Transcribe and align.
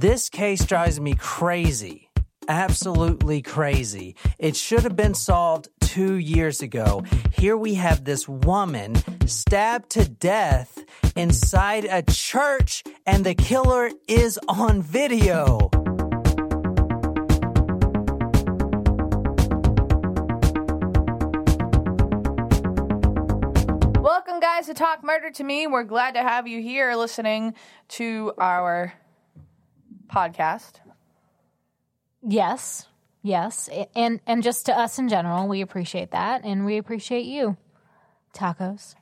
This 0.00 0.28
case 0.28 0.64
drives 0.64 1.00
me 1.00 1.16
crazy. 1.16 2.08
Absolutely 2.46 3.42
crazy. 3.42 4.14
It 4.38 4.54
should 4.54 4.84
have 4.84 4.94
been 4.94 5.14
solved 5.14 5.70
two 5.80 6.14
years 6.14 6.62
ago. 6.62 7.02
Here 7.32 7.56
we 7.56 7.74
have 7.74 8.04
this 8.04 8.28
woman 8.28 8.94
stabbed 9.26 9.90
to 9.90 10.08
death 10.08 10.78
inside 11.16 11.84
a 11.84 12.02
church, 12.02 12.84
and 13.06 13.26
the 13.26 13.34
killer 13.34 13.90
is 14.06 14.38
on 14.48 14.82
video. 14.82 15.68
Welcome, 24.00 24.38
guys, 24.38 24.66
to 24.66 24.74
Talk 24.74 25.02
Murder 25.02 25.32
to 25.32 25.42
Me. 25.42 25.66
We're 25.66 25.82
glad 25.82 26.14
to 26.14 26.22
have 26.22 26.46
you 26.46 26.62
here 26.62 26.94
listening 26.94 27.54
to 27.88 28.32
our 28.38 28.94
podcast. 30.08 30.80
Yes, 32.22 32.86
yes, 33.22 33.68
and 33.94 34.20
and 34.26 34.42
just 34.42 34.66
to 34.66 34.76
us 34.76 34.98
in 34.98 35.08
general, 35.08 35.46
we 35.48 35.60
appreciate 35.60 36.10
that, 36.10 36.44
and 36.44 36.64
we 36.64 36.78
appreciate 36.78 37.26
you. 37.26 37.56
Tacos. 38.34 38.94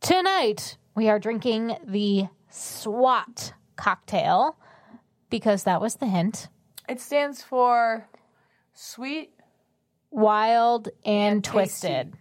Tonight 0.00 0.76
we 0.94 1.08
are 1.08 1.18
drinking 1.18 1.76
the 1.86 2.26
SWAT 2.48 3.52
cocktail 3.76 4.56
because 5.30 5.64
that 5.64 5.80
was 5.80 5.96
the 5.96 6.06
hint. 6.06 6.48
It 6.88 7.00
stands 7.00 7.42
for 7.42 8.06
Sweet. 8.72 9.30
Wild 10.12 10.88
and, 11.04 11.34
And 11.34 11.44
twisted. 11.44 12.14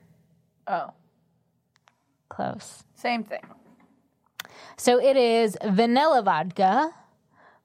Oh, 0.67 0.91
Close. 2.29 2.83
same 2.93 3.23
thing. 3.23 3.41
So 4.77 4.99
it 5.01 5.17
is 5.17 5.57
vanilla 5.65 6.21
vodka 6.21 6.93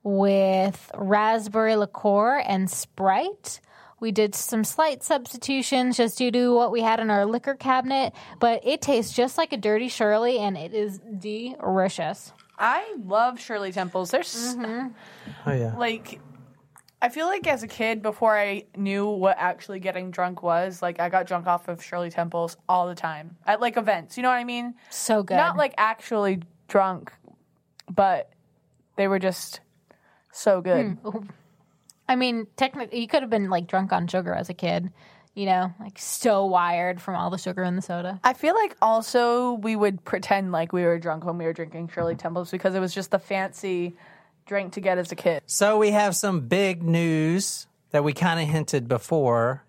with 0.04 0.90
raspberry 0.94 1.74
liqueur 1.74 2.38
and 2.38 2.70
Sprite. 2.70 3.60
We 4.00 4.12
did 4.12 4.34
some 4.34 4.64
slight 4.64 5.02
substitutions 5.02 5.97
just 5.97 6.19
due 6.19 6.30
to 6.30 6.55
what 6.55 6.70
we 6.70 6.83
had 6.83 7.00
in 7.00 7.10
our 7.10 7.24
liquor 7.24 7.55
cabinet, 7.55 8.12
but 8.38 8.60
it 8.64 8.82
tastes 8.82 9.14
just 9.14 9.38
like 9.38 9.52
a 9.55 9.56
dirty 9.56 9.88
Shirley 9.88 10.38
and 10.38 10.58
it 10.58 10.75
is 10.75 10.98
delicious. 10.98 12.32
I 12.58 12.97
love 13.02 13.41
Shirley 13.41 13.72
Temples. 13.72 14.10
There's 14.10 14.55
mm-hmm. 14.56 14.88
Oh, 15.47 15.52
yeah. 15.52 15.75
like, 15.77 16.20
I 17.00 17.08
feel 17.08 17.27
like 17.27 17.47
as 17.47 17.62
a 17.62 17.66
kid, 17.66 18.02
before 18.02 18.38
I 18.38 18.64
knew 18.77 19.06
what 19.08 19.36
actually 19.38 19.80
getting 19.80 20.10
drunk 20.10 20.42
was, 20.42 20.82
like 20.82 21.00
I 21.00 21.08
got 21.08 21.27
drunk 21.27 21.47
off 21.47 21.69
of 21.69 21.82
Shirley 21.82 22.10
Temples 22.10 22.58
all 22.69 22.88
the 22.88 22.94
time 22.94 23.36
at 23.47 23.60
like 23.60 23.78
events. 23.78 24.19
You 24.19 24.22
know 24.22 24.28
what 24.28 24.36
I 24.36 24.44
mean? 24.44 24.75
So 24.91 25.22
good. 25.22 25.36
Not 25.36 25.56
like 25.56 25.75
actually 25.78 26.42
drunk, 26.69 27.10
but 27.91 28.30
they 28.97 29.08
were 29.08 29.19
just 29.19 29.60
so 30.34 30.60
good. 30.60 30.98
Hmm. 31.02 31.18
I 32.08 32.16
mean, 32.16 32.46
technically, 32.56 33.00
you 33.00 33.08
could 33.08 33.22
have 33.22 33.30
been 33.30 33.48
like 33.48 33.66
drunk 33.66 33.92
on 33.92 34.06
sugar 34.06 34.34
as 34.34 34.50
a 34.50 34.54
kid, 34.54 34.91
you 35.34 35.46
know, 35.46 35.72
like 35.80 35.98
so 35.98 36.44
wired 36.44 37.00
from 37.00 37.16
all 37.16 37.30
the 37.30 37.38
sugar 37.38 37.64
in 37.64 37.76
the 37.76 37.82
soda. 37.82 38.20
I 38.22 38.34
feel 38.34 38.54
like 38.54 38.76
also 38.82 39.54
we 39.54 39.74
would 39.74 40.04
pretend 40.04 40.52
like 40.52 40.72
we 40.72 40.82
were 40.82 40.98
drunk 40.98 41.24
when 41.24 41.38
we 41.38 41.44
were 41.44 41.52
drinking 41.52 41.88
Shirley 41.88 42.12
mm-hmm. 42.12 42.20
Temples 42.20 42.50
because 42.50 42.74
it 42.74 42.80
was 42.80 42.94
just 42.94 43.10
the 43.10 43.18
fancy 43.18 43.96
drink 44.46 44.74
to 44.74 44.80
get 44.80 44.98
as 44.98 45.10
a 45.12 45.16
kid. 45.16 45.42
So 45.46 45.78
we 45.78 45.92
have 45.92 46.14
some 46.14 46.42
big 46.42 46.82
news 46.82 47.66
that 47.91 48.04
we 48.04 48.12
kind 48.12 48.41
of 48.41 48.48
hinted 48.48 48.86
before, 48.86 49.64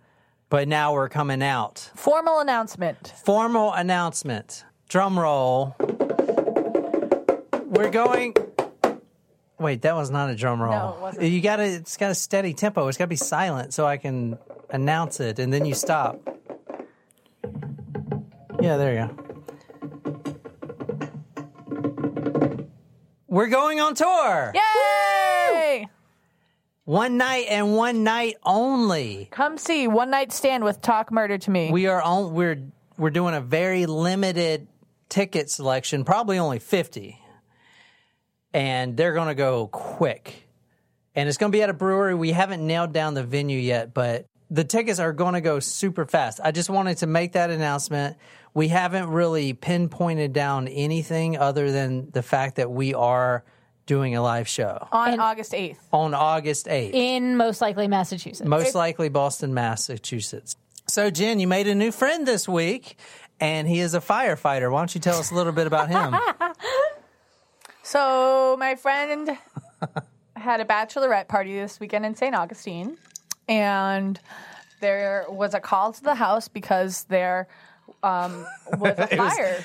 but 0.50 0.67
now 0.67 0.94
we're 0.94 1.09
coming 1.09 1.41
out. 1.41 1.91
Formal 1.95 2.39
announcement. 2.39 3.13
Formal 3.23 3.72
announcement. 3.72 4.66
Drum 4.89 5.17
roll. 5.17 5.75
We're 7.66 7.91
going. 7.91 8.35
Wait, 9.58 9.81
that 9.84 9.95
was 9.95 10.09
not 10.09 10.30
a 10.30 10.36
drum 10.36 10.61
roll. 10.61 10.72
No, 10.72 10.95
it 10.95 11.02
wasn't. 11.02 11.25
You 11.25 11.42
got 11.42 11.58
to. 11.58 11.64
It's 11.64 11.98
got 11.98 12.11
a 12.11 12.16
steady 12.16 12.53
tempo. 12.53 12.88
It's 12.88 12.98
got 12.98 13.06
to 13.06 13.09
be 13.09 13.16
silent 13.16 13.73
so 13.73 13.86
I 13.86 13.97
can 13.97 14.38
announce 14.70 15.20
it, 15.20 15.39
and 15.39 15.52
then 15.53 15.66
you 15.66 15.73
stop. 15.73 16.20
Yeah, 18.62 18.78
there 18.78 18.94
you 18.94 19.07
go. 19.07 19.25
We're 23.28 23.47
going 23.47 23.79
on 23.81 23.96
tour. 23.96 24.53
Yay! 24.56 25.88
One 26.85 27.18
night 27.18 27.47
and 27.50 27.75
one 27.75 28.03
night 28.03 28.35
only. 28.44 29.28
Come 29.31 29.58
see 29.58 29.88
One 29.88 30.09
Night 30.09 30.31
Stand 30.31 30.63
with 30.63 30.81
Talk 30.81 31.12
Murder 31.12 31.38
to 31.40 31.52
Me. 31.52 31.72
We 31.72 31.88
are 31.88 32.02
on. 32.02 32.34
We're 32.34 32.62
we're 32.97 33.09
doing 33.09 33.35
a 33.35 33.41
very 33.41 33.88
limited 33.88 34.68
ticket 35.09 35.50
selection, 35.50 36.06
probably 36.06 36.38
only 36.38 36.59
fifty, 36.59 37.19
and 38.55 38.95
they're 38.95 39.13
going 39.13 39.27
to 39.27 39.35
go 39.35 39.67
quick. 39.67 40.47
And 41.13 41.27
it's 41.27 41.38
going 41.38 41.51
to 41.51 41.55
be 41.55 41.61
at 41.61 41.69
a 41.69 41.73
brewery. 41.73 42.16
We 42.16 42.31
haven't 42.31 42.66
nailed 42.66 42.93
down 42.93 43.13
the 43.13 43.23
venue 43.23 43.59
yet, 43.59 43.93
but 43.93 44.27
the 44.49 44.63
tickets 44.63 44.97
are 44.97 45.11
going 45.11 45.33
to 45.33 45.41
go 45.41 45.59
super 45.59 46.05
fast. 46.05 46.39
I 46.41 46.51
just 46.51 46.69
wanted 46.69 46.97
to 46.99 47.07
make 47.07 47.33
that 47.33 47.49
announcement. 47.49 48.16
We 48.53 48.69
haven't 48.69 49.09
really 49.09 49.51
pinpointed 49.51 50.31
down 50.31 50.69
anything 50.69 51.38
other 51.38 51.69
than 51.69 52.11
the 52.11 52.23
fact 52.23 52.55
that 52.55 52.71
we 52.71 52.93
are 52.93 53.43
doing 53.85 54.16
a 54.16 54.21
live 54.21 54.47
show 54.47 54.87
on 54.91 55.19
August 55.19 55.51
8th. 55.51 55.77
on 55.91 56.13
August 56.13 56.67
eighth. 56.69 56.95
In 56.95 57.35
most 57.35 57.59
likely 57.59 57.87
Massachusetts. 57.89 58.47
Most 58.47 58.73
likely 58.73 59.09
Boston, 59.09 59.53
Massachusetts. 59.53 60.55
So, 60.87 61.11
Jen, 61.11 61.41
you 61.41 61.47
made 61.47 61.67
a 61.67 61.75
new 61.75 61.91
friend 61.91 62.25
this 62.25 62.47
week, 62.47 62.97
and 63.41 63.67
he 63.67 63.81
is 63.81 63.93
a 63.93 63.99
firefighter. 63.99 64.72
Why 64.72 64.79
don't 64.79 64.95
you 64.95 65.01
tell 65.01 65.19
us 65.19 65.31
a 65.31 65.35
little 65.35 65.51
bit 65.53 65.67
about 65.67 65.89
him? 65.89 66.16
So, 67.90 68.57
my 68.59 68.73
friend 68.73 69.38
had 70.35 70.59
a 70.59 70.66
bachelorette 70.66 71.28
party 71.28 71.53
this 71.53 71.79
weekend 71.79 72.03
in 72.03 72.16
St. 72.16 72.34
Augustine, 72.34 72.97
and 73.47 74.19
there 74.81 75.25
was 75.29 75.53
a 75.53 75.59
call 75.59 75.94
to 75.94 76.01
the 76.03 76.16
house 76.16 76.47
because 76.47 77.03
there 77.03 77.47
um, 78.01 78.44
was 78.79 78.96
a 78.97 79.07
was- 79.16 79.34
fire. 79.38 79.63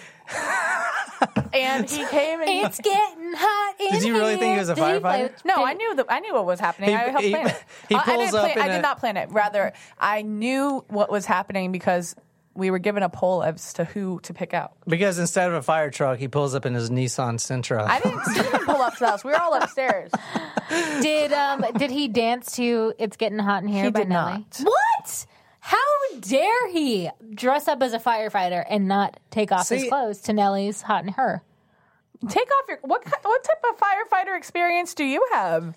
and 1.55 1.89
he 1.91 2.05
came 2.09 2.41
and 2.43 2.51
It's 2.67 2.79
getting 2.79 3.33
hot 3.35 3.75
in 3.81 3.87
here. 3.89 4.01
Did 4.01 4.07
you 4.07 4.15
really 4.15 4.37
think 4.37 4.53
he 4.53 4.59
was 4.59 4.69
a 4.69 4.75
firefighter? 4.75 5.33
No, 5.47 5.65
I 5.65 5.73
knew 5.73 5.95
the, 5.97 6.05
I 6.07 6.21
knew 6.21 6.35
what 6.35 6.45
was 6.45 6.61
happening. 6.61 6.91
He- 6.91 6.97
I 6.97 7.09
helped 7.09 7.25
he- 7.25 7.31
plan 7.31 7.47
it. 7.49 7.65
he 7.89 7.95
Uh, 7.95 7.99
I, 8.01 8.03
pulls 8.05 8.19
didn't 8.33 8.35
up 8.35 8.53
plan, 8.53 8.57
in 8.59 8.63
I 8.63 8.67
a- 8.67 8.77
did 8.77 8.83
not 8.83 8.99
plan 8.99 9.17
it. 9.17 9.31
Rather, 9.31 9.73
I 9.99 10.21
knew 10.21 10.85
what 10.89 11.11
was 11.11 11.25
happening 11.25 11.73
because 11.73 12.15
we 12.55 12.71
were 12.71 12.79
given 12.79 13.03
a 13.03 13.09
poll 13.09 13.43
as 13.43 13.73
to 13.75 13.85
who 13.85 14.21
to 14.25 14.35
pick 14.35 14.53
out. 14.55 14.73
because 14.87 15.19
instead 15.19 15.49
of 15.49 15.55
a 15.55 15.63
fire 15.63 15.91
truck, 15.91 16.19
he 16.19 16.29
pulls 16.29 16.55
up 16.55 16.67
in 16.67 16.75
his 16.75 16.91
Nissan 16.91 17.37
Sentra. 17.39 17.87
I 17.87 18.01
didn't 18.01 18.25
see 18.25 18.43
him 18.43 18.65
pull 18.67 18.83
up 18.83 18.95
to 18.95 18.99
the 19.01 19.07
house. 19.07 19.25
We 19.25 19.31
were 19.31 19.41
all 19.41 19.55
upstairs. 19.55 20.11
Did 21.01 21.33
um 21.33 21.65
did 21.77 21.91
he 21.91 22.07
dance 22.07 22.53
to 22.57 22.93
"It's 22.99 23.17
Getting 23.17 23.39
Hot 23.41 23.63
in 23.63 23.69
Here" 23.69 23.85
He 23.85 23.91
by 23.91 24.01
did 24.01 24.09
Nelly? 24.09 24.33
not. 24.33 24.61
What? 24.63 25.27
How 25.59 25.77
dare 26.21 26.71
he 26.71 27.11
dress 27.35 27.67
up 27.67 27.83
as 27.83 27.93
a 27.93 27.99
firefighter 27.99 28.65
and 28.69 28.87
not 28.87 29.19
take 29.31 29.51
off 29.51 29.69
his 29.69 29.89
clothes 29.89 30.21
to 30.23 30.33
Nelly's 30.33 30.83
"Hot 30.83 31.03
in 31.05 31.13
Her"? 31.15 31.43
Take 32.29 32.49
off 32.61 32.69
your 32.69 32.79
what? 32.83 33.05
ki- 33.05 33.11
What 33.23 33.43
type 33.45 33.65
of 33.69 33.79
firefighter 33.81 34.37
experience 34.37 34.95
do 34.95 35.05
you 35.05 35.27
have? 35.33 35.75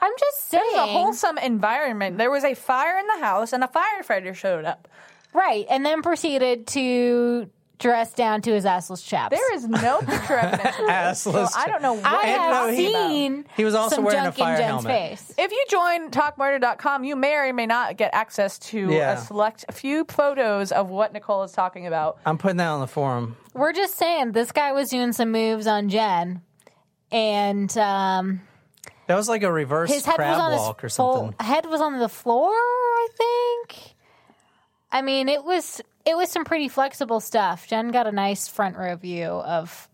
I'm 0.00 0.12
just 0.18 0.48
saying. 0.48 0.62
It 0.72 0.76
was 0.80 0.88
a 0.88 0.92
wholesome 0.92 1.38
environment. 1.38 2.18
There 2.18 2.30
was 2.30 2.42
a 2.42 2.54
fire 2.54 2.98
in 2.98 3.06
the 3.06 3.18
house, 3.24 3.52
and 3.52 3.62
a 3.62 3.68
firefighter 3.68 4.34
showed 4.34 4.64
up. 4.64 4.88
Right, 5.32 5.66
and 5.70 5.84
then 5.84 6.02
proceeded 6.02 6.66
to 6.68 7.48
dress 7.78 8.12
down 8.12 8.40
to 8.42 8.52
his 8.52 8.64
assless 8.64 9.04
chaps. 9.04 9.36
There 9.36 9.54
is 9.56 9.66
no 9.66 9.98
picture 10.02 10.38
evidence. 10.38 10.78
of 10.78 10.86
this, 10.86 11.20
so 11.20 11.32
Assless 11.32 11.50
I 11.56 11.66
don't 11.66 11.82
know 11.82 11.94
what 11.94 12.06
I 12.06 12.22
And 12.28 12.40
have 12.40 12.66
no, 12.68 12.72
he- 12.72 12.92
seen. 12.92 13.44
He 13.56 13.64
was 13.64 13.74
also 13.74 13.96
some 13.96 14.04
wearing 14.04 14.20
a 14.20 14.24
junk 14.26 14.36
fire 14.36 14.52
in 14.54 14.58
Jen's 14.60 14.84
helmet. 14.84 14.92
face. 15.18 15.34
If 15.36 15.50
you 15.50 15.64
join 15.68 16.10
talkmurder.com, 16.12 17.02
you 17.02 17.16
may 17.16 17.34
or 17.34 17.52
may 17.52 17.66
not 17.66 17.96
get 17.96 18.14
access 18.14 18.58
to 18.60 18.88
Yeah. 18.92 19.14
a 19.14 19.18
select 19.18 19.64
a 19.68 19.72
few 19.72 20.04
photos 20.04 20.70
of 20.70 20.90
what 20.90 21.12
Nicole 21.12 21.42
is 21.42 21.50
talking 21.50 21.88
about. 21.88 22.18
I'm 22.24 22.38
putting 22.38 22.58
that 22.58 22.68
on 22.68 22.80
the 22.80 22.86
forum. 22.86 23.36
We're 23.52 23.72
just 23.72 23.96
saying 23.96 24.30
this 24.30 24.52
guy 24.52 24.70
was 24.70 24.88
doing 24.88 25.12
some 25.12 25.32
moves 25.32 25.66
on 25.66 25.88
Jen, 25.88 26.40
and 27.10 27.76
um, 27.78 28.42
That 29.08 29.16
was 29.16 29.28
like 29.28 29.42
a 29.42 29.52
reverse 29.52 29.90
his 29.92 30.06
head 30.06 30.14
crab 30.16 30.36
was 30.36 30.40
on 30.40 30.52
walk 30.58 30.84
or 30.84 30.86
his 30.86 30.96
full, 30.96 31.14
something. 31.16 31.46
head 31.46 31.66
was 31.66 31.80
on 31.80 31.98
the 31.98 32.08
floor. 32.08 32.52
I 32.54 33.08
think. 33.16 33.91
I 34.92 35.02
mean, 35.02 35.28
it 35.28 35.42
was 35.44 35.80
it 36.04 36.16
was 36.16 36.30
some 36.30 36.44
pretty 36.44 36.68
flexible 36.68 37.18
stuff. 37.20 37.66
Jen 37.66 37.88
got 37.88 38.06
a 38.06 38.12
nice 38.12 38.46
front 38.46 38.76
row 38.76 38.94
view 38.96 39.24
of 39.24 39.88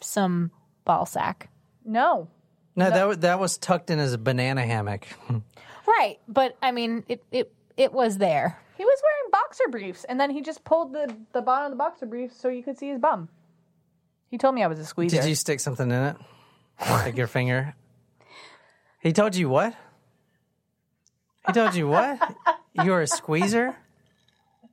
some 0.00 0.50
ball 0.84 1.06
sack. 1.06 1.48
No. 1.84 2.28
No, 2.74 2.90
that 2.90 3.06
wa- 3.06 3.14
that 3.16 3.38
was 3.38 3.58
tucked 3.58 3.90
in 3.90 3.98
as 3.98 4.12
a 4.14 4.18
banana 4.18 4.64
hammock. 4.66 5.06
Right, 5.84 6.20
but 6.28 6.56
I 6.62 6.70
mean, 6.70 7.04
it 7.08 7.24
it 7.32 7.52
it 7.76 7.92
was 7.92 8.16
there. 8.16 8.56
He 8.78 8.84
was 8.84 9.02
wearing 9.02 9.30
boxer 9.32 9.64
briefs, 9.68 10.04
and 10.04 10.18
then 10.18 10.30
he 10.30 10.40
just 10.40 10.62
pulled 10.62 10.92
the, 10.92 11.14
the 11.32 11.42
bottom 11.42 11.66
of 11.66 11.70
the 11.72 11.76
boxer 11.76 12.06
briefs 12.06 12.36
so 12.40 12.48
you 12.48 12.62
could 12.62 12.78
see 12.78 12.88
his 12.88 13.00
bum. 13.00 13.28
He 14.30 14.38
told 14.38 14.54
me 14.54 14.62
I 14.62 14.68
was 14.68 14.78
a 14.78 14.84
squeezer. 14.84 15.16
Did 15.16 15.28
you 15.28 15.34
stick 15.34 15.58
something 15.58 15.90
in 15.90 16.02
it? 16.02 16.16
Like 16.88 17.16
your 17.16 17.26
finger? 17.26 17.74
He 19.00 19.12
told 19.12 19.34
you 19.34 19.48
what? 19.48 19.74
He 21.48 21.52
told 21.52 21.74
you 21.74 21.88
what? 21.88 22.18
You 22.74 22.92
were 22.92 23.02
a 23.02 23.06
squeezer? 23.08 23.76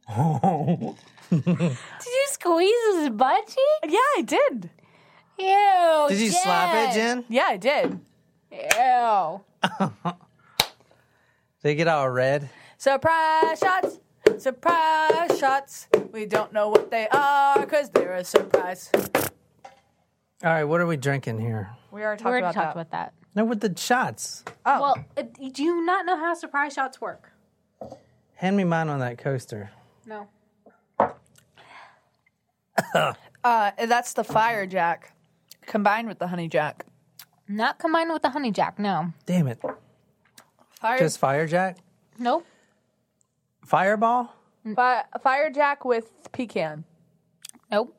Did 1.30 1.46
you 1.46 2.26
squeeze 2.32 2.96
his 2.96 3.10
butt 3.12 3.48
cheek? 3.48 3.92
Yeah, 3.92 4.00
I 4.18 4.22
did. 4.26 4.70
Ew. 5.38 6.06
Did 6.10 6.20
you 6.20 6.32
slap 6.32 6.90
it, 6.90 6.94
Jen? 6.96 7.24
Yeah, 7.30 7.46
I 7.48 7.58
did. 7.58 8.00
Ew. 8.52 9.42
They 11.62 11.76
get 11.76 11.90
all 11.90 12.10
red. 12.10 12.50
Surprise 12.78 13.60
shots. 13.60 14.00
Surprise 14.38 15.38
shots. 15.38 15.88
We 16.14 16.26
don't 16.26 16.54
know 16.54 16.70
what 16.70 16.90
they 16.90 17.10
are 17.10 17.60
because 17.60 17.90
they're 17.90 18.14
a 18.14 18.24
surprise. 18.24 18.90
All 18.96 20.50
right, 20.54 20.64
what 20.64 20.80
are 20.80 20.88
we 20.88 20.96
drinking 20.96 21.40
here? 21.42 21.70
We 21.92 22.02
already 22.02 22.24
We 22.24 22.30
already 22.30 22.46
about 22.46 22.54
talked 22.56 22.76
that. 22.76 22.82
about 22.82 22.92
that. 22.92 23.14
No, 23.36 23.44
with 23.44 23.60
the 23.60 23.74
shots. 23.78 24.46
Oh, 24.66 24.82
Well, 24.82 25.06
do 25.52 25.62
you 25.64 25.84
not 25.86 26.06
know 26.06 26.16
how 26.18 26.34
surprise 26.34 26.74
shots 26.76 27.02
work? 27.02 27.34
Hand 28.36 28.56
me 28.56 28.64
mine 28.64 28.88
on 28.88 29.00
that 29.00 29.18
coaster. 29.18 29.72
No. 30.10 30.28
uh, 33.44 33.72
that's 33.86 34.14
the 34.14 34.24
fire 34.24 34.66
jack 34.66 35.14
combined 35.68 36.08
with 36.08 36.18
the 36.18 36.28
honey 36.28 36.48
jack. 36.48 36.86
Not 37.48 37.78
combined 37.78 38.12
with 38.12 38.24
the 38.24 38.32
honey 38.32 38.52
jack, 38.52 38.80
no. 38.80 39.14
Damn 39.28 39.48
it. 39.48 39.62
Fire, 40.80 40.98
Just 40.98 41.20
Fire 41.20 41.46
Jack? 41.46 41.78
Nope. 42.18 42.46
Fireball? 43.66 44.34
fi- 44.76 45.04
fire 45.22 45.52
jack 45.52 45.86
with 45.86 46.32
pecan. 46.32 46.86
Nope. 47.72 47.96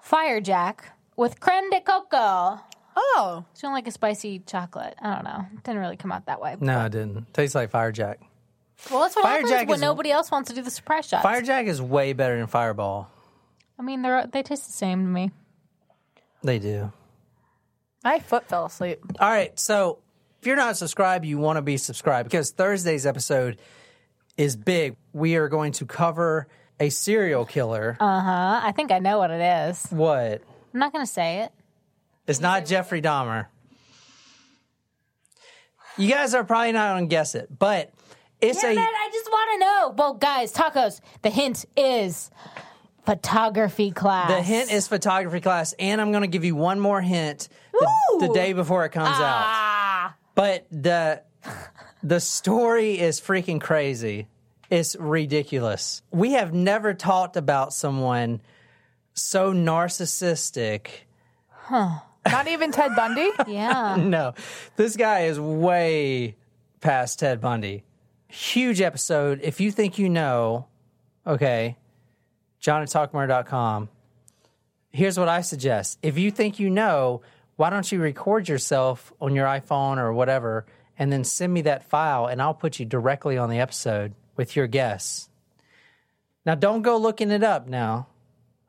Fire 0.00 0.40
jack 0.40 0.92
with 1.16 1.40
creme 1.40 1.70
de 1.70 1.80
coco. 1.80 2.60
Oh, 2.96 3.44
It's 3.52 3.62
like 3.64 3.88
a 3.88 3.90
spicy 3.90 4.38
chocolate. 4.40 4.94
I 5.00 5.14
don't 5.14 5.24
know. 5.24 5.46
It 5.52 5.64
didn't 5.64 5.80
really 5.80 5.96
come 5.96 6.12
out 6.12 6.26
that 6.26 6.40
way. 6.40 6.56
No, 6.60 6.84
it 6.84 6.92
didn't. 6.92 7.32
Tastes 7.34 7.54
like 7.56 7.70
Fire 7.70 7.90
Jack. 7.90 8.20
Well, 8.90 9.00
that's 9.02 9.16
what 9.16 9.22
Fire 9.22 9.32
happens 9.34 9.50
Jack 9.50 9.68
when 9.68 9.76
is- 9.76 9.80
nobody 9.82 10.10
else 10.10 10.30
wants 10.30 10.50
to 10.50 10.54
do 10.54 10.62
the 10.62 10.70
surprise 10.70 11.06
shots. 11.06 11.24
Firejack 11.24 11.66
is 11.66 11.80
way 11.80 12.12
better 12.12 12.36
than 12.36 12.46
Fireball. 12.46 13.10
I 13.78 13.82
mean, 13.82 14.02
they're 14.02 14.26
they 14.26 14.42
taste 14.42 14.66
the 14.66 14.72
same 14.72 15.02
to 15.04 15.08
me. 15.10 15.30
They 16.42 16.58
do. 16.58 16.92
my 18.04 18.18
foot 18.18 18.46
fell 18.48 18.66
asleep. 18.66 19.00
All 19.18 19.30
right, 19.30 19.58
so 19.58 19.98
if 20.40 20.46
you're 20.46 20.56
not 20.56 20.76
subscribed, 20.76 21.24
you 21.24 21.38
want 21.38 21.56
to 21.56 21.62
be 21.62 21.76
subscribed 21.78 22.28
because 22.28 22.50
Thursday's 22.50 23.06
episode 23.06 23.58
is 24.36 24.54
big. 24.56 24.96
We 25.14 25.36
are 25.36 25.48
going 25.48 25.72
to 25.72 25.86
cover 25.86 26.46
a 26.78 26.90
serial 26.90 27.46
killer. 27.46 27.96
Uh 27.98 28.20
huh. 28.20 28.60
I 28.62 28.72
think 28.72 28.92
I 28.92 28.98
know 28.98 29.18
what 29.18 29.30
it 29.30 29.40
is. 29.70 29.86
what? 29.90 30.42
I'm 30.74 30.80
not 30.80 30.92
going 30.92 31.04
to 31.06 31.10
say 31.10 31.40
it. 31.40 31.52
It's 32.26 32.40
not 32.40 32.66
Jeffrey 32.66 33.00
Dahmer. 33.00 33.46
You 35.96 36.10
guys 36.10 36.34
are 36.34 36.42
probably 36.44 36.72
not 36.72 36.92
going 36.94 37.08
to 37.08 37.10
guess 37.10 37.34
it, 37.34 37.48
but 37.56 37.92
it's 38.48 38.60
Damn 38.62 38.76
a. 38.76 38.80
it, 38.80 38.84
I 38.84 39.10
just 39.12 39.26
want 39.30 39.50
to 39.52 39.58
know. 39.58 39.94
Well, 39.96 40.14
guys, 40.14 40.52
tacos. 40.52 41.00
The 41.22 41.30
hint 41.30 41.64
is 41.76 42.30
photography 43.04 43.90
class. 43.90 44.30
The 44.30 44.42
hint 44.42 44.72
is 44.72 44.88
photography 44.88 45.40
class, 45.40 45.74
and 45.78 46.00
I'm 46.00 46.10
going 46.10 46.22
to 46.22 46.28
give 46.28 46.44
you 46.44 46.56
one 46.56 46.80
more 46.80 47.00
hint 47.00 47.48
the, 47.72 47.88
the 48.20 48.28
day 48.32 48.52
before 48.52 48.84
it 48.84 48.90
comes 48.90 49.08
out. 49.08 49.20
ah. 49.20 50.14
But 50.34 50.66
the 50.70 51.22
the 52.02 52.20
story 52.20 52.98
is 52.98 53.20
freaking 53.20 53.60
crazy. 53.60 54.26
It's 54.70 54.96
ridiculous. 54.96 56.02
We 56.10 56.32
have 56.32 56.52
never 56.52 56.94
talked 56.94 57.36
about 57.36 57.72
someone 57.72 58.40
so 59.12 59.52
narcissistic. 59.52 60.86
Huh. 61.50 62.00
Not 62.26 62.48
even 62.48 62.72
Ted 62.72 62.96
Bundy. 62.96 63.30
Yeah. 63.46 63.96
No, 64.00 64.34
this 64.76 64.96
guy 64.96 65.20
is 65.26 65.38
way 65.38 66.36
past 66.80 67.18
Ted 67.20 67.40
Bundy. 67.40 67.84
Huge 68.28 68.80
episode. 68.80 69.40
If 69.42 69.60
you 69.60 69.70
think 69.70 69.98
you 69.98 70.08
know, 70.08 70.66
okay, 71.26 71.76
John 72.64 72.82
at 72.82 72.88
talkmurder.com. 72.88 73.90
Here's 74.90 75.18
what 75.18 75.28
I 75.28 75.42
suggest. 75.42 75.98
If 76.02 76.16
you 76.16 76.30
think 76.30 76.58
you 76.58 76.70
know, 76.70 77.20
why 77.56 77.68
don't 77.68 77.90
you 77.90 78.00
record 78.00 78.48
yourself 78.48 79.12
on 79.20 79.34
your 79.34 79.46
iPhone 79.46 79.98
or 79.98 80.12
whatever 80.12 80.64
and 80.98 81.12
then 81.12 81.24
send 81.24 81.52
me 81.52 81.62
that 81.62 81.84
file 81.84 82.26
and 82.26 82.40
I'll 82.40 82.54
put 82.54 82.78
you 82.78 82.86
directly 82.86 83.36
on 83.36 83.50
the 83.50 83.58
episode 83.58 84.14
with 84.36 84.56
your 84.56 84.66
guess. 84.66 85.28
Now, 86.46 86.54
don't 86.54 86.82
go 86.82 86.96
looking 86.96 87.30
it 87.30 87.42
up 87.42 87.68
now. 87.68 88.06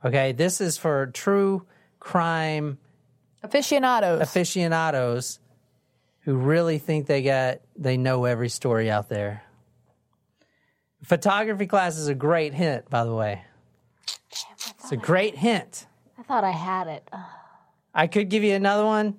Okay, 0.04 0.34
this 0.34 0.60
is 0.60 0.78
for 0.78 1.08
true 1.08 1.66
crime 2.00 2.78
Aficionados. 3.42 4.22
aficionados 4.22 5.40
who 6.22 6.36
really 6.36 6.80
think 6.80 7.08
they 7.08 7.22
got 7.22 7.62
they 7.78 7.96
know 7.96 8.26
every 8.26 8.50
story 8.50 8.92
out 8.92 9.08
there. 9.08 9.45
Photography 11.06 11.68
class 11.68 11.98
is 11.98 12.08
a 12.08 12.16
great 12.16 12.54
hint, 12.54 12.90
by 12.90 13.04
the 13.04 13.14
way. 13.14 13.44
It's 14.80 14.92
a 14.92 14.98
great 14.98 15.36
hint. 15.38 15.88
I 16.18 16.24
thought 16.24 16.44
I 16.44 16.52
had 16.52 16.88
it. 16.88 17.08
Ugh. 17.14 17.20
I 17.94 18.08
could 18.08 18.30
give 18.30 18.44
you 18.44 18.54
another 18.56 18.84
one, 18.86 19.18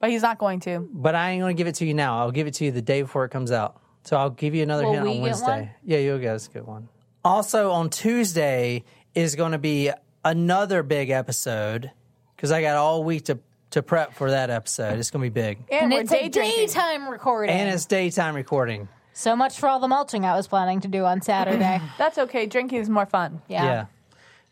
but 0.00 0.10
he's 0.10 0.22
not 0.22 0.38
going 0.38 0.60
to. 0.60 0.88
but 0.92 1.14
I 1.14 1.30
ain't 1.30 1.40
going 1.42 1.54
to 1.56 1.58
give 1.58 1.66
it 1.68 1.76
to 1.76 1.86
you 1.86 1.94
now. 1.94 2.18
I'll 2.20 2.32
give 2.32 2.46
it 2.46 2.54
to 2.54 2.64
you 2.64 2.72
the 2.72 2.82
day 2.82 3.02
before 3.02 3.24
it 3.24 3.28
comes 3.30 3.52
out. 3.52 3.80
So 4.04 4.16
I'll 4.16 4.30
give 4.30 4.54
you 4.54 4.62
another 4.62 4.84
Will 4.84 4.92
hint 4.94 5.04
we 5.04 5.08
on 5.10 5.14
get 5.16 5.22
Wednesday. 5.22 5.46
one? 5.60 5.70
Yeah, 5.84 5.98
you'll 5.98 6.18
get 6.18 6.46
a 6.46 6.50
good 6.50 6.66
one. 6.66 6.88
Also 7.24 7.70
on 7.70 7.90
Tuesday 7.90 8.84
is 9.14 9.34
going 9.36 9.52
to 9.52 9.58
be 9.58 9.90
another 10.24 10.82
big 10.82 11.10
episode 11.10 11.90
because 12.34 12.50
I 12.50 12.60
got 12.62 12.76
all 12.76 13.04
week 13.04 13.26
to 13.26 13.38
to 13.72 13.82
prep 13.82 14.14
for 14.14 14.30
that 14.30 14.48
episode. 14.48 14.98
It's 14.98 15.10
going 15.10 15.24
to 15.24 15.30
be 15.30 15.40
big, 15.40 15.58
And, 15.70 15.82
And 15.84 15.92
we're 15.92 16.00
it's 16.02 16.10
day 16.10 16.26
a 16.26 16.28
drinking. 16.30 16.66
daytime 16.68 17.08
recording. 17.08 17.54
and 17.54 17.68
it's 17.68 17.84
daytime 17.84 18.34
recording. 18.36 18.88
So 19.16 19.34
much 19.34 19.58
for 19.58 19.66
all 19.66 19.80
the 19.80 19.88
mulching 19.88 20.26
I 20.26 20.36
was 20.36 20.46
planning 20.46 20.80
to 20.80 20.88
do 20.88 21.04
on 21.06 21.22
Saturday. 21.22 21.80
That's 21.98 22.18
okay. 22.18 22.44
Drinking 22.44 22.80
is 22.80 22.90
more 22.90 23.06
fun. 23.06 23.40
Yeah. 23.48 23.64
Yeah. 23.64 23.86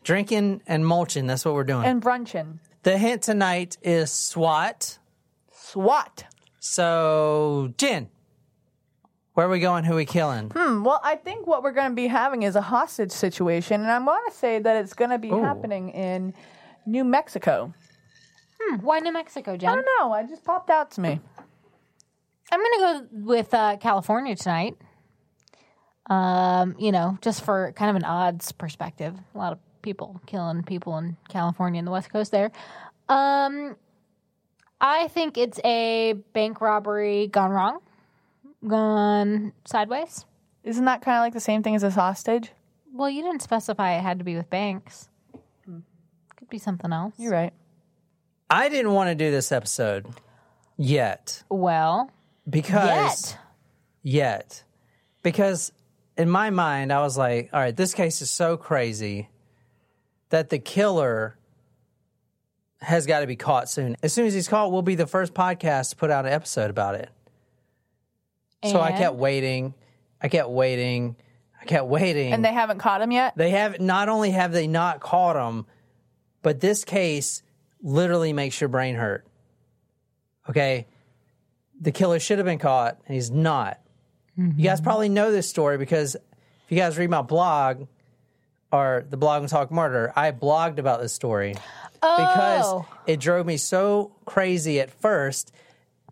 Drinking 0.03 0.61
and 0.65 0.85
mulching, 0.85 1.25
that's 1.25 1.43
what 1.43 1.55
we're 1.55 1.63
doing. 1.63 1.83
And 1.83 1.99
brunching. 1.99 2.59
the 2.83 2.95
hint 2.99 3.23
tonight 3.23 3.75
is 3.81 4.11
SWAT. 4.11 4.99
SWAT. 5.51 6.25
So, 6.59 7.73
Jen, 7.79 8.09
where 9.33 9.47
are 9.47 9.49
we 9.49 9.59
going? 9.59 9.83
Who 9.83 9.93
are 9.93 9.97
we 9.97 10.05
killing? 10.05 10.51
Hmm, 10.51 10.83
well, 10.83 11.01
I 11.03 11.15
think 11.15 11.47
what 11.47 11.63
we're 11.63 11.71
going 11.71 11.89
to 11.89 11.95
be 11.95 12.05
having 12.05 12.43
is 12.43 12.55
a 12.55 12.61
hostage 12.61 13.11
situation, 13.11 13.81
and 13.81 13.89
I'm 13.89 14.05
going 14.05 14.21
to 14.29 14.35
say 14.35 14.59
that 14.59 14.77
it's 14.77 14.93
going 14.93 15.09
to 15.09 15.17
be 15.17 15.31
Ooh. 15.31 15.41
happening 15.41 15.89
in 15.89 16.35
New 16.85 17.03
Mexico. 17.03 17.73
Hmm. 18.61 18.75
Why 18.85 18.99
New 18.99 19.11
Mexico, 19.11 19.57
Jen? 19.57 19.69
I 19.69 19.75
don't 19.75 19.87
know. 19.99 20.13
It 20.13 20.29
just 20.29 20.43
popped 20.43 20.69
out 20.69 20.91
to 20.91 21.01
me. 21.01 21.19
I'm 22.51 22.59
going 22.59 22.71
to 22.71 22.79
go 22.79 23.07
with 23.25 23.53
uh, 23.53 23.77
California 23.77 24.35
tonight. 24.35 24.77
Um, 26.07 26.75
you 26.77 26.91
know, 26.91 27.17
just 27.21 27.43
for 27.43 27.71
kind 27.73 27.89
of 27.89 27.95
an 27.95 28.03
odds 28.03 28.51
perspective. 28.51 29.15
A 29.33 29.37
lot 29.37 29.53
of 29.53 29.59
people 29.81 30.21
killing 30.25 30.63
people 30.63 30.97
in 30.97 31.17
California 31.29 31.79
and 31.79 31.87
the 31.87 31.91
West 31.91 32.11
Coast 32.11 32.31
there. 32.31 32.51
Um, 33.09 33.75
I 34.79 35.07
think 35.07 35.37
it's 35.37 35.59
a 35.63 36.13
bank 36.33 36.61
robbery 36.61 37.27
gone 37.27 37.51
wrong, 37.51 37.79
gone 38.67 39.53
sideways. 39.65 40.25
Isn't 40.63 40.85
that 40.85 41.01
kind 41.01 41.17
of 41.17 41.21
like 41.21 41.33
the 41.33 41.39
same 41.39 41.63
thing 41.63 41.75
as 41.75 41.83
a 41.83 41.89
hostage? 41.89 42.51
Well, 42.93 43.09
you 43.09 43.23
didn't 43.23 43.41
specify 43.41 43.97
it 43.97 44.01
had 44.01 44.19
to 44.19 44.25
be 44.25 44.35
with 44.35 44.49
banks. 44.49 45.09
Could 45.65 46.49
be 46.49 46.57
something 46.57 46.91
else. 46.91 47.13
You're 47.17 47.31
right. 47.31 47.53
I 48.49 48.69
didn't 48.69 48.93
want 48.93 49.09
to 49.09 49.15
do 49.15 49.31
this 49.31 49.51
episode 49.51 50.05
yet 50.77 51.43
Well, 51.49 52.11
because 52.49 53.31
yet. 53.31 53.39
yet 54.03 54.63
because 55.23 55.71
in 56.17 56.29
my 56.29 56.49
mind 56.49 56.93
I 56.93 57.01
was 57.01 57.17
like, 57.17 57.49
all 57.51 57.59
right, 57.59 57.75
this 57.75 57.93
case 57.93 58.21
is 58.21 58.29
so 58.29 58.57
crazy 58.57 59.29
that 60.29 60.49
the 60.49 60.59
killer 60.59 61.37
has 62.79 63.05
got 63.05 63.21
to 63.21 63.27
be 63.27 63.35
caught 63.35 63.69
soon. 63.69 63.95
As 64.03 64.13
soon 64.13 64.27
as 64.27 64.33
he's 64.33 64.47
caught, 64.47 64.71
we'll 64.71 64.81
be 64.81 64.95
the 64.95 65.07
first 65.07 65.33
podcast 65.33 65.91
to 65.91 65.95
put 65.95 66.11
out 66.11 66.25
an 66.25 66.33
episode 66.33 66.69
about 66.69 66.95
it. 66.95 67.09
So 68.63 68.81
I 68.81 68.91
kept 68.91 69.15
waiting. 69.15 69.73
I 70.21 70.27
kept 70.27 70.49
waiting. 70.49 71.15
I 71.61 71.65
kept 71.65 71.85
waiting. 71.85 72.33
And 72.33 72.43
they 72.43 72.53
haven't 72.53 72.79
caught 72.79 73.01
him 73.01 73.11
yet? 73.11 73.35
They 73.35 73.51
have 73.51 73.79
not 73.79 74.09
only 74.09 74.31
have 74.31 74.51
they 74.51 74.67
not 74.67 74.99
caught 74.99 75.35
him, 75.35 75.65
but 76.41 76.59
this 76.59 76.83
case 76.83 77.43
literally 77.81 78.33
makes 78.33 78.59
your 78.59 78.67
brain 78.67 78.95
hurt. 78.95 79.25
Okay, 80.49 80.87
the 81.85 81.91
killer 81.91 82.19
should 82.19 82.39
have 82.39 82.45
been 82.45 82.59
caught, 82.59 82.99
and 83.05 83.15
he's 83.15 83.31
not. 83.31 83.79
You 84.37 84.65
guys 84.65 84.79
mm-hmm. 84.79 84.83
probably 84.83 85.07
know 85.07 85.31
this 85.31 85.47
story 85.47 85.77
because 85.77 86.15
if 86.15 86.21
you 86.67 86.75
guys 86.75 86.97
read 86.97 87.09
my 87.09 87.21
blog 87.21 87.87
or 88.71 89.05
the 89.09 89.15
blog 89.15 89.41
and 89.43 89.49
talk 89.49 89.71
murder, 89.71 90.11
I 90.15 90.31
blogged 90.31 90.79
about 90.79 90.99
this 90.99 91.13
story 91.13 91.53
because 91.93 92.65
Oh. 92.65 92.85
it 93.07 93.19
drove 93.21 93.45
me 93.45 93.55
so 93.55 94.11
crazy 94.25 94.81
at 94.81 94.89
first. 94.89 95.53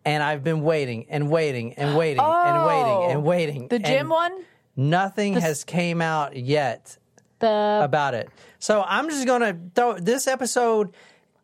And 0.06 0.22
I've 0.22 0.44
been 0.44 0.62
waiting 0.64 1.06
and 1.10 1.30
waiting 1.30 1.74
and 1.74 1.98
waiting 1.98 2.24
and 2.24 2.66
waiting 2.66 3.12
and 3.12 3.18
oh. 3.18 3.22
waiting. 3.22 3.68
The 3.70 3.80
gym 3.80 4.10
one? 4.10 4.44
Nothing 4.76 5.34
has 5.34 5.64
came 5.64 6.02
out 6.02 6.36
yet 6.36 6.98
The 7.40 7.82
about 7.84 8.14
it. 8.14 8.30
So 8.60 8.84
I'm 8.86 9.10
just 9.10 9.26
gonna 9.26 9.58
throw 9.76 9.98
this 9.98 10.28
episode 10.28 10.94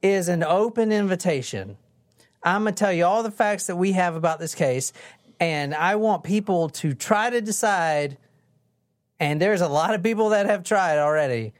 is 0.01 0.29
an 0.29 0.43
open 0.43 0.91
invitation. 0.91 1.77
I'm 2.43 2.61
gonna 2.63 2.71
tell 2.73 2.93
you 2.93 3.05
all 3.05 3.23
the 3.23 3.31
facts 3.31 3.67
that 3.67 3.75
we 3.75 3.91
have 3.93 4.15
about 4.15 4.39
this 4.39 4.55
case, 4.55 4.93
and 5.39 5.73
I 5.73 5.95
want 5.95 6.23
people 6.23 6.69
to 6.69 6.93
try 6.93 7.29
to 7.29 7.41
decide. 7.41 8.17
And 9.19 9.41
there's 9.41 9.59
a 9.61 9.67
lot 9.67 9.93
of 9.95 10.01
people 10.01 10.29
that 10.29 10.45
have 10.45 10.63
tried 10.63 10.97
already 10.97 11.53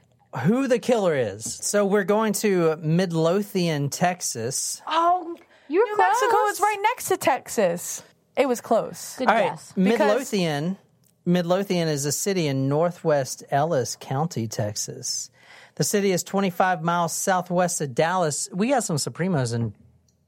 who 0.43 0.67
the 0.67 0.79
killer 0.79 1.13
is. 1.15 1.43
So 1.61 1.85
we're 1.85 2.05
going 2.05 2.31
to 2.33 2.77
Midlothian, 2.77 3.89
Texas. 3.89 4.81
Oh, 4.87 5.35
You 5.67 5.79
were 5.81 5.85
New 5.85 5.95
close. 5.95 6.07
Mexico 6.21 6.37
is 6.51 6.59
right 6.61 6.77
next 6.81 7.07
to 7.09 7.17
Texas. 7.17 8.01
It 8.37 8.47
was 8.47 8.61
close. 8.61 9.15
Good 9.17 9.27
All 9.27 9.35
right, 9.35 9.49
guess. 9.49 9.73
Because- 9.73 9.99
Midlothian. 9.99 10.77
Midlothian 11.25 11.89
is 11.89 12.05
a 12.05 12.11
city 12.13 12.47
in 12.47 12.69
northwest 12.69 13.43
Ellis 13.51 13.97
County, 13.99 14.47
Texas. 14.47 15.29
The 15.75 15.83
city 15.83 16.11
is 16.11 16.23
25 16.23 16.81
miles 16.81 17.13
southwest 17.13 17.81
of 17.81 17.93
Dallas. 17.93 18.47
We 18.53 18.69
got 18.69 18.83
some 18.85 18.95
Supremos 18.95 19.53
in. 19.53 19.73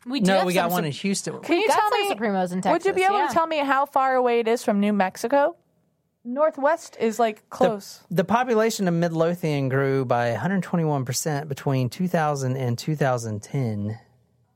We 0.05 0.19
do 0.19 0.31
No, 0.31 0.37
have 0.39 0.45
we 0.47 0.53
got 0.53 0.63
some 0.63 0.71
one 0.71 0.85
in 0.85 0.91
Houston. 0.91 1.39
Can 1.41 1.59
you 1.59 1.67
got 1.67 1.79
tell 1.79 1.89
some 1.89 2.01
me 2.01 2.15
Supremos 2.15 2.51
in 2.51 2.61
Texas. 2.61 2.71
Would 2.71 2.85
you 2.85 2.93
be 2.93 3.03
able 3.03 3.19
yeah. 3.19 3.27
to 3.27 3.33
tell 3.33 3.47
me 3.47 3.57
how 3.57 3.85
far 3.85 4.15
away 4.15 4.39
it 4.39 4.47
is 4.47 4.63
from 4.63 4.79
New 4.79 4.93
Mexico? 4.93 5.55
Northwest 6.23 6.97
is 6.99 7.19
like 7.19 7.49
close. 7.49 8.03
The 8.11 8.23
population 8.23 8.87
of 8.87 8.93
Midlothian 8.93 9.69
grew 9.69 10.05
by 10.05 10.35
121% 10.35 11.47
between 11.47 11.89
2000 11.89 12.55
and 12.55 12.77
2010. 12.77 13.99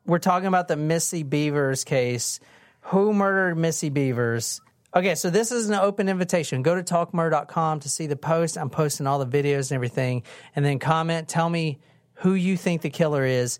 We're 0.05 0.19
talking 0.19 0.47
about 0.47 0.67
the 0.67 0.75
Missy 0.75 1.23
Beavers 1.23 1.83
case. 1.83 2.39
Who 2.81 3.13
murdered 3.13 3.57
Missy 3.57 3.89
Beavers? 3.89 4.61
Okay, 4.95 5.15
so 5.15 5.31
this 5.31 5.51
is 5.51 5.67
an 5.67 5.75
open 5.75 6.07
invitation. 6.07 6.61
Go 6.61 6.75
to 6.75 6.83
talkmurder.com 6.83 7.79
to 7.81 7.89
see 7.89 8.05
the 8.05 8.15
post. 8.15 8.57
I'm 8.57 8.69
posting 8.69 9.07
all 9.07 9.23
the 9.23 9.25
videos 9.25 9.71
and 9.71 9.75
everything. 9.75 10.23
And 10.55 10.63
then 10.63 10.77
comment, 10.77 11.27
tell 11.27 11.49
me 11.49 11.79
who 12.13 12.33
you 12.33 12.55
think 12.57 12.81
the 12.81 12.91
killer 12.91 13.25
is. 13.25 13.57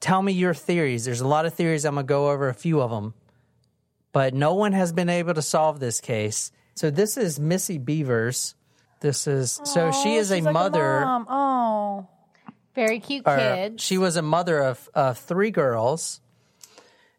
Tell 0.00 0.22
me 0.22 0.32
your 0.32 0.54
theories. 0.54 1.04
There's 1.04 1.20
a 1.20 1.28
lot 1.28 1.46
of 1.46 1.54
theories. 1.54 1.84
I'm 1.84 1.94
going 1.94 2.06
to 2.06 2.08
go 2.08 2.30
over 2.30 2.48
a 2.48 2.54
few 2.54 2.80
of 2.80 2.90
them. 2.90 3.14
But 4.12 4.34
no 4.34 4.54
one 4.54 4.72
has 4.72 4.92
been 4.92 5.08
able 5.08 5.34
to 5.34 5.42
solve 5.42 5.78
this 5.78 6.00
case. 6.00 6.50
So 6.74 6.90
this 6.90 7.16
is 7.16 7.38
Missy 7.38 7.78
Beavers. 7.78 8.54
This 9.00 9.26
is 9.26 9.60
so 9.64 9.92
she 9.92 10.16
is 10.16 10.30
a 10.30 10.40
like 10.40 10.52
mother. 10.52 11.00
mom. 11.00 11.26
Oh. 11.28 12.08
Very 12.74 13.00
cute 13.00 13.24
or 13.26 13.36
kids. 13.36 13.82
She 13.82 13.98
was 13.98 14.16
a 14.16 14.22
mother 14.22 14.60
of 14.60 14.88
of 14.94 15.18
three 15.18 15.50
girls, 15.50 16.20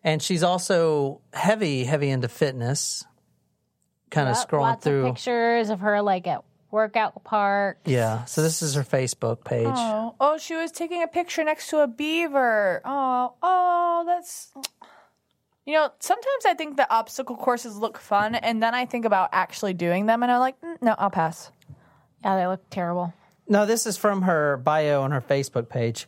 and 0.03 0.21
she's 0.21 0.43
also 0.43 1.21
heavy, 1.33 1.83
heavy 1.83 2.09
into 2.09 2.27
fitness. 2.27 3.03
Kind 4.09 4.29
of 4.29 4.35
scrolling 4.35 4.81
through. 4.81 5.05
pictures 5.05 5.69
of 5.69 5.79
her 5.79 6.01
like 6.01 6.27
at 6.27 6.43
workout 6.71 7.23
park. 7.23 7.79
Yeah. 7.85 8.25
So 8.25 8.41
this 8.41 8.61
is 8.61 8.75
her 8.75 8.83
Facebook 8.83 9.43
page. 9.43 9.67
Oh, 9.69 10.15
oh, 10.19 10.37
she 10.37 10.55
was 10.55 10.71
taking 10.71 11.03
a 11.03 11.07
picture 11.07 11.43
next 11.43 11.69
to 11.69 11.79
a 11.79 11.87
beaver. 11.87 12.81
Oh, 12.85 13.33
oh, 13.43 14.03
that's. 14.05 14.51
You 15.65 15.73
know, 15.73 15.91
sometimes 15.99 16.45
I 16.47 16.55
think 16.55 16.77
the 16.77 16.91
obstacle 16.91 17.35
courses 17.35 17.77
look 17.77 17.99
fun, 17.99 18.33
and 18.33 18.63
then 18.63 18.73
I 18.73 18.85
think 18.85 19.05
about 19.05 19.29
actually 19.31 19.73
doing 19.73 20.07
them, 20.07 20.23
and 20.23 20.31
I'm 20.31 20.39
like, 20.39 20.59
mm, 20.61 20.81
no, 20.81 20.95
I'll 20.97 21.11
pass. 21.11 21.51
Yeah, 22.23 22.35
they 22.35 22.47
look 22.47 22.67
terrible. 22.71 23.13
No, 23.47 23.65
this 23.65 23.85
is 23.85 23.95
from 23.95 24.23
her 24.23 24.57
bio 24.57 25.03
on 25.03 25.11
her 25.11 25.21
Facebook 25.21 25.69
page. 25.69 26.07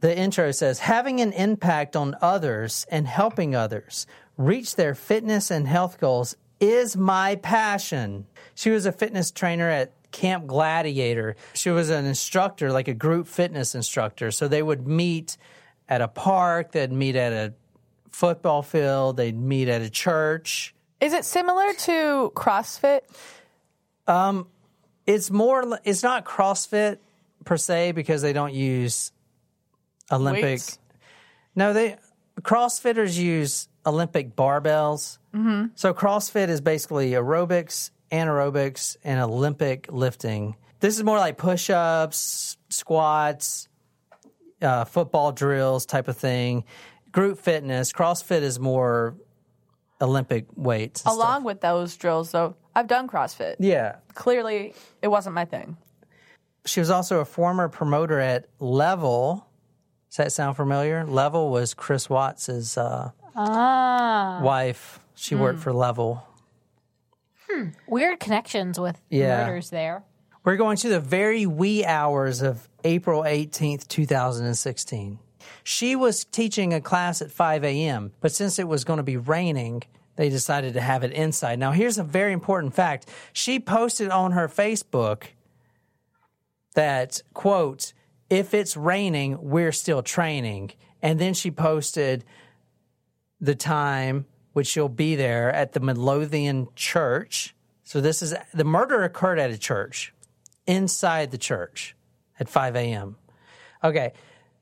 The 0.00 0.16
intro 0.16 0.50
says, 0.50 0.80
having 0.80 1.20
an 1.20 1.32
impact 1.32 1.96
on 1.96 2.16
others 2.20 2.86
and 2.90 3.06
helping 3.06 3.54
others 3.54 4.06
reach 4.36 4.76
their 4.76 4.94
fitness 4.94 5.50
and 5.50 5.66
health 5.66 6.00
goals 6.00 6.36
is 6.60 6.96
my 6.96 7.36
passion. 7.36 8.26
She 8.54 8.70
was 8.70 8.86
a 8.86 8.92
fitness 8.92 9.30
trainer 9.30 9.68
at 9.68 9.92
Camp 10.10 10.46
Gladiator. 10.46 11.36
She 11.54 11.70
was 11.70 11.90
an 11.90 12.04
instructor, 12.04 12.70
like 12.70 12.88
a 12.88 12.94
group 12.94 13.26
fitness 13.26 13.74
instructor. 13.74 14.30
So 14.30 14.48
they 14.48 14.62
would 14.62 14.86
meet 14.86 15.36
at 15.88 16.00
a 16.00 16.08
park, 16.08 16.72
they'd 16.72 16.92
meet 16.92 17.16
at 17.16 17.32
a 17.32 17.54
football 18.10 18.62
field, 18.62 19.16
they'd 19.16 19.38
meet 19.38 19.68
at 19.68 19.82
a 19.82 19.90
church. 19.90 20.74
Is 21.00 21.12
it 21.12 21.24
similar 21.24 21.72
to 21.72 22.32
CrossFit? 22.36 23.00
It's 25.04 25.30
more, 25.30 25.78
it's 25.84 26.02
not 26.02 26.24
CrossFit 26.24 26.98
per 27.44 27.56
se 27.56 27.92
because 27.92 28.22
they 28.22 28.32
don't 28.32 28.54
use 28.54 29.12
Olympic. 30.12 30.44
Weights? 30.44 30.78
No, 31.56 31.72
they 31.72 31.96
CrossFitters 32.40 33.18
use 33.18 33.68
Olympic 33.84 34.36
barbells. 34.36 35.18
Mm-hmm. 35.34 35.68
So 35.74 35.92
CrossFit 35.92 36.48
is 36.48 36.60
basically 36.60 37.10
aerobics, 37.10 37.90
anaerobics, 38.12 38.96
and 39.02 39.20
Olympic 39.20 39.86
lifting. 39.90 40.54
This 40.80 40.96
is 40.98 41.02
more 41.04 41.18
like 41.18 41.36
push-ups, 41.38 42.56
squats, 42.68 43.68
uh, 44.60 44.84
football 44.84 45.32
drills 45.32 45.86
type 45.86 46.08
of 46.08 46.16
thing. 46.16 46.64
Group 47.10 47.38
fitness. 47.38 47.92
CrossFit 47.92 48.42
is 48.42 48.58
more 48.60 49.16
Olympic 50.00 50.46
weights. 50.56 51.04
Along 51.04 51.16
stuff. 51.36 51.42
with 51.44 51.60
those 51.60 51.96
drills, 51.96 52.32
though, 52.32 52.56
I've 52.74 52.86
done 52.88 53.08
CrossFit. 53.08 53.56
yeah. 53.58 53.96
Clearly, 54.14 54.74
it 55.02 55.08
wasn't 55.08 55.34
my 55.34 55.44
thing. 55.44 55.76
She 56.64 56.80
was 56.80 56.90
also 56.90 57.20
a 57.20 57.24
former 57.24 57.68
promoter 57.68 58.18
at 58.20 58.46
Le-Vel. 58.60 59.46
Does 60.10 60.16
that 60.18 60.32
sound 60.32 60.56
familiar? 60.56 61.04
Le-Vel 61.06 61.50
was 61.50 61.74
Chris 61.74 62.08
Watts's 62.10 62.76
uh, 62.78 63.10
Ah, 63.34 64.40
wife. 64.42 65.00
She 65.14 65.34
worked 65.34 65.58
for 65.60 65.72
Le-Vel. 65.72 66.26
Hmm. 67.52 67.68
weird 67.86 68.20
connections 68.20 68.78
with 68.80 69.00
Yeah. 69.10 69.44
murders 69.46 69.70
there. 69.70 70.04
We're 70.44 70.56
going 70.56 70.76
to 70.78 70.88
the 70.88 71.00
very 71.00 71.46
wee 71.46 71.84
hours 71.84 72.40
of 72.42 72.68
April 72.84 73.24
18th, 73.24 73.86
2016. 73.88 75.18
She 75.62 75.94
was 75.94 76.24
teaching 76.24 76.72
a 76.72 76.80
class 76.80 77.20
at 77.22 77.30
5 77.30 77.64
a.m., 77.64 78.12
but 78.20 78.32
since 78.32 78.58
it 78.58 78.66
was 78.66 78.84
going 78.84 78.96
to 78.96 79.02
be 79.04 79.16
raining, 79.16 79.82
they 80.16 80.28
decided 80.28 80.74
to 80.74 80.80
have 80.80 81.04
it 81.04 81.12
inside. 81.12 81.58
Now, 81.58 81.72
here's 81.72 81.98
a 81.98 82.02
very 82.04 82.32
important 82.32 82.74
fact. 82.74 83.08
She 83.32 83.60
posted 83.60 84.10
on 84.10 84.32
her 84.32 84.48
Facebook 84.48 85.24
that, 86.74 87.22
quote, 87.34 87.92
if 88.30 88.54
it's 88.54 88.76
raining, 88.76 89.38
we're 89.40 89.72
still 89.72 90.02
training. 90.02 90.72
And 91.02 91.18
then 91.18 91.34
she 91.34 91.50
posted 91.50 92.24
the 93.40 93.54
time 93.54 94.26
which 94.52 94.76
you'll 94.76 94.88
be 94.88 95.16
there 95.16 95.52
at 95.52 95.72
the 95.72 95.80
Midlothian 95.80 96.68
church. 96.74 97.54
So 97.84 98.00
this 98.00 98.22
is 98.22 98.34
the 98.54 98.64
murder 98.64 99.02
occurred 99.02 99.38
at 99.38 99.50
a 99.50 99.58
church, 99.58 100.14
inside 100.66 101.30
the 101.30 101.38
church 101.38 101.96
at 102.38 102.48
5 102.48 102.76
a.m. 102.76 103.16
Okay. 103.82 104.12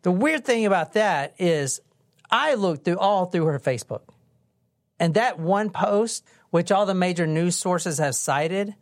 The 0.02 0.11
weird 0.11 0.44
thing 0.44 0.66
about 0.66 0.94
that 0.94 1.35
is 1.38 1.80
I 2.30 2.54
looked 2.54 2.85
through 2.85 2.99
all 2.99 3.26
through 3.26 3.47
her 3.47 3.59
Facebook. 3.59 4.02
And 4.99 5.14
that 5.14 5.38
one 5.38 5.70
post, 5.70 6.25
which 6.50 6.70
all 6.70 6.87
the 6.87 6.94
major 6.94 7.26
news 7.26 7.56
sources 7.56 7.99
have 7.99 8.14
cited, 8.14 8.75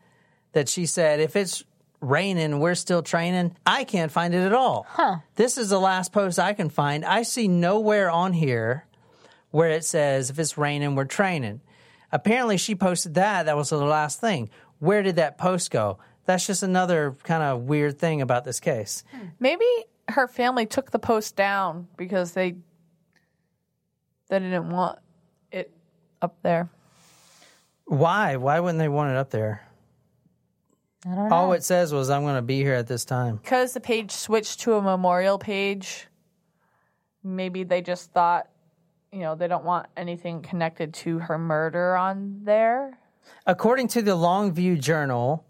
that 0.53 0.69
she 0.69 0.87
said, 0.87 1.21
if 1.21 1.37
it's 1.37 1.65
raining, 2.01 2.59
we're 2.61 2.75
still 2.75 3.03
training, 3.03 3.57
I 3.67 3.85
can't 3.85 4.13
find 4.13 4.35
it 4.35 4.45
at 4.45 4.53
all. 4.53 4.87
Huh. 4.89 5.19
This 5.37 5.59
is 5.59 5.71
the 5.71 5.81
last 5.81 6.13
post 6.13 6.39
I 6.39 6.55
can 6.55 6.71
find. 6.71 7.05
I 7.05 7.23
see 7.23 7.49
nowhere 7.49 8.11
on 8.11 8.33
here 8.33 8.88
where 9.51 9.71
it 9.71 9.85
says, 9.85 10.31
if 10.31 10.39
it's 10.39 10.59
raining, 10.59 10.95
we're 10.95 11.05
training. 11.05 11.61
Apparently, 12.13 12.57
she 12.57 12.75
posted 12.75 13.15
that. 13.15 13.47
That 13.47 13.57
was 13.57 13.71
the 13.71 13.77
last 13.79 14.21
thing. 14.21 14.51
Where 14.79 15.03
did 15.03 15.17
that 15.17 15.39
post 15.39 15.71
go? 15.71 15.99
That's 16.25 16.47
just 16.47 16.63
another 16.63 17.17
kind 17.23 17.43
of 17.43 17.63
weird 17.63 17.99
thing 17.99 18.21
about 18.21 18.45
this 18.45 18.61
case. 18.61 19.05
Maybe 19.41 19.65
her 20.09 20.29
family 20.29 20.67
took 20.67 20.91
the 20.91 20.99
post 20.99 21.37
down 21.37 21.89
because 21.97 22.33
they 22.33 22.57
they 24.29 24.39
didn't 24.39 24.71
want 24.71 24.99
it 25.51 25.73
up 26.21 26.37
there. 26.43 26.69
Why? 27.87 28.37
Why 28.37 28.61
wouldn't 28.61 28.79
they 28.79 28.89
want 28.89 29.11
it 29.11 29.17
up 29.17 29.31
there? 29.31 29.67
I 31.07 31.15
don't 31.15 31.29
know. 31.29 31.35
All 31.35 31.53
it 31.53 31.65
says 31.65 31.93
was, 31.95 32.11
I'm 32.11 32.23
going 32.23 32.37
to 32.37 32.43
be 32.43 32.59
here 32.59 32.75
at 32.75 32.87
this 32.87 33.07
time. 33.07 33.37
Because 33.37 33.73
the 33.73 33.81
page 33.81 34.11
switched 34.11 34.61
to 34.61 34.75
a 34.75 34.83
memorial 34.83 35.39
page, 35.39 36.07
maybe 37.23 37.65
they 37.65 37.81
just 37.81 38.13
thought, 38.13 38.49
you 39.13 39.21
know, 39.21 39.35
they 39.35 39.49
don't 39.49 39.65
want 39.65 39.87
anything 39.97 40.43
connected 40.43 40.93
to 40.95 41.19
her 41.19 41.39
murder 41.39 41.97
on 41.97 42.41
there. 42.45 42.99
According 43.47 43.89
to 43.89 44.03
the 44.03 44.17
Longview 44.17 44.81
Journal, 44.81 45.45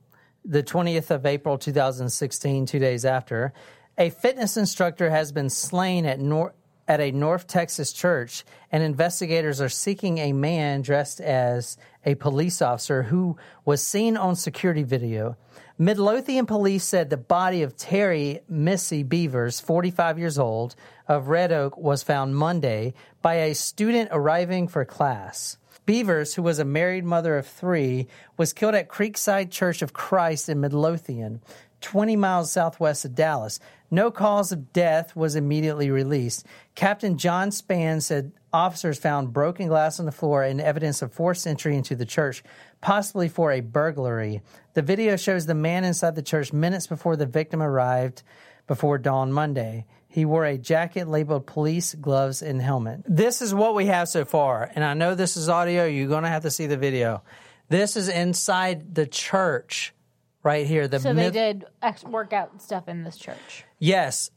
the 0.44 0.62
20th 0.62 1.10
of 1.10 1.26
April 1.26 1.58
2016, 1.58 2.66
two 2.66 2.78
days 2.78 3.04
after, 3.04 3.52
a 3.96 4.10
fitness 4.10 4.56
instructor 4.56 5.10
has 5.10 5.32
been 5.32 5.50
slain 5.50 6.06
at 6.06 6.20
Nor- 6.20 6.54
at 6.86 7.00
a 7.00 7.10
North 7.10 7.46
Texas 7.46 7.92
church, 7.92 8.44
and 8.72 8.82
investigators 8.82 9.60
are 9.60 9.68
seeking 9.68 10.18
a 10.18 10.32
man 10.32 10.80
dressed 10.80 11.20
as 11.20 11.76
a 12.06 12.14
police 12.14 12.62
officer 12.62 13.02
who 13.02 13.36
was 13.66 13.82
seen 13.84 14.16
on 14.16 14.34
security 14.34 14.84
video. 14.84 15.36
Midlothian 15.80 16.44
police 16.44 16.82
said 16.82 17.08
the 17.08 17.16
body 17.16 17.62
of 17.62 17.76
Terri 17.76 18.40
Missy 18.48 19.04
Beavers, 19.04 19.60
45 19.60 20.18
years 20.18 20.36
old, 20.36 20.74
of 21.06 21.28
Red 21.28 21.52
Oak 21.52 21.78
was 21.78 22.02
found 22.02 22.34
Monday 22.34 22.94
by 23.22 23.34
a 23.34 23.54
student 23.54 24.08
arriving 24.10 24.66
for 24.66 24.84
class. 24.84 25.56
Beavers, 25.86 26.34
who 26.34 26.42
was 26.42 26.58
a 26.58 26.64
married 26.64 27.04
mother 27.04 27.38
of 27.38 27.46
three, 27.46 28.08
was 28.36 28.52
killed 28.52 28.74
at 28.74 28.88
Creekside 28.88 29.52
Church 29.52 29.80
of 29.80 29.92
Christ 29.92 30.48
in 30.48 30.60
Midlothian, 30.60 31.40
20 31.80 32.16
miles 32.16 32.50
southwest 32.50 33.04
of 33.04 33.14
Dallas. 33.14 33.60
No 33.88 34.10
cause 34.10 34.50
of 34.50 34.72
death 34.72 35.14
was 35.14 35.36
immediately 35.36 35.92
released. 35.92 36.44
Captain 36.74 37.16
John 37.16 37.50
Spann 37.50 38.02
said 38.02 38.32
officers 38.52 38.98
found 38.98 39.32
broken 39.32 39.68
glass 39.68 40.00
on 40.00 40.06
the 40.06 40.12
floor 40.12 40.42
and 40.42 40.60
evidence 40.60 41.02
of 41.02 41.12
forced 41.12 41.46
entry 41.46 41.76
into 41.76 41.94
the 41.94 42.04
church, 42.04 42.42
possibly 42.80 43.28
for 43.28 43.52
a 43.52 43.60
burglary. 43.60 44.42
The 44.74 44.82
video 44.82 45.16
shows 45.16 45.46
the 45.46 45.54
man 45.54 45.84
inside 45.84 46.14
the 46.14 46.22
church 46.22 46.52
minutes 46.52 46.86
before 46.86 47.16
the 47.16 47.26
victim 47.26 47.62
arrived 47.62 48.22
before 48.66 48.98
dawn 48.98 49.32
Monday. 49.32 49.86
He 50.08 50.24
wore 50.24 50.44
a 50.44 50.56
jacket 50.58 51.06
labeled 51.08 51.46
police, 51.46 51.94
gloves, 51.94 52.42
and 52.42 52.60
helmet. 52.62 53.02
This 53.06 53.42
is 53.42 53.54
what 53.54 53.74
we 53.74 53.86
have 53.86 54.08
so 54.08 54.24
far. 54.24 54.70
And 54.74 54.84
I 54.84 54.94
know 54.94 55.14
this 55.14 55.36
is 55.36 55.48
audio. 55.48 55.84
You're 55.86 56.08
going 56.08 56.22
to 56.24 56.28
have 56.30 56.42
to 56.42 56.50
see 56.50 56.66
the 56.66 56.76
video. 56.76 57.22
This 57.68 57.96
is 57.96 58.08
inside 58.08 58.94
the 58.94 59.06
church 59.06 59.94
right 60.42 60.66
here. 60.66 60.88
The 60.88 61.00
So 61.00 61.08
they 61.12 61.24
myth- 61.24 61.32
did 61.34 61.64
ex- 61.82 62.04
workout 62.04 62.62
stuff 62.62 62.88
in 62.88 63.04
this 63.04 63.16
church. 63.18 63.64
Yes. 63.78 64.30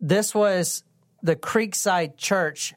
This 0.00 0.34
was 0.34 0.84
the 1.22 1.36
Creekside 1.36 2.16
Church 2.18 2.74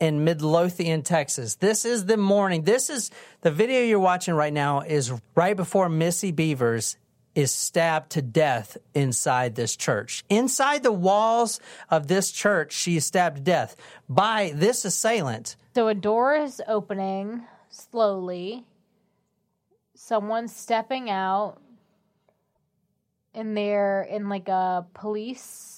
in 0.00 0.24
Midlothian, 0.24 1.02
Texas. 1.02 1.56
This 1.56 1.84
is 1.84 2.06
the 2.06 2.16
morning. 2.16 2.62
This 2.62 2.90
is 2.90 3.10
the 3.40 3.50
video 3.50 3.82
you're 3.82 3.98
watching 3.98 4.34
right 4.34 4.52
now 4.52 4.80
is 4.80 5.12
right 5.34 5.56
before 5.56 5.88
Missy 5.88 6.32
Beavers 6.32 6.96
is 7.34 7.52
stabbed 7.52 8.10
to 8.10 8.22
death 8.22 8.78
inside 8.94 9.54
this 9.54 9.76
church. 9.76 10.24
Inside 10.30 10.82
the 10.82 10.92
walls 10.92 11.60
of 11.90 12.08
this 12.08 12.32
church, 12.32 12.72
she 12.72 12.96
is 12.96 13.04
stabbed 13.04 13.36
to 13.36 13.42
death 13.42 13.76
by 14.08 14.52
this 14.54 14.84
assailant. 14.84 15.56
So 15.74 15.88
a 15.88 15.94
door 15.94 16.34
is 16.34 16.62
opening 16.66 17.42
slowly. 17.68 18.64
Someone's 19.94 20.54
stepping 20.56 21.10
out, 21.10 21.58
and 23.34 23.54
they're 23.56 24.02
in 24.02 24.30
like 24.30 24.48
a 24.48 24.86
police 24.94 25.75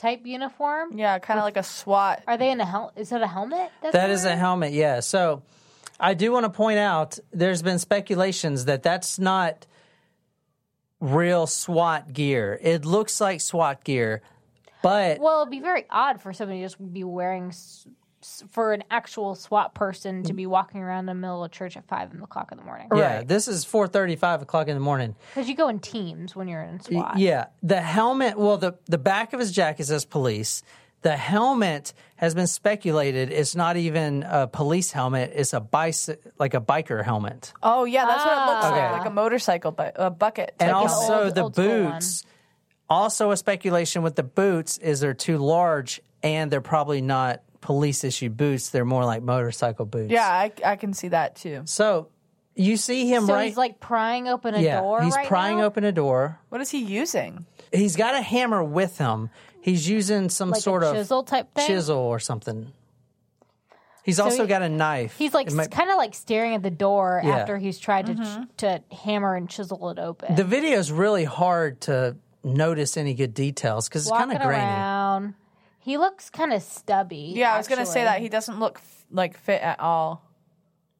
type 0.00 0.24
uniform. 0.24 0.96
Yeah, 0.98 1.18
kind 1.18 1.38
of 1.38 1.44
like 1.44 1.56
a 1.56 1.62
SWAT. 1.62 2.22
Are 2.26 2.36
they 2.38 2.50
in 2.50 2.60
a 2.60 2.64
hel? 2.64 2.92
Is 2.96 3.10
that 3.10 3.22
a 3.22 3.26
helmet? 3.26 3.70
That's 3.82 3.92
That 3.92 4.10
is 4.10 4.24
a 4.24 4.34
helmet, 4.34 4.72
yeah. 4.72 5.00
So 5.00 5.42
I 5.98 6.14
do 6.14 6.32
want 6.32 6.44
to 6.44 6.50
point 6.50 6.78
out 6.78 7.18
there's 7.32 7.62
been 7.62 7.78
speculations 7.78 8.64
that 8.64 8.82
that's 8.82 9.18
not 9.18 9.66
real 11.00 11.46
SWAT 11.46 12.12
gear. 12.12 12.58
It 12.62 12.84
looks 12.84 13.20
like 13.20 13.40
SWAT 13.40 13.84
gear, 13.84 14.22
but 14.82 15.18
Well, 15.20 15.42
it'd 15.42 15.50
be 15.50 15.60
very 15.60 15.84
odd 15.90 16.20
for 16.20 16.32
somebody 16.32 16.60
to 16.60 16.64
just 16.64 16.92
be 16.92 17.04
wearing 17.04 17.48
s- 17.48 17.86
s- 17.86 17.94
for 18.50 18.72
an 18.72 18.84
actual 18.90 19.34
SWAT 19.34 19.74
person 19.74 20.22
to 20.24 20.32
mm. 20.32 20.36
be 20.36 20.46
walking 20.46 20.80
around 20.82 21.00
in 21.00 21.06
the 21.06 21.14
middle 21.14 21.42
of 21.44 21.50
church 21.50 21.76
at 21.76 21.86
five 21.86 22.12
o'clock 22.22 22.52
in 22.52 22.58
the 22.58 22.64
morning. 22.64 22.88
yeah, 22.94 23.16
Right. 23.18 23.28
this 23.28 23.48
is 23.48 23.64
four 23.64 23.88
thirty, 23.88 24.16
five 24.16 24.42
o'clock 24.42 24.68
in 24.68 24.74
the 24.74 24.80
morning. 24.80 25.14
Because 25.34 25.48
you 25.48 25.54
go 25.56 25.68
in 25.68 25.78
teams 25.80 26.36
when 26.36 26.46
you're 26.48 26.62
in 26.62 26.80
SWAT. 26.80 27.18
Yeah, 27.18 27.46
the 27.62 27.80
helmet. 27.80 28.38
Well, 28.38 28.58
the 28.58 28.74
the 28.86 28.98
back 28.98 29.32
of 29.32 29.40
his 29.40 29.52
jacket 29.52 29.86
says 29.86 30.04
police. 30.04 30.62
The 31.02 31.16
helmet 31.16 31.94
has 32.16 32.34
been 32.34 32.46
speculated. 32.46 33.32
It's 33.32 33.56
not 33.56 33.78
even 33.78 34.22
a 34.28 34.46
police 34.46 34.92
helmet. 34.92 35.32
It's 35.34 35.54
a 35.54 35.60
bicy- 35.60 36.18
like 36.38 36.52
a 36.52 36.60
biker 36.60 37.02
helmet. 37.02 37.54
Oh 37.62 37.84
yeah, 37.84 38.04
that's 38.04 38.22
what 38.26 38.36
it 38.36 38.52
looks 38.52 38.66
Okay. 38.66 38.74
like, 38.82 38.90
ah. 38.90 38.96
like 38.98 39.06
a 39.06 39.10
motorcycle, 39.10 39.70
bu- 39.72 39.92
a 39.96 40.10
bucket. 40.10 40.54
and 40.60 40.68
type 40.70 40.84
of- 40.84 40.90
also 40.90 41.24
old- 41.24 41.34
the 41.34 41.42
old 41.42 41.54
school 41.54 41.84
one. 41.84 41.92
boots. 41.94 42.24
Also, 42.90 43.30
a 43.30 43.36
speculation 43.38 44.02
with 44.02 44.16
the 44.16 44.22
boots 44.22 44.76
is 44.76 45.00
they're 45.00 45.14
too 45.14 45.38
large 45.38 46.02
and 46.22 46.50
they're 46.50 46.60
probably 46.60 47.00
not 47.00 47.40
police 47.60 48.04
issued 48.04 48.36
boots. 48.36 48.70
They're 48.70 48.84
more 48.84 49.04
like 49.04 49.22
motorcycle 49.22 49.84
boots. 49.86 50.10
yeah, 50.10 50.26
I, 50.28 50.52
I 50.64 50.76
can 50.76 50.92
see 50.94 51.08
that 51.08 51.36
too. 51.36 51.62
So 51.66 52.08
you 52.54 52.76
see 52.76 53.08
him 53.08 53.26
So 53.26 53.34
right. 53.34 53.46
he's 53.48 53.56
like 53.56 53.80
prying 53.80 54.28
open 54.28 54.54
a 54.54 54.60
yeah, 54.60 54.80
door. 54.80 55.02
he's 55.02 55.14
right 55.14 55.26
prying 55.26 55.58
now? 55.58 55.64
open 55.64 55.84
a 55.84 55.92
door. 55.92 56.38
What 56.48 56.60
is 56.60 56.70
he 56.70 56.78
using? 56.82 57.46
He's 57.72 57.96
got 57.96 58.14
a 58.14 58.20
hammer 58.22 58.62
with 58.64 58.98
him. 58.98 59.30
He's 59.60 59.88
using 59.88 60.28
some 60.30 60.50
like 60.50 60.62
sort 60.62 60.82
a 60.82 60.88
of 60.90 60.96
chisel 60.96 61.22
type 61.22 61.54
thing. 61.54 61.66
chisel 61.66 61.98
or 61.98 62.18
something. 62.18 62.72
He's 64.02 64.18
also 64.18 64.42
he- 64.44 64.48
got 64.48 64.62
a 64.62 64.68
knife. 64.68 65.14
He's 65.18 65.34
like 65.34 65.48
It 65.48 65.52
might- 65.52 65.70
kind 65.70 65.90
of 65.90 65.96
like 65.98 66.14
staring 66.14 66.54
at 66.54 66.62
the 66.62 66.70
door 66.70 67.20
Yeah. 67.22 67.36
after 67.38 67.58
he's 67.58 67.78
tried 67.78 68.06
to 68.06 68.14
mm-hmm. 68.14 68.42
to 68.58 68.82
hammer 69.04 69.34
and 69.36 69.48
chisel 69.48 69.90
it 69.90 69.98
open. 69.98 70.34
the 70.34 70.44
video 70.44 70.78
is 70.78 70.90
really 70.90 71.24
hard 71.24 71.82
to 71.82 72.16
notice 72.42 72.96
any 72.96 73.12
good 73.12 73.34
details 73.34 73.88
because 73.88 74.02
it's 74.04 74.10
kind 74.10 74.30
Walking 74.30 74.40
of 74.40 74.46
grainy. 74.48 74.62
around. 74.64 74.99
He 75.80 75.98
looks 75.98 76.30
kind 76.30 76.52
of 76.52 76.62
stubby. 76.62 77.32
Yeah, 77.34 77.54
I 77.54 77.56
was 77.58 77.66
gonna 77.68 77.86
say 77.86 78.04
that 78.04 78.20
he 78.20 78.28
doesn't 78.28 78.60
look 78.60 78.76
f- 78.76 79.06
like 79.10 79.36
fit 79.36 79.60
at 79.62 79.80
all. 79.80 80.22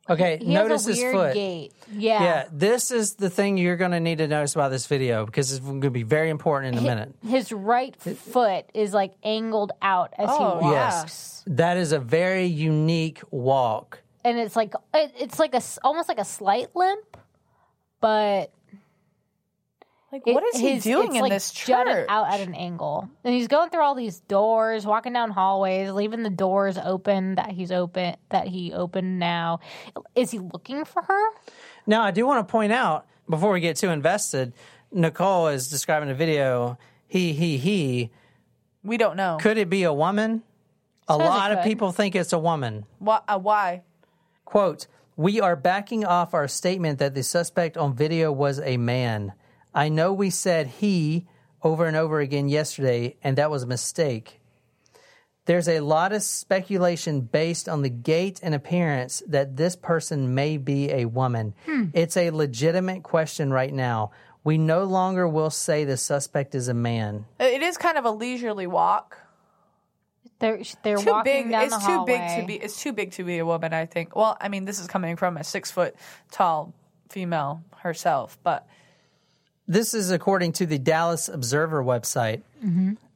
Okay, 0.09 0.39
He 0.39 0.53
notice 0.53 0.87
has 0.87 0.89
a 0.89 0.91
his 0.91 0.99
weird 0.99 1.15
foot. 1.15 1.35
gait. 1.35 1.73
Yeah. 1.93 2.23
Yeah, 2.25 2.45
this 2.51 2.91
is 2.91 3.15
the 3.15 3.31
thing 3.31 3.59
you're 3.59 3.77
going 3.77 3.93
to 3.93 4.01
need 4.01 4.19
to 4.19 4.27
notice 4.27 4.55
about 4.57 4.71
this 4.73 4.87
video 4.89 5.25
because 5.25 5.53
it's 5.53 5.61
going 5.65 5.83
to 5.83 5.91
be 5.91 6.03
very 6.03 6.31
important 6.31 6.75
in 6.77 6.83
a 6.85 6.87
minute. 6.89 7.15
His 7.25 7.53
right 7.53 7.95
foot 7.95 8.65
is 8.75 8.93
like 8.93 9.13
angled 9.23 9.71
out 9.81 10.13
as 10.19 10.29
Oh, 10.29 10.59
he 10.59 10.65
walks. 10.65 10.73
Yes. 10.73 11.45
That 11.47 11.77
is 11.77 11.93
a 11.93 12.01
very 12.01 12.47
unique 12.47 13.21
walk. 13.31 14.01
And 14.25 14.37
it's 14.37 14.57
like 14.57 14.75
it, 14.95 15.13
it's 15.17 15.39
like 15.39 15.53
a 15.53 15.59
s- 15.59 15.79
almost 15.85 16.09
like 16.09 16.19
a 16.19 16.25
slight 16.25 16.75
limp, 16.75 17.17
but 18.01 18.51
Like, 20.13 20.23
it- 20.27 20.35
what 20.35 20.43
is 20.55 20.61
he 20.61 20.79
doing 20.81 21.09
it's 21.09 21.15
in 21.17 21.21
like 21.23 21.31
this 21.33 21.53
jutted 21.53 21.93
church? 21.93 22.07
out 22.09 22.33
at 22.33 22.41
an 22.41 22.55
angle. 22.55 23.09
And 23.23 23.33
he's 23.35 23.47
going 23.49 23.71
through 23.71 23.83
all 23.83 23.95
these 23.95 24.21
doors, 24.21 24.85
walking 24.85 25.13
down 25.13 25.31
hallways, 25.31 25.91
leaving 25.93 26.23
the 26.25 26.31
doors 26.31 26.77
open 26.79 27.37
that 27.37 27.51
he's 27.51 27.71
open 27.71 28.17
that 28.31 28.49
he 28.49 28.73
opened 28.73 29.19
now. 29.21 29.61
Is 30.17 30.31
he 30.33 30.39
looking 30.41 30.85
for 30.85 31.03
her? 31.03 31.31
Now, 31.87 32.03
I 32.03 32.11
do 32.11 32.27
want 32.27 32.47
to 32.47 32.51
point 32.51 32.73
out 32.73 33.07
before 33.29 33.53
we 33.53 33.61
get 33.61 33.77
too 33.77 33.91
invested, 33.91 34.53
Nicole 34.93 35.47
is 35.49 35.69
describing 35.69 36.09
the 36.09 36.15
video. 36.15 36.77
He, 37.07 37.33
he, 37.33 37.57
he. 37.59 38.11
we 38.83 38.97
don't 38.97 39.17
know 39.17 39.39
Could 39.41 39.59
it 39.59 39.71
be 39.71 39.85
a 39.85 39.93
woman? 39.93 40.43
A 41.09 41.13
Says 41.15 41.21
lot 41.29 41.53
of 41.53 41.65
people 41.65 41.93
think 41.93 42.15
it's 42.15 42.33
a 42.33 42.39
woman. 42.39 42.85
why. 42.99 43.21
Uh, 43.29 43.39
why? 43.39 43.83
Quote, 44.45 44.87
we 45.17 45.41
are 45.41 45.55
backing 45.57 46.05
off 46.05 46.35
our 46.35 46.49
statement 46.49 46.99
that 46.99 47.15
the 47.15 47.23
suspect 47.23 47.77
on 47.77 47.95
video 47.95 48.33
was 48.33 48.59
a 48.61 48.77
man. 48.77 49.33
I 49.75 49.89
know 49.89 50.13
we 50.13 50.31
said 50.31 50.67
he 50.67 51.27
over 51.63 51.87
and 51.87 51.97
over 51.97 52.21
again 52.21 52.49
yesterday, 52.49 53.17
and 53.23 53.37
that 53.39 53.51
was 53.51 53.63
a 53.63 53.67
mistake. 53.67 54.41
There's 55.47 55.69
a 55.69 55.81
lot 55.81 56.13
of 56.13 56.23
speculation 56.23 57.23
based 57.23 57.69
on 57.69 57.83
the 57.83 57.89
gait 57.89 58.41
and 58.43 58.55
appearance 58.55 59.23
that 59.27 59.57
this 59.57 59.75
person 59.75 60.35
may 60.35 60.59
be 60.59 60.91
a 60.91 61.07
woman. 61.07 61.55
Hmm. 61.65 61.87
It's 61.93 62.17
a 62.17 62.31
legitimate 62.31 63.03
question 63.03 63.53
right 63.53 63.73
now. 63.73 64.13
We 64.45 64.59
no 64.59 64.85
longer 64.85 65.27
will 65.29 65.51
say 65.51 65.85
the 65.85 65.97
suspect 65.97 66.55
is 66.55 66.69
a 66.69 66.75
man. 66.75 67.27
It 67.39 67.63
is 67.63 67.77
kind 67.77 67.99
of 67.99 68.05
a 68.05 68.11
leisurely 68.11 68.67
walk. 68.67 69.19
They're 70.39 70.63
they're 70.83 70.97
Too 70.97 71.11
walking 71.11 71.43
big. 71.45 71.51
down 71.51 71.65
It's 71.65 71.77
the 71.77 71.87
too 71.87 72.05
big 72.07 72.41
to 72.41 72.47
be. 72.47 72.55
It's 72.55 72.81
too 72.81 72.93
big 72.93 73.13
to 73.13 73.25
be 73.25 73.39
a 73.39 73.45
woman. 73.45 73.75
I 73.75 73.85
think. 73.87 74.17
Well, 74.17 74.37
I 74.41 74.49
mean, 74.49 74.65
this 74.65 74.79
is 74.79 74.87
coming 74.87 75.17
from 75.17 75.37
a 75.37 75.45
six 75.45 75.71
foot 75.71 75.95
tall 76.31 76.73
female 77.11 77.63
herself, 77.77 78.39
but 78.43 78.67
This 79.71 79.95
is 79.95 80.11
according 80.11 80.55
to 80.55 80.67
the 80.67 80.81
Dallas 80.81 81.29
Observer 81.29 81.81
website 81.81 82.43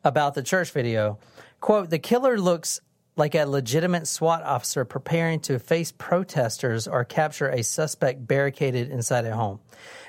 about 0.04 0.34
the 0.34 0.42
church 0.44 0.70
video. 0.70 1.18
Quote, 1.58 1.90
the 1.90 1.98
killer 1.98 2.38
looks 2.38 2.80
like 3.16 3.34
a 3.34 3.44
legitimate 3.44 4.06
SWAT 4.06 4.44
officer 4.44 4.84
preparing 4.84 5.40
to 5.40 5.58
face 5.58 5.90
protesters 5.90 6.86
or 6.86 7.04
capture 7.04 7.48
a 7.48 7.64
suspect 7.64 8.24
barricaded 8.28 8.88
inside 8.92 9.24
a 9.24 9.34
home. 9.34 9.58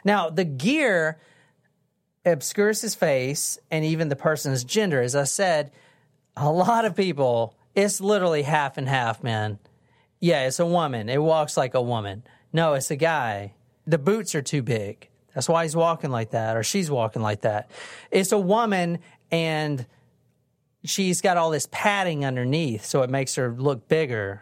Now, 0.03 0.29
the 0.29 0.45
gear 0.45 1.17
obscures 2.23 2.79
his 2.79 2.93
face 2.93 3.57
and 3.71 3.83
even 3.83 4.09
the 4.09 4.15
person's 4.15 4.63
gender. 4.63 5.01
As 5.01 5.15
I 5.15 5.23
said, 5.23 5.71
a 6.37 6.51
lot 6.51 6.85
of 6.85 6.95
people, 6.95 7.55
it's 7.73 7.99
literally 7.99 8.43
half 8.43 8.77
and 8.77 8.87
half, 8.87 9.23
man. 9.23 9.57
Yeah, 10.19 10.45
it's 10.45 10.59
a 10.59 10.65
woman. 10.67 11.09
It 11.09 11.23
walks 11.23 11.57
like 11.57 11.73
a 11.73 11.81
woman. 11.81 12.23
No, 12.53 12.75
it's 12.75 12.91
a 12.91 12.95
guy. 12.95 13.55
The 13.87 13.97
boots 13.97 14.35
are 14.35 14.43
too 14.43 14.61
big. 14.61 15.09
That's 15.35 15.47
why 15.49 15.63
he's 15.63 15.75
walking 15.75 16.09
like 16.09 16.31
that, 16.31 16.57
or 16.57 16.63
she's 16.63 16.89
walking 16.89 17.21
like 17.21 17.41
that. 17.41 17.69
It's 18.09 18.31
a 18.31 18.39
woman, 18.39 18.99
and 19.31 19.85
she's 20.83 21.21
got 21.21 21.37
all 21.37 21.51
this 21.51 21.67
padding 21.71 22.25
underneath, 22.25 22.85
so 22.85 23.03
it 23.03 23.09
makes 23.09 23.35
her 23.35 23.51
look 23.51 23.87
bigger. 23.87 24.41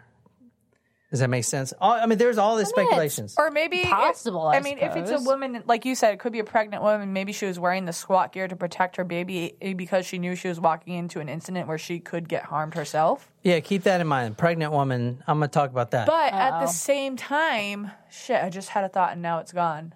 Does 1.10 1.20
that 1.20 1.30
make 1.30 1.44
sense? 1.44 1.72
All- 1.80 1.92
I 1.92 2.06
mean, 2.06 2.18
there's 2.18 2.38
all 2.38 2.56
this 2.56 2.70
speculations. 2.70 3.36
or 3.38 3.50
maybe 3.52 3.78
it- 3.82 3.88
Possible, 3.88 4.48
I 4.48 4.58
mean, 4.60 4.78
if 4.78 4.96
it's 4.96 5.12
a 5.12 5.20
woman, 5.20 5.62
like 5.64 5.84
you 5.84 5.94
said, 5.94 6.12
it 6.12 6.18
could 6.18 6.32
be 6.32 6.40
a 6.40 6.44
pregnant 6.44 6.82
woman. 6.82 7.12
Maybe 7.12 7.32
she 7.32 7.46
was 7.46 7.56
wearing 7.56 7.84
the 7.84 7.92
SWAT 7.92 8.32
gear 8.32 8.48
to 8.48 8.56
protect 8.56 8.96
her 8.96 9.04
baby 9.04 9.54
eh, 9.62 9.74
because 9.74 10.06
she 10.06 10.18
knew 10.18 10.34
she 10.34 10.48
was 10.48 10.58
walking 10.58 10.94
into 10.94 11.20
an 11.20 11.28
incident 11.28 11.68
where 11.68 11.78
she 11.78 12.00
could 12.00 12.28
get 12.28 12.44
harmed 12.44 12.74
herself. 12.74 13.30
Yeah, 13.42 13.60
keep 13.60 13.84
that 13.84 14.00
in 14.00 14.08
mind. 14.08 14.36
Pregnant 14.38 14.72
woman. 14.72 15.22
I'm 15.28 15.38
going 15.38 15.48
to 15.50 15.54
talk 15.54 15.70
about 15.70 15.92
that. 15.92 16.06
But 16.08 16.32
at 16.32 16.60
the 16.60 16.66
same 16.66 17.16
time, 17.16 17.92
shit, 18.10 18.42
I 18.42 18.50
just 18.50 18.70
had 18.70 18.82
a 18.82 18.88
thought 18.88 19.12
and 19.12 19.22
now 19.22 19.38
it's 19.38 19.52
gone. 19.52 19.94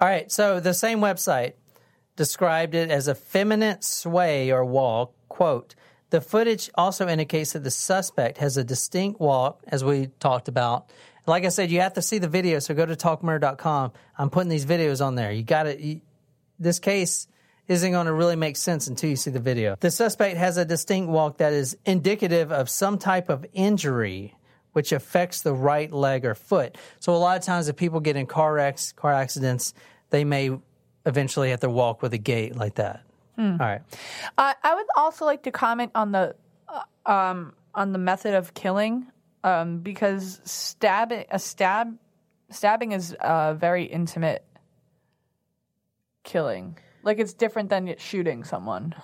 All 0.00 0.08
right, 0.08 0.30
so 0.30 0.60
the 0.60 0.74
same 0.74 1.00
website 1.00 1.54
described 2.14 2.74
it 2.74 2.90
as 2.90 3.08
a 3.08 3.14
feminine 3.14 3.82
sway 3.82 4.52
or 4.52 4.64
walk. 4.64 5.12
Quote, 5.28 5.74
the 6.10 6.20
footage 6.20 6.70
also 6.76 7.08
indicates 7.08 7.52
that 7.52 7.64
the 7.64 7.70
suspect 7.70 8.38
has 8.38 8.56
a 8.56 8.64
distinct 8.64 9.20
walk, 9.20 9.62
as 9.66 9.84
we 9.84 10.06
talked 10.20 10.48
about. 10.48 10.90
Like 11.26 11.44
I 11.44 11.48
said, 11.48 11.70
you 11.70 11.80
have 11.80 11.94
to 11.94 12.02
see 12.02 12.18
the 12.18 12.28
video, 12.28 12.60
so 12.60 12.74
go 12.74 12.86
to 12.86 12.96
talkmurder.com. 12.96 13.92
I'm 14.16 14.30
putting 14.30 14.48
these 14.48 14.64
videos 14.64 15.04
on 15.04 15.16
there. 15.16 15.32
You 15.32 15.42
got 15.42 15.64
to, 15.64 16.00
this 16.58 16.78
case 16.78 17.26
isn't 17.66 17.92
going 17.92 18.06
to 18.06 18.12
really 18.12 18.36
make 18.36 18.56
sense 18.56 18.86
until 18.86 19.10
you 19.10 19.16
see 19.16 19.30
the 19.30 19.40
video. 19.40 19.76
The 19.80 19.90
suspect 19.90 20.38
has 20.38 20.56
a 20.56 20.64
distinct 20.64 21.10
walk 21.10 21.38
that 21.38 21.52
is 21.52 21.76
indicative 21.84 22.50
of 22.50 22.70
some 22.70 22.98
type 22.98 23.28
of 23.28 23.44
injury 23.52 24.34
which 24.78 24.92
affects 24.92 25.40
the 25.40 25.52
right 25.52 25.92
leg 25.92 26.24
or 26.24 26.36
foot. 26.36 26.78
So 27.00 27.12
a 27.12 27.18
lot 27.18 27.36
of 27.36 27.42
times 27.42 27.66
if 27.66 27.74
people 27.74 27.98
get 27.98 28.14
in 28.14 28.26
car 28.26 28.54
wrecks, 28.54 28.92
car 28.92 29.12
accidents, 29.12 29.74
they 30.10 30.22
may 30.22 30.56
eventually 31.04 31.50
have 31.50 31.58
to 31.60 31.68
walk 31.68 32.00
with 32.00 32.14
a 32.14 32.18
gait 32.18 32.54
like 32.54 32.76
that. 32.76 33.02
All 33.36 33.66
right. 33.66 33.80
Uh, 34.38 34.54
I 34.62 34.74
would 34.76 34.86
also 34.96 35.24
like 35.24 35.42
to 35.42 35.50
comment 35.50 35.90
on 35.96 36.12
the 36.12 36.36
uh, 36.68 37.10
um, 37.10 37.54
on 37.74 37.90
the 37.90 37.98
method 37.98 38.34
of 38.34 38.54
killing 38.54 39.08
um, 39.42 39.80
because 39.80 40.40
stabbing 40.44 41.24
a 41.28 41.40
stab 41.40 41.98
stabbing 42.50 42.92
is 42.92 43.16
a 43.18 43.56
very 43.58 43.82
intimate 43.82 44.44
killing. 46.22 46.78
Like 47.02 47.18
it's 47.18 47.34
different 47.34 47.68
than 47.70 47.92
shooting 47.98 48.44
someone. 48.44 48.94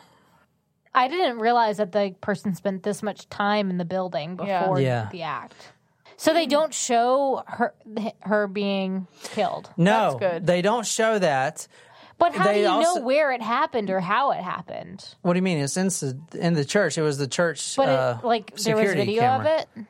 I 0.94 1.08
didn't 1.08 1.38
realize 1.40 1.78
that 1.78 1.92
the 1.92 2.14
person 2.20 2.54
spent 2.54 2.82
this 2.84 3.02
much 3.02 3.28
time 3.28 3.70
in 3.70 3.78
the 3.78 3.84
building 3.84 4.38
Yeah. 4.42 4.60
before 4.60 4.80
Yeah. 4.80 5.08
the 5.10 5.22
act. 5.22 5.72
So 6.16 6.32
they 6.32 6.46
don't 6.46 6.72
show 6.72 7.42
her 7.46 7.74
her 8.20 8.46
being 8.46 9.08
killed. 9.24 9.70
No, 9.76 10.10
That's 10.18 10.32
good. 10.34 10.46
they 10.46 10.62
don't 10.62 10.86
show 10.86 11.18
that. 11.18 11.66
But 12.16 12.36
how 12.36 12.44
They 12.44 12.54
do 12.54 12.60
you 12.60 12.68
also- 12.68 13.00
know 13.00 13.04
where 13.04 13.32
it 13.32 13.42
happened 13.42 13.90
or 13.90 13.98
how 13.98 14.30
it 14.30 14.40
happened? 14.40 15.04
What 15.22 15.32
do 15.32 15.38
you 15.38 15.42
mean? 15.42 15.58
It's 15.58 15.76
in, 15.76 15.88
the- 15.88 16.16
in 16.34 16.54
the 16.54 16.64
church. 16.64 16.96
It 16.96 17.02
was 17.02 17.18
the 17.18 17.26
church. 17.26 17.74
But 17.76 17.88
uh, 17.88 18.18
it, 18.22 18.24
like 18.26 18.54
there 18.56 18.76
was 18.76 18.82
security 18.82 19.00
video 19.04 19.22
camera. 19.22 19.46
of 19.46 19.58
it 19.76 19.86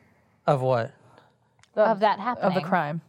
Of 0.46 0.62
what? 0.62 0.92
of 1.76 2.00
that 2.00 2.18
happening. 2.20 2.46
Of 2.48 2.54
the 2.54 2.62
crime. 2.62 3.02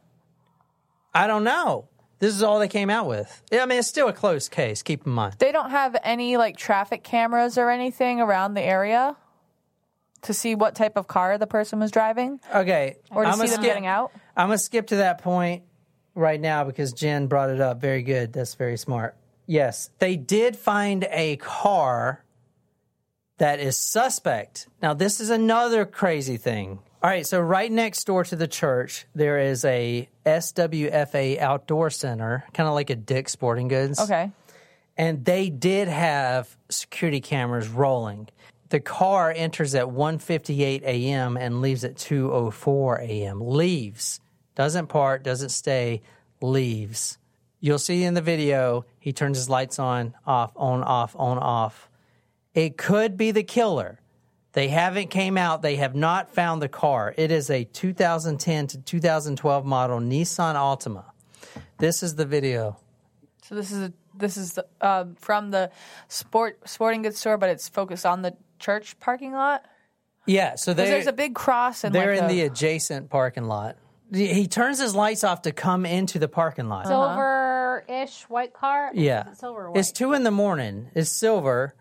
I 1.13 1.27
don't 1.27 1.45
know. 1.45 1.87
This 2.19 2.33
is 2.33 2.41
all 2.43 2.59
they 2.59 2.67
came 2.67 2.89
out 2.89 3.07
with. 3.07 3.41
Yeah, 3.51 3.63
I 3.63 3.65
mean, 3.65 3.79
it's 3.79 3.87
still 3.87 4.07
a 4.07 4.13
closed 4.13 4.51
case. 4.51 4.81
Keep 4.83 5.05
in 5.05 5.11
mind. 5.11 5.35
They 5.39 5.51
don't 5.51 5.71
have 5.71 5.95
any 6.03 6.37
like 6.37 6.57
traffic 6.57 7.03
cameras 7.03 7.57
or 7.57 7.69
anything 7.69 8.21
around 8.21 8.53
the 8.53 8.61
area 8.61 9.15
to 10.21 10.33
see 10.33 10.55
what 10.55 10.75
type 10.75 10.97
of 10.97 11.07
car 11.07 11.37
the 11.37 11.45
person 11.47 11.79
was 11.79 11.91
driving 11.91 12.39
Okay, 12.53 12.95
or 13.11 13.23
to 13.23 13.29
I'm 13.29 13.35
see 13.35 13.41
them 13.47 13.49
skip- 13.49 13.63
getting 13.63 13.85
out. 13.85 14.11
I'm 14.35 14.47
gonna 14.47 14.57
skip 14.57 14.87
to 14.87 14.95
that 14.97 15.21
point 15.21 15.63
right 16.15 16.39
now 16.39 16.63
because 16.63 16.93
Jen 16.93 17.27
brought 17.27 17.49
it 17.49 17.59
up. 17.61 17.79
Very 17.81 18.01
good. 18.01 18.33
That's 18.33 18.55
very 18.55 18.77
smart. 18.77 19.15
Yes, 19.45 19.91
they 19.99 20.15
did 20.15 20.55
find 20.55 21.05
a 21.11 21.35
car 21.37 22.23
that 23.37 23.59
is 23.59 23.77
suspect. 23.77 24.67
Now, 24.81 24.93
this 24.93 25.19
is 25.19 25.29
another 25.29 25.85
crazy 25.85 26.37
thing. 26.37 26.79
All 27.05 27.11
right, 27.11 27.27
so 27.27 27.39
right 27.39 27.71
next 27.71 28.05
door 28.05 28.23
to 28.23 28.35
the 28.35 28.47
church, 28.47 29.05
there 29.13 29.37
is 29.37 29.63
a 29.63 30.09
SWFA 30.25 31.37
outdoor 31.37 31.91
center, 31.91 32.43
kind 32.51 32.67
of 32.67 32.73
like 32.73 32.89
a 32.89 32.95
Dick's 32.95 33.31
Sporting 33.31 33.67
Goods. 33.67 33.99
Okay. 33.99 34.31
and 34.97 35.23
they 35.23 35.51
did 35.51 35.87
have 35.87 36.57
security 36.67 37.21
cameras 37.21 37.67
rolling. 37.67 38.27
The 38.69 38.79
car 38.79 39.31
enters 39.31 39.75
at 39.75 39.85
1:58 39.85 40.81
a.m. 40.81 41.37
and 41.37 41.61
leaves 41.61 41.83
at 41.83 41.93
2:04 41.93 43.01
a.m. 43.01 43.39
Leaves, 43.39 44.19
doesn't 44.55 44.87
part, 44.87 45.21
doesn't 45.21 45.49
stay, 45.49 46.01
leaves. 46.41 47.19
You'll 47.59 47.77
see 47.77 48.03
in 48.03 48.15
the 48.15 48.21
video 48.23 48.83
he 48.97 49.13
turns 49.13 49.37
his 49.37 49.47
lights 49.47 49.77
on, 49.77 50.15
off, 50.25 50.53
on, 50.55 50.81
off, 50.81 51.15
on, 51.15 51.37
off. 51.37 51.87
It 52.55 52.77
could 52.77 53.15
be 53.15 53.29
the 53.29 53.43
killer. 53.43 53.99
They 54.55 54.69
haven't 54.69 55.09
came 55.09 55.37
out. 55.37 55.61
They 55.61 55.75
have 55.75 55.95
not 55.95 56.31
found 56.31 56.61
the 56.61 56.69
car. 56.69 57.13
It 57.17 57.29
is 57.29 57.49
a 57.49 57.65
2010 57.65 58.67
to 58.67 58.77
2012 58.81 59.65
model 59.65 59.99
Nissan 59.99 60.55
Altima. 60.55 61.03
This 61.77 62.01
is 62.01 62.15
the 62.15 62.25
video. 62.25 62.77
So 63.43 63.53
this 63.55 63.71
is 63.71 63.83
a, 63.89 63.93
this 64.17 64.37
is 64.37 64.53
the, 64.53 64.65
uh, 64.79 65.05
from 65.19 65.51
the 65.51 65.71
sport 66.07 66.67
sporting 66.67 67.01
goods 67.01 67.17
store, 67.19 67.37
but 67.37 67.49
it's 67.49 67.67
focused 67.69 68.05
on 68.05 68.21
the 68.21 68.35
church 68.57 68.97
parking 68.99 69.33
lot. 69.33 69.65
Yeah, 70.25 70.55
so 70.55 70.73
they 70.73 70.85
there's 70.89 71.05
a 71.07 71.13
big 71.13 71.35
cross 71.35 71.83
and 71.83 71.93
They're 71.93 72.13
like 72.15 72.19
in 72.19 72.25
a- 72.25 72.27
the 72.29 72.41
adjacent 72.43 73.09
parking 73.09 73.43
lot. 73.43 73.75
He 74.13 74.33
he 74.33 74.47
turns 74.47 74.79
his 74.79 74.95
lights 74.95 75.23
off 75.25 75.41
to 75.43 75.51
come 75.51 75.85
into 75.85 76.17
the 76.17 76.27
parking 76.29 76.69
lot. 76.69 76.87
Silver-ish 76.87 78.23
white 78.29 78.53
car. 78.53 78.91
yeah, 78.93 79.27
Is 79.27 79.33
it 79.33 79.39
silver 79.39 79.69
white? 79.69 79.79
it's 79.79 79.91
two 79.91 80.13
in 80.13 80.23
the 80.23 80.31
morning. 80.31 80.89
It's 80.95 81.09
silver, 81.09 81.75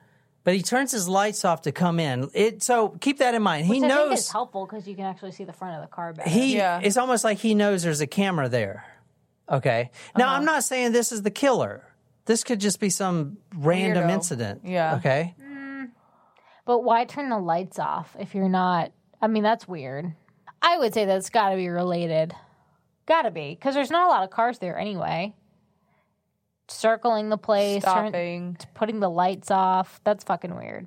but 0.44 0.54
he 0.54 0.62
turns 0.62 0.92
his 0.92 1.08
lights 1.08 1.44
off 1.44 1.62
to 1.62 1.72
come 1.72 1.98
in. 1.98 2.30
It 2.34 2.62
so 2.62 2.90
keep 3.00 3.18
that 3.18 3.34
in 3.34 3.42
mind. 3.42 3.66
He 3.66 3.80
Which 3.80 3.90
I 3.90 3.96
think 4.04 4.12
is 4.12 4.30
helpful 4.30 4.66
because 4.66 4.86
you 4.86 4.94
can 4.94 5.04
actually 5.06 5.32
see 5.32 5.44
the 5.44 5.52
front 5.52 5.74
of 5.76 5.82
the 5.82 5.88
car 5.94 6.12
better. 6.12 6.28
he. 6.30 6.56
Yeah. 6.56 6.80
It's 6.82 6.96
almost 6.96 7.24
like 7.24 7.38
he 7.38 7.54
knows 7.54 7.82
there's 7.82 8.00
a 8.00 8.06
camera 8.06 8.48
there. 8.48 8.84
Okay. 9.50 9.90
Now 10.16 10.26
Uh-huh. 10.26 10.36
I'm 10.36 10.44
not 10.44 10.64
saying 10.64 10.92
this 10.92 11.10
is 11.12 11.22
the 11.22 11.30
killer. 11.30 11.84
This 12.26 12.44
could 12.44 12.60
just 12.60 12.80
be 12.80 12.88
some 12.90 13.36
random 13.54 14.04
Weirdo. 14.08 14.12
incident. 14.12 14.60
Yeah. 14.64 14.96
Okay. 14.96 15.34
But 16.66 16.78
why 16.82 17.04
turn 17.04 17.28
the 17.28 17.38
lights 17.38 17.78
off 17.78 18.16
if 18.18 18.34
you're 18.34 18.48
not? 18.48 18.92
I 19.20 19.26
mean, 19.26 19.42
that's 19.42 19.68
weird. 19.68 20.14
I 20.62 20.78
would 20.78 20.94
say 20.94 21.04
that's 21.04 21.28
got 21.28 21.50
to 21.50 21.56
be 21.56 21.68
related. 21.68 22.32
Got 23.06 23.22
to 23.22 23.30
be 23.30 23.50
because 23.50 23.74
there's 23.74 23.90
not 23.90 24.06
a 24.06 24.08
lot 24.08 24.24
of 24.24 24.30
cars 24.30 24.58
there 24.60 24.78
anyway. 24.78 25.34
Circling 26.68 27.28
the 27.28 27.36
place, 27.36 27.84
turn, 27.84 28.08
stopping. 28.08 28.56
putting 28.74 29.00
the 29.00 29.10
lights 29.10 29.50
off. 29.50 30.00
That's 30.04 30.24
fucking 30.24 30.54
weird. 30.56 30.86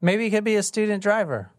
Maybe 0.00 0.24
he 0.24 0.30
could 0.30 0.44
be 0.44 0.56
a 0.56 0.62
student 0.62 1.02
driver. 1.02 1.50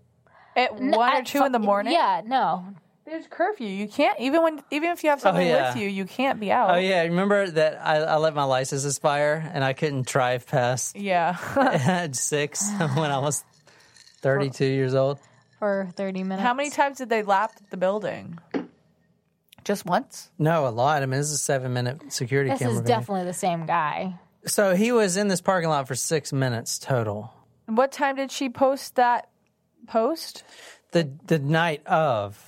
At 0.55 0.75
one 0.75 0.93
or 0.93 1.03
At 1.17 1.25
two 1.25 1.39
fu- 1.39 1.45
in 1.45 1.51
the 1.51 1.59
morning. 1.59 1.93
Yeah, 1.93 2.21
no. 2.25 2.65
There's 3.05 3.25
curfew. 3.27 3.67
You 3.67 3.87
can't 3.87 4.19
even 4.19 4.43
when 4.43 4.61
even 4.69 4.89
if 4.91 5.03
you 5.03 5.09
have 5.11 5.19
oh, 5.19 5.23
something 5.23 5.47
yeah. 5.47 5.69
with 5.73 5.81
you, 5.81 5.87
you 5.87 6.03
can't 6.05 6.39
be 6.39 6.51
out. 6.51 6.71
Oh 6.71 6.77
yeah, 6.77 7.03
remember 7.03 7.49
that 7.49 7.79
I, 7.81 7.97
I 7.99 8.15
let 8.17 8.35
my 8.35 8.43
license 8.43 8.83
expire 8.85 9.49
and 9.53 9.63
I 9.63 9.71
couldn't 9.73 10.05
drive 10.07 10.45
past 10.45 10.95
Yeah. 10.95 11.37
at 11.55 12.15
six 12.15 12.69
when 12.95 13.11
I 13.11 13.19
was 13.19 13.43
32 14.21 14.65
years 14.65 14.93
old. 14.93 15.19
For 15.59 15.87
30 15.95 16.23
minutes. 16.23 16.41
How 16.43 16.53
many 16.53 16.69
times 16.69 16.97
did 16.97 17.09
they 17.09 17.23
lap 17.23 17.51
the 17.71 17.77
building? 17.77 18.37
Just 19.67 19.85
once? 19.85 20.31
No, 20.39 20.65
a 20.65 20.69
lot. 20.69 21.03
I 21.03 21.05
mean, 21.07 21.19
this 21.19 21.27
is 21.27 21.33
a 21.33 21.37
seven 21.37 21.73
minute 21.73 22.13
security 22.13 22.49
This 22.51 22.59
camera. 22.59 22.75
is 22.75 22.79
video. 22.79 22.95
definitely 22.95 23.25
the 23.25 23.33
same 23.33 23.65
guy. 23.65 24.15
so 24.45 24.73
he 24.73 24.93
was 24.93 25.17
in 25.17 25.27
this 25.27 25.41
parking 25.41 25.67
lot 25.69 25.89
for 25.89 25.93
six 25.95 26.31
minutes 26.31 26.79
total. 26.79 27.33
What 27.65 27.91
time 27.91 28.15
did 28.15 28.31
she 28.31 28.47
post 28.47 28.95
that 28.95 29.27
post? 29.85 30.45
The 30.93 31.11
the 31.25 31.37
night 31.37 31.85
of. 31.85 32.41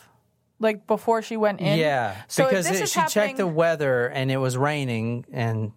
Like 0.62 0.88
before 0.88 1.22
she 1.22 1.36
went 1.36 1.60
in? 1.60 1.78
Yeah, 1.78 2.16
So 2.30 2.46
because 2.46 2.70
this 2.70 2.80
it, 2.80 2.84
is 2.84 2.92
she 2.94 3.02
checked 3.10 3.36
the 3.36 3.48
weather 3.48 4.08
and 4.08 4.32
it 4.32 4.38
was 4.38 4.56
raining, 4.58 5.26
and 5.32 5.74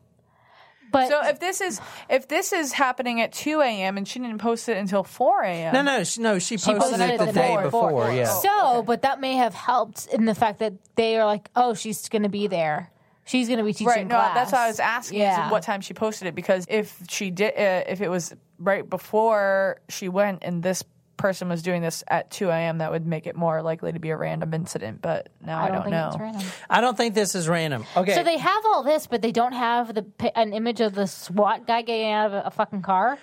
But 0.93 1.09
So 1.09 1.21
if 1.27 1.41
this 1.41 1.61
is 1.61 1.81
if 2.09 2.29
this 2.29 2.53
is 2.53 2.73
happening 2.73 3.21
at 3.21 3.33
two 3.33 3.61
AM 3.63 3.97
and 3.97 4.07
she 4.07 4.19
didn't 4.21 4.39
post 4.39 4.69
it 4.69 4.77
until 4.77 5.03
four 5.03 5.43
AM. 5.43 5.73
no, 5.75 5.83
no, 5.83 6.05
she, 6.05 6.21
no, 6.21 6.39
she 6.39 6.57
posted 6.59 6.79
posted 6.79 7.01
it 7.01 7.11
it 7.15 7.19
the 7.19 7.27
the 7.27 7.33
day 7.33 7.57
day 7.57 7.63
before. 7.63 7.89
before. 7.89 8.13
Yeah, 8.13 8.27
So, 8.27 8.83
but 8.83 9.03
that 9.03 9.21
may 9.21 9.35
have 9.37 9.55
helped 9.55 10.07
in 10.09 10.27
the 10.27 10.35
fact 10.35 10.59
that 10.61 10.75
they 10.95 11.19
are 11.19 11.25
like, 11.25 11.51
oh, 11.57 11.75
she's 11.75 12.09
going 12.09 12.23
to 12.23 12.29
be 12.29 12.47
there. 12.47 12.91
She's 13.25 13.47
going 13.49 13.59
to 13.59 13.65
be 13.65 13.73
teaching 13.73 13.87
Right, 13.87 14.07
no, 14.07 14.17
class. 14.17 14.35
that's 14.35 14.53
what 14.53 14.61
I 14.61 14.67
was 14.69 14.81
asking 14.81 15.21
Yeah. 15.21 15.47
is 15.47 15.51
what 15.53 15.63
time 15.63 15.81
she 15.81 15.95
posted 15.95 16.29
it 16.29 16.35
because 16.35 16.67
if 16.69 16.97
she 17.09 17.31
did 17.31 17.55
uh, 17.57 17.85
if 17.91 18.01
it 18.01 18.09
was 18.09 18.35
right 18.59 18.89
before 18.89 19.79
she 19.89 20.09
went 20.09 20.41
and 20.43 20.63
this 20.63 20.83
person 21.17 21.49
was 21.49 21.63
doing 21.63 21.83
this 21.83 22.03
at 22.09 22.31
2 22.31 22.49
a.m. 22.49 22.79
that 22.79 22.91
would 22.91 23.07
make 23.07 23.27
it 23.27 23.37
more 23.37 23.63
likely 23.63 23.93
to 23.93 23.99
be 23.99 24.11
a 24.11 24.17
random 24.17 24.55
incident 24.55 25.01
but 25.03 25.29
now 25.45 25.59
I, 25.59 25.65
I 25.65 25.67
don't, 25.67 25.75
don't, 25.75 25.83
think 25.85 25.93
know 25.93 26.09
it's 26.09 26.19
random. 26.19 26.43
I 26.71 26.81
don't 26.81 26.97
think 26.97 27.15
this 27.15 27.35
is 27.35 27.49
random. 27.49 27.85
Okay, 27.97 28.15
So 28.15 28.23
they 28.25 28.39
have 28.39 28.67
all 28.67 28.83
this, 28.83 29.07
but 29.07 29.23
they 29.23 29.33
don't 29.33 29.53
have 29.53 29.95
the 29.95 30.07
an 30.37 30.53
image 30.53 30.81
of 30.81 30.95
the 30.95 31.07
SWAT 31.07 31.67
guy 31.67 31.83
getting 31.83 32.11
out 32.11 32.27
of 32.27 32.33
a, 32.33 32.43
a 32.47 32.51
fucking 32.51 32.83
car. 32.83 33.19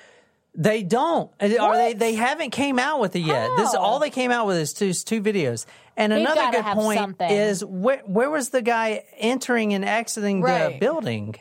They 0.55 0.83
don't. 0.83 1.31
Or 1.39 1.75
they 1.75 1.93
they 1.93 2.15
haven't 2.15 2.51
came 2.51 2.79
out 2.79 2.99
with 2.99 3.15
it 3.15 3.19
yet. 3.19 3.49
This 3.55 3.73
How? 3.73 3.79
all 3.79 3.99
they 3.99 4.09
came 4.09 4.31
out 4.31 4.47
with 4.47 4.57
is 4.57 4.73
two 4.73 4.93
two 4.93 5.21
videos. 5.21 5.65
And 5.95 6.11
They've 6.11 6.19
another 6.21 6.51
good 6.51 6.65
point 6.73 6.99
something. 6.99 7.29
is 7.29 7.63
where 7.63 7.99
where 8.05 8.29
was 8.29 8.49
the 8.49 8.61
guy 8.61 9.03
entering 9.17 9.73
and 9.73 9.85
exiting 9.85 10.41
the 10.41 10.77
building? 10.79 11.35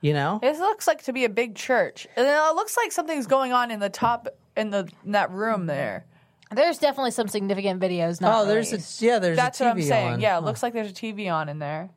You 0.00 0.12
know? 0.12 0.38
It 0.42 0.56
looks 0.58 0.86
like 0.86 1.02
to 1.04 1.12
be 1.12 1.24
a 1.24 1.28
big 1.28 1.54
church. 1.56 2.06
And 2.16 2.26
it 2.26 2.54
looks 2.54 2.76
like 2.76 2.92
something's 2.92 3.26
going 3.26 3.52
on 3.52 3.70
in 3.70 3.80
the 3.80 3.88
top 3.90 4.28
in 4.56 4.70
the 4.70 4.88
in 5.04 5.12
that 5.12 5.30
room 5.30 5.66
there. 5.66 6.06
There's 6.50 6.78
definitely 6.78 7.10
some 7.10 7.28
significant 7.28 7.80
videos. 7.80 8.20
Not 8.20 8.42
oh, 8.42 8.46
there's 8.46 8.70
released. 8.72 9.02
a 9.02 9.04
yeah, 9.04 9.18
there's 9.18 9.36
That's 9.36 9.60
a 9.60 9.64
TV 9.64 9.66
what 9.66 9.76
I'm 9.76 9.82
saying. 9.82 10.12
on. 10.14 10.20
Yeah, 10.20 10.38
it 10.38 10.44
looks 10.44 10.62
like 10.62 10.72
there's 10.72 10.90
a 10.90 10.94
TV 10.94 11.30
on 11.32 11.48
in 11.48 11.58
there. 11.58 11.90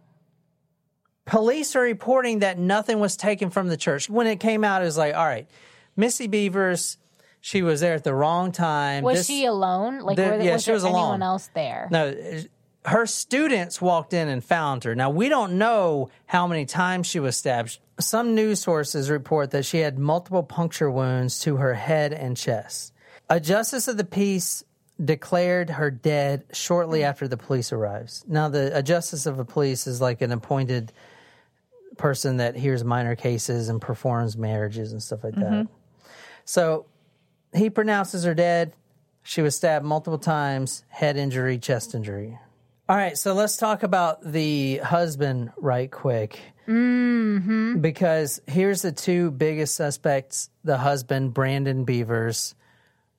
Police 1.25 1.75
are 1.75 1.81
reporting 1.81 2.39
that 2.39 2.57
nothing 2.57 2.99
was 2.99 3.15
taken 3.15 3.49
from 3.49 3.67
the 3.67 3.77
church. 3.77 4.09
When 4.09 4.27
it 4.27 4.39
came 4.39 4.63
out, 4.63 4.81
it 4.81 4.85
was 4.85 4.97
like, 4.97 5.13
all 5.15 5.25
right, 5.25 5.47
Missy 5.95 6.27
Beavers, 6.27 6.97
she 7.39 7.61
was 7.61 7.79
there 7.79 7.93
at 7.93 8.03
the 8.03 8.13
wrong 8.13 8.51
time. 8.51 9.03
Was 9.03 9.19
This- 9.19 9.27
she 9.27 9.45
alone? 9.45 9.99
Like, 9.99 10.17
the- 10.17 10.23
were, 10.23 10.29
there- 10.31 10.41
yeah, 10.41 10.53
was 10.53 10.63
she 10.63 10.71
was 10.71 10.81
there 10.81 10.89
anyone 10.89 11.07
alone. 11.09 11.21
else 11.21 11.49
there? 11.53 11.87
No, 11.91 12.13
her 12.85 13.05
students 13.05 13.81
walked 13.81 14.13
in 14.13 14.27
and 14.27 14.43
found 14.43 14.83
her. 14.83 14.95
Now, 14.95 15.09
we 15.09 15.29
don't 15.29 15.57
know 15.57 16.09
how 16.25 16.47
many 16.47 16.65
times 16.65 17.07
she 17.07 17.19
was 17.19 17.37
stabbed. 17.37 17.79
Some 17.99 18.33
news 18.33 18.59
sources 18.59 19.09
report 19.09 19.51
that 19.51 19.65
she 19.65 19.79
had 19.79 19.99
multiple 19.99 20.43
puncture 20.43 20.89
wounds 20.89 21.39
to 21.41 21.57
her 21.57 21.75
head 21.75 22.11
and 22.11 22.35
chest. 22.35 22.93
A 23.29 23.39
justice 23.39 23.87
of 23.87 23.97
the 23.97 24.03
peace 24.03 24.63
declared 25.03 25.69
her 25.71 25.91
dead 25.91 26.43
shortly 26.53 27.03
after 27.03 27.27
the 27.27 27.37
police 27.37 27.71
arrives. 27.71 28.23
Now, 28.27 28.49
the 28.49 28.75
a 28.75 28.83
justice 28.83 29.25
of 29.25 29.37
the 29.37 29.45
police 29.45 29.87
is 29.87 30.01
like 30.01 30.21
an 30.21 30.31
appointed 30.31 30.91
person 31.97 32.37
that 32.37 32.55
hears 32.55 32.83
minor 32.83 33.15
cases 33.15 33.69
and 33.69 33.81
performs 33.81 34.37
marriages 34.37 34.91
and 34.91 35.01
stuff 35.01 35.23
like 35.23 35.35
that. 35.35 35.67
So 36.45 36.85
he 37.53 37.69
pronounces 37.69 38.23
her 38.23 38.33
dead. 38.33 38.73
She 39.23 39.41
was 39.41 39.55
stabbed 39.55 39.85
multiple 39.85 40.17
times, 40.17 40.83
head 40.89 41.15
injury, 41.15 41.59
chest 41.59 41.93
injury. 41.93 42.39
All 42.91 42.97
right, 42.97 43.17
so 43.17 43.33
let's 43.33 43.55
talk 43.55 43.83
about 43.83 44.21
the 44.21 44.79
husband 44.79 45.53
right 45.55 45.89
quick. 45.89 46.41
Mm-hmm. 46.67 47.79
Because 47.79 48.41
here's 48.47 48.81
the 48.81 48.91
two 48.91 49.31
biggest 49.31 49.75
suspects 49.75 50.49
the 50.65 50.75
husband, 50.77 51.33
Brandon 51.33 51.85
Beavers, 51.85 52.53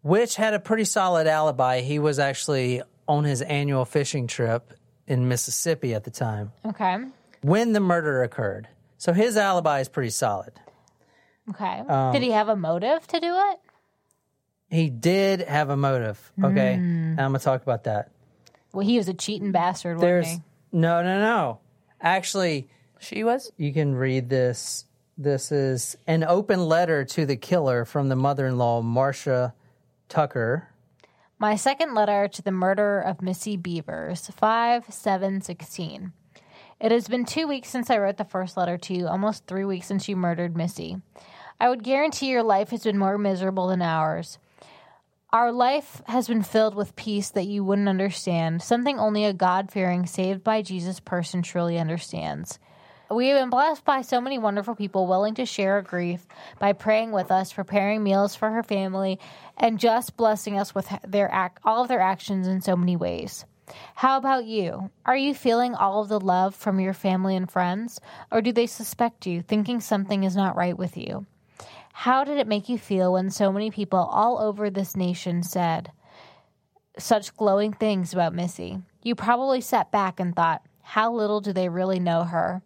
which 0.03 0.37
had 0.37 0.53
a 0.53 0.59
pretty 0.61 0.85
solid 0.85 1.27
alibi. 1.27 1.81
He 1.81 1.99
was 1.99 2.19
actually 2.19 2.83
on 3.09 3.25
his 3.25 3.41
annual 3.41 3.87
fishing 3.87 4.27
trip 4.27 4.75
in 5.07 5.27
Mississippi 5.27 5.95
at 5.95 6.05
the 6.05 6.11
time 6.11 6.53
Okay. 6.67 6.99
when 7.41 7.73
the 7.73 7.81
murder 7.81 8.23
occurred. 8.25 8.69
So 8.99 9.15
his 9.15 9.39
alibi 9.39 9.81
is 9.81 9.89
pretty 9.89 10.11
solid. 10.11 10.53
Okay. 11.49 11.79
Um, 11.89 12.13
Did 12.13 12.21
he 12.21 12.33
have 12.33 12.51
a 12.51 12.57
motive 12.57 13.07
to 13.07 13.21
do 13.21 13.35
it? 13.35 13.59
He 14.69 14.91
did 14.91 15.41
have 15.41 15.71
a 15.71 15.79
motive. 15.79 16.31
Okay. 16.45 16.75
And 16.75 17.19
I'm 17.19 17.31
going 17.31 17.39
to 17.41 17.45
talk 17.45 17.63
about 17.63 17.85
that. 17.85 18.11
Well, 18.73 18.87
he 18.87 18.97
was 18.99 19.09
a 19.09 19.15
cheating 19.15 19.53
bastard, 19.53 19.97
wasn't 19.97 20.09
There's 20.09 20.29
he? 20.29 20.43
no, 20.73 21.03
no, 21.03 21.21
no. 21.21 21.59
Actually, 22.01 22.69
She 22.99 23.23
was. 23.25 23.53
you 23.57 23.73
can 23.73 23.95
read 23.95 24.29
this. 24.29 24.87
This 25.19 25.53
is 25.53 25.97
an 26.07 26.25
open 26.25 26.67
letter 26.67 27.05
to 27.05 27.27
the 27.27 27.37
killer 27.37 27.85
from 27.85 28.09
the 28.09 28.17
mother 28.17 28.47
in 28.47 28.57
law, 28.59 28.81
Marcia 28.81 29.55
Tucker. 30.09 30.69
My 31.39 31.55
second 31.57 31.95
letter 31.95 32.29
to 32.29 32.43
the 32.43 32.51
murderer 32.53 33.01
of 33.01 33.21
Missy 33.21 33.57
Beavers, 33.57 34.29
5 34.29 34.87
7 34.89 35.41
16. 35.43 36.13
It 36.81 36.91
has 36.91 37.07
been 37.09 37.25
two 37.25 37.47
weeks 37.47 37.69
since 37.69 37.91
I 37.91 37.99
wrote 37.99 38.17
the 38.17 38.25
first 38.25 38.57
letter 38.57 38.79
to 38.79 38.95
you, 38.95 39.07
almost 39.07 39.47
three 39.47 39.65
weeks 39.65 39.87
since 39.87 40.09
you 40.09 40.17
murdered 40.17 40.57
Missy. 40.57 40.97
I 41.61 41.69
would 41.69 41.85
guarantee 41.85 42.29
your 42.29 42.43
life 42.43 42.71
has 42.71 42.83
been 42.85 42.99
more 42.99 43.19
miserable 43.19 43.69
than 43.69 43.83
ours. 43.83 44.39
Our 45.35 45.51
life 45.51 46.03
has 46.05 46.29
been 46.29 46.43
filled 46.43 46.75
with 46.75 46.95
peace 46.95 47.31
that 47.31 47.47
you 47.47 47.65
wouldn't 47.65 47.89
understand, 47.89 48.61
something 48.61 48.99
only 48.99 49.25
a 49.25 49.33
God 49.33 49.73
fearing, 49.73 50.05
saved 50.05 50.45
by 50.45 50.61
Jesus 50.61 51.01
person 51.01 51.41
truly 51.41 51.79
understands. 51.79 52.59
We 53.11 53.29
have 53.29 53.41
been 53.41 53.49
blessed 53.49 53.83
by 53.87 54.03
so 54.03 54.21
many 54.21 54.37
wonderful 54.39 54.75
people 54.75 55.07
willing 55.07 55.33
to 55.37 55.47
share 55.47 55.73
our 55.73 55.83
grief 55.83 56.27
by 56.59 56.75
praying 56.75 57.13
with 57.13 57.31
us, 57.31 57.51
preparing 57.51 58.03
meals 58.03 58.35
for 58.35 58.51
her 58.51 58.63
family, 58.63 59.19
and 59.57 59.79
just 59.79 60.19
blessing 60.19 60.59
us 60.59 60.75
with 60.75 60.93
their 61.03 61.31
ac- 61.33 61.63
all 61.65 61.81
of 61.81 61.89
their 61.89 62.01
actions 62.01 62.47
in 62.47 62.61
so 62.61 62.77
many 62.77 62.97
ways. 62.97 63.47
How 63.95 64.19
about 64.19 64.45
you? 64.45 64.91
Are 65.07 65.17
you 65.17 65.33
feeling 65.33 65.75
all 65.75 66.03
of 66.03 66.11
the 66.11 66.21
love 66.21 66.55
from 66.55 66.79
your 66.79 66.93
family 66.93 67.37
and 67.37 67.51
friends, 67.51 68.03
or 68.31 68.43
do 68.43 68.53
they 68.53 68.67
suspect 68.67 69.27
you, 69.27 69.41
thinking 69.41 69.81
something 69.81 70.25
is 70.25 70.37
not 70.37 70.57
right 70.57 70.77
with 70.77 70.99
you? 70.99 71.25
How 71.93 72.25
did 72.25 72.39
it 72.39 72.49
make 72.49 72.69
you 72.69 72.79
feel 72.79 73.13
when 73.13 73.31
so 73.31 73.53
many 73.53 73.71
people 73.71 73.99
all 73.99 74.39
over 74.39 74.71
this 74.71 74.97
nation 74.97 75.43
said 75.43 75.93
such 76.99 77.37
glowing 77.37 77.73
things 77.73 78.13
about 78.13 78.35
Missy? 78.35 78.81
You 79.03 79.15
probably 79.15 79.61
sat 79.61 79.93
back 79.93 80.19
and 80.19 80.35
thought, 80.35 80.63
how 80.83 81.13
little 81.13 81.41
do 81.41 81.53
they 81.53 81.69
really 81.69 82.01
know 82.01 82.25
her? 82.25 82.63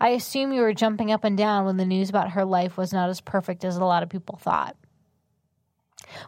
I 0.00 0.10
assume 0.10 0.52
you 0.52 0.62
were 0.62 0.74
jumping 0.74 1.12
up 1.12 1.24
and 1.24 1.36
down 1.36 1.64
when 1.64 1.76
the 1.76 1.84
news 1.84 2.08
about 2.08 2.30
her 2.30 2.44
life 2.44 2.76
was 2.76 2.92
not 2.92 3.10
as 3.10 3.20
perfect 3.20 3.64
as 3.64 3.76
a 3.76 3.84
lot 3.84 4.02
of 4.02 4.08
people 4.08 4.38
thought. 4.40 4.76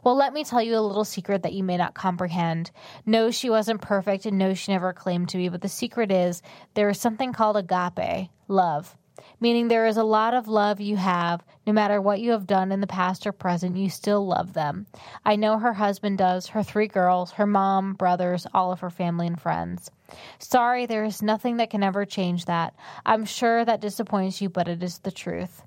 Well, 0.04 0.16
let 0.16 0.32
me 0.32 0.44
tell 0.44 0.62
you 0.62 0.76
a 0.76 0.80
little 0.80 1.04
secret 1.04 1.42
that 1.42 1.52
you 1.52 1.64
may 1.64 1.76
not 1.76 1.94
comprehend. 1.94 2.70
No, 3.06 3.30
she 3.30 3.48
wasn't 3.48 3.80
perfect, 3.80 4.26
and 4.26 4.36
no, 4.36 4.54
she 4.54 4.72
never 4.72 4.92
claimed 4.92 5.30
to 5.30 5.38
be, 5.38 5.48
but 5.48 5.62
the 5.62 5.68
secret 5.68 6.12
is 6.12 6.42
there 6.74 6.90
is 6.90 7.00
something 7.00 7.32
called 7.32 7.56
agape, 7.56 8.28
love. 8.48 8.96
Meaning 9.40 9.68
there 9.68 9.86
is 9.86 9.96
a 9.96 10.04
lot 10.04 10.34
of 10.34 10.48
love 10.48 10.80
you 10.80 10.96
have, 10.96 11.42
no 11.66 11.72
matter 11.72 12.00
what 12.00 12.20
you 12.20 12.32
have 12.32 12.46
done 12.46 12.72
in 12.72 12.80
the 12.80 12.86
past 12.86 13.26
or 13.26 13.32
present, 13.32 13.76
you 13.76 13.88
still 13.88 14.26
love 14.26 14.52
them. 14.52 14.86
I 15.24 15.36
know 15.36 15.58
her 15.58 15.72
husband 15.72 16.18
does, 16.18 16.48
her 16.48 16.62
three 16.62 16.88
girls, 16.88 17.32
her 17.32 17.46
mom, 17.46 17.94
brothers, 17.94 18.46
all 18.52 18.72
of 18.72 18.80
her 18.80 18.90
family 18.90 19.26
and 19.26 19.40
friends. 19.40 19.90
Sorry, 20.38 20.86
there 20.86 21.04
is 21.04 21.22
nothing 21.22 21.58
that 21.58 21.70
can 21.70 21.82
ever 21.82 22.04
change 22.04 22.46
that. 22.46 22.74
I'm 23.06 23.24
sure 23.24 23.64
that 23.64 23.80
disappoints 23.80 24.40
you, 24.40 24.48
but 24.48 24.68
it 24.68 24.82
is 24.82 24.98
the 24.98 25.12
truth. 25.12 25.62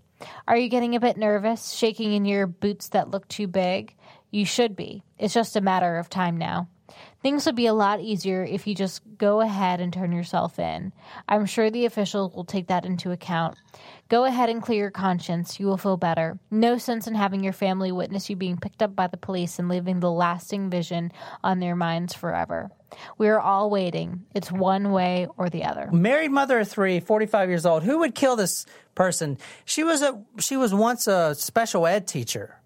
Are 0.48 0.58
you 0.58 0.70
getting 0.70 0.96
a 0.96 1.00
bit 1.00 1.18
nervous, 1.18 1.72
shaking 1.72 2.14
in 2.14 2.26
your 2.26 2.48
boots 2.48 2.90
that 2.90 3.12
look 3.12 3.28
too 3.28 3.48
big? 3.48 3.96
You 4.32 4.46
should 4.46 4.76
be. 4.76 5.04
It's 5.18 5.34
just 5.34 5.56
a 5.56 5.62
matter 5.62 5.98
of 5.98 6.10
time 6.10 6.38
now. 6.38 6.68
Things 7.24 7.46
would 7.46 7.56
be 7.56 7.68
a 7.68 7.74
lot 7.74 8.02
easier 8.02 8.44
if 8.44 8.68
you 8.68 8.76
just 8.76 9.02
go 9.18 9.40
ahead 9.40 9.80
and 9.80 9.94
turn 9.94 10.12
yourself 10.12 10.60
in. 10.60 10.92
I'm 11.30 11.46
sure 11.46 11.72
the 11.72 11.86
officials 11.86 12.36
will 12.36 12.44
take 12.44 12.68
that 12.68 12.84
into 12.84 13.12
account. 13.12 13.56
Go 14.10 14.26
ahead 14.26 14.50
and 14.50 14.62
clear 14.62 14.80
your 14.80 14.92
conscience. 14.92 15.58
You 15.58 15.68
will 15.68 15.78
feel 15.78 15.96
better. 15.96 16.38
No 16.52 16.78
sense 16.78 17.08
in 17.08 17.16
having 17.16 17.42
your 17.42 17.54
family 17.54 17.94
witness 17.94 18.30
you 18.30 18.36
being 18.36 18.58
picked 18.58 18.82
up 18.84 18.94
by 18.94 19.08
the 19.08 19.16
police 19.16 19.58
and 19.58 19.70
leaving 19.70 20.02
the 20.02 20.12
lasting 20.12 20.70
vision 20.70 21.14
on 21.46 21.62
their 21.62 21.78
minds 21.78 22.14
forever. 22.14 22.70
We 23.18 23.30
are 23.30 23.40
all 23.40 23.70
waiting. 23.70 24.26
It's 24.36 24.52
one 24.52 24.92
way 24.92 25.28
or 25.38 25.50
the 25.50 25.64
other. 25.64 25.90
Married 25.94 26.32
mother 26.32 26.60
of 26.60 26.68
three, 26.68 27.00
45 27.00 27.48
years 27.48 27.66
old. 27.66 27.84
Who 27.84 28.00
would 28.00 28.16
kill 28.16 28.36
this 28.36 28.66
person? 28.96 29.38
She 29.64 29.86
was 29.86 30.02
a 30.02 30.22
she 30.40 30.58
was 30.58 30.74
once 30.74 31.08
a 31.08 31.36
special 31.36 31.88
ed 31.88 32.06
teacher. 32.06 32.60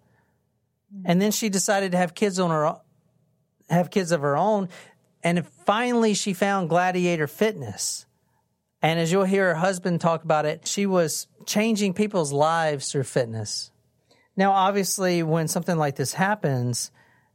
And 1.06 1.22
then 1.22 1.32
she 1.32 1.50
decided 1.50 1.92
to 1.92 1.98
have 1.98 2.16
kids 2.16 2.40
on 2.40 2.50
her 2.50 2.78
have 3.70 3.90
kids 3.90 4.12
of 4.12 4.22
her 4.22 4.38
own 4.38 4.70
and 5.24 5.46
finally 5.66 6.14
she 6.14 6.34
found 6.34 6.70
gladiator 6.70 7.28
fitness. 7.28 8.06
And 8.82 9.00
as 9.00 9.12
you'll 9.12 9.24
hear 9.24 9.48
her 9.48 9.56
husband 9.56 10.00
talk 10.02 10.24
about 10.24 10.46
it, 10.46 10.68
she 10.68 10.86
was 10.86 11.28
changing 11.46 11.94
people's 11.94 12.32
lives 12.32 12.92
through 12.92 13.04
fitness. 13.04 13.72
Now, 14.36 14.52
obviously, 14.52 15.24
when 15.24 15.48
something 15.48 15.78
like 15.78 15.96
this 15.96 16.14
happens, 16.14 16.92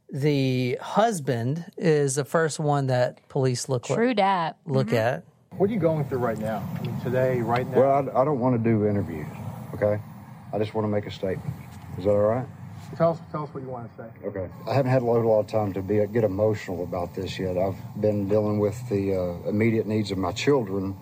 the 0.09 0.77
husband 0.81 1.65
is 1.77 2.15
the 2.15 2.23
first 2.23 2.59
one 2.59 2.87
that 2.87 3.27
police 3.27 3.67
look 3.67 3.91
at. 3.91 3.95
True 3.95 4.13
dat. 4.13 4.57
look 4.65 4.87
mm-hmm. 4.87 4.95
at. 4.95 5.23
What 5.57 5.69
are 5.69 5.73
you 5.73 5.79
going 5.79 6.05
through 6.05 6.19
right 6.19 6.37
now? 6.37 6.67
I 6.79 6.81
mean, 6.81 6.99
today, 7.01 7.41
right 7.41 7.67
now. 7.67 7.79
Well, 7.79 8.09
I, 8.15 8.21
I 8.21 8.25
don't 8.25 8.39
want 8.39 8.55
to 8.55 8.69
do 8.69 8.87
interviews, 8.87 9.27
okay? 9.75 10.01
I 10.53 10.57
just 10.57 10.73
want 10.73 10.85
to 10.85 10.89
make 10.89 11.05
a 11.05 11.11
statement. 11.11 11.53
Is 11.97 12.05
that 12.05 12.11
all 12.11 12.19
right? 12.21 12.47
Tell 12.95 13.11
us, 13.11 13.19
tell 13.31 13.43
us 13.43 13.49
what 13.53 13.63
you 13.63 13.69
want 13.69 13.89
to 13.97 14.03
say. 14.03 14.27
Okay. 14.27 14.49
I 14.67 14.73
haven't 14.73 14.91
had 14.91 15.01
a 15.01 15.05
lot, 15.05 15.17
a 15.23 15.27
lot 15.27 15.39
of 15.41 15.47
time 15.47 15.73
to 15.73 15.81
be 15.81 16.05
get 16.07 16.23
emotional 16.23 16.83
about 16.83 17.13
this 17.13 17.37
yet. 17.39 17.57
I've 17.57 17.77
been 18.01 18.27
dealing 18.27 18.59
with 18.59 18.77
the 18.89 19.15
uh, 19.15 19.49
immediate 19.49 19.85
needs 19.87 20.11
of 20.11 20.17
my 20.17 20.31
children. 20.31 20.95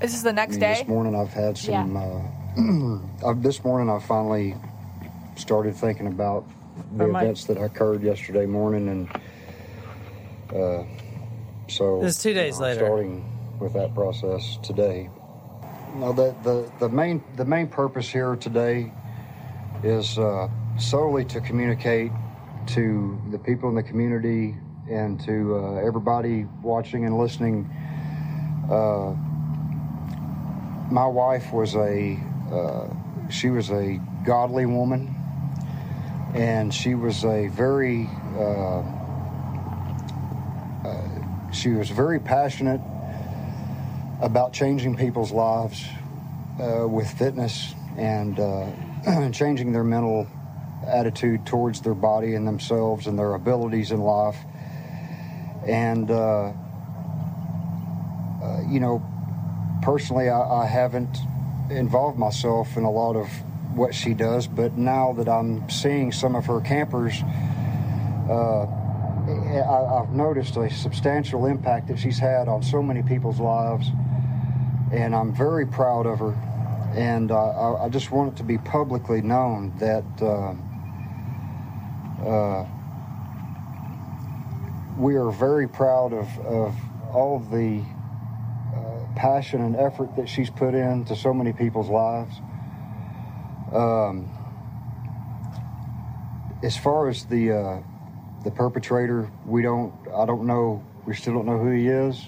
This 0.00 0.14
is 0.14 0.22
the 0.22 0.32
next 0.32 0.54
And 0.54 0.60
day. 0.60 0.74
This 0.78 0.88
morning 0.88 1.14
I've 1.16 1.32
had 1.32 1.58
some. 1.58 1.94
Yeah. 1.96 3.00
Uh, 3.24 3.28
I've, 3.28 3.42
this 3.42 3.64
morning 3.64 3.90
I 3.90 3.98
finally 3.98 4.54
started 5.36 5.74
thinking 5.74 6.06
about 6.06 6.44
the 6.96 7.04
Or 7.04 7.08
Mike. 7.08 7.24
events 7.24 7.44
that 7.44 7.60
occurred 7.60 8.02
yesterday 8.02 8.46
morning, 8.46 8.88
and 8.88 9.08
uh, 10.54 10.84
so 11.68 12.00
This 12.00 12.16
is 12.16 12.22
two 12.22 12.32
days 12.32 12.56
I'm 12.56 12.62
later. 12.62 12.80
Starting 12.86 13.24
with 13.58 13.72
that 13.72 13.94
process 13.94 14.58
today. 14.62 15.10
Now 15.96 16.12
the, 16.12 16.34
the 16.44 16.70
the 16.78 16.88
main 16.88 17.24
the 17.36 17.44
main 17.44 17.66
purpose 17.66 18.08
here 18.08 18.36
today 18.36 18.92
is 19.82 20.18
uh, 20.18 20.48
solely 20.78 21.24
to 21.24 21.40
communicate 21.40 22.10
to 22.66 23.20
the 23.30 23.38
people 23.38 23.68
in 23.68 23.74
the 23.74 23.82
community 23.82 24.56
and 24.90 25.20
to 25.20 25.56
uh, 25.56 25.74
everybody 25.76 26.46
watching 26.62 27.04
and 27.04 27.18
listening. 27.18 27.64
Uh, 28.70 29.14
my 30.90 31.06
wife 31.06 31.52
was 31.52 31.74
a 31.76 32.18
uh, 32.52 32.88
she 33.30 33.50
was 33.50 33.70
a 33.70 34.00
godly 34.24 34.66
woman, 34.66 35.14
and 36.34 36.72
she 36.72 36.94
was 36.94 37.24
a 37.24 37.48
very 37.48 38.08
uh, 38.36 38.80
uh, 40.84 41.52
she 41.52 41.70
was 41.70 41.90
very 41.90 42.18
passionate 42.18 42.80
about 44.20 44.52
changing 44.52 44.96
people's 44.96 45.30
lives 45.30 45.84
with 46.58 47.08
fitness 47.12 47.74
and 47.96 48.40
changing 49.32 49.72
their 49.72 49.84
mental 49.84 50.26
attitude 50.86 51.44
towards 51.46 51.80
their 51.80 51.94
body 51.94 52.34
and 52.34 52.46
themselves 52.46 53.06
and 53.06 53.18
their 53.18 53.34
abilities 53.34 53.90
in 53.90 54.00
life. 54.00 54.36
And, 55.66 56.10
uh, 56.10 56.52
uh, 58.42 58.62
you 58.68 58.80
know, 58.80 59.02
personally, 59.82 60.28
I, 60.28 60.40
I 60.40 60.66
haven't 60.66 61.18
involved 61.70 62.18
myself 62.18 62.76
in 62.76 62.84
a 62.84 62.90
lot 62.90 63.16
of 63.16 63.28
what 63.74 63.94
she 63.94 64.14
does, 64.14 64.46
but 64.46 64.76
now 64.76 65.12
that 65.14 65.28
I'm 65.28 65.68
seeing 65.68 66.10
some 66.12 66.34
of 66.34 66.46
her 66.46 66.60
campers, 66.60 67.22
uh, 68.28 68.64
I, 68.64 70.00
I've 70.00 70.12
noticed 70.12 70.56
a 70.56 70.70
substantial 70.70 71.46
impact 71.46 71.88
that 71.88 71.98
she's 71.98 72.18
had 72.18 72.48
on 72.48 72.62
so 72.62 72.82
many 72.82 73.02
people's 73.02 73.40
lives, 73.40 73.88
and 74.90 75.14
I'm 75.14 75.34
very 75.34 75.66
proud 75.66 76.06
of 76.06 76.18
her. 76.20 76.47
And 76.94 77.30
I, 77.30 77.84
I 77.84 77.88
just 77.88 78.10
want 78.10 78.32
it 78.32 78.36
to 78.38 78.44
be 78.44 78.58
publicly 78.58 79.22
known 79.22 79.72
that 79.78 80.04
uh, 80.20 80.54
uh, 82.26 82.66
we 84.98 85.14
are 85.14 85.30
very 85.30 85.68
proud 85.68 86.12
of, 86.12 86.26
of 86.40 86.74
all 87.12 87.36
of 87.36 87.50
the 87.50 87.82
uh, 88.74 89.14
passion 89.16 89.62
and 89.62 89.76
effort 89.76 90.16
that 90.16 90.28
she's 90.28 90.50
put 90.50 90.74
into 90.74 91.14
so 91.14 91.32
many 91.32 91.52
people's 91.52 91.88
lives. 91.88 92.34
Um, 93.72 94.28
as 96.62 96.76
far 96.76 97.08
as 97.08 97.24
the 97.26 97.52
uh, 97.52 97.82
the 98.44 98.50
perpetrator, 98.50 99.30
we 99.46 99.62
don't. 99.62 99.92
I 100.14 100.26
don't 100.26 100.46
know 100.46 100.82
We 101.06 101.14
still 101.14 101.34
don't 101.34 101.46
know 101.46 101.58
who 101.58 101.70
he 101.70 101.86
is. 101.86 102.24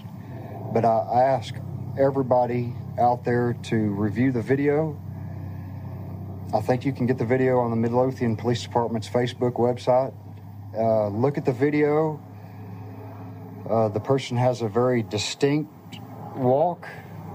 But 0.72 0.84
I 0.84 1.24
ask 1.24 1.54
everybody 1.98 2.74
out 3.00 3.24
there 3.24 3.54
to 3.64 3.76
review 3.76 4.30
the 4.30 4.42
video. 4.42 5.00
I 6.52 6.60
think 6.60 6.84
you 6.84 6.92
can 6.92 7.06
get 7.06 7.16
the 7.16 7.24
video 7.24 7.58
on 7.60 7.70
the 7.70 7.76
Midlothian 7.76 8.36
Police 8.36 8.62
Department's 8.62 9.08
Facebook 9.08 9.54
website. 9.54 10.12
Uh, 10.76 11.08
look 11.08 11.38
at 11.38 11.44
the 11.44 11.52
video. 11.52 12.20
Uh, 13.68 13.88
the 13.88 14.00
person 14.00 14.36
has 14.36 14.62
a 14.62 14.68
very 14.68 15.02
distinct 15.02 15.72
walk. 16.36 16.86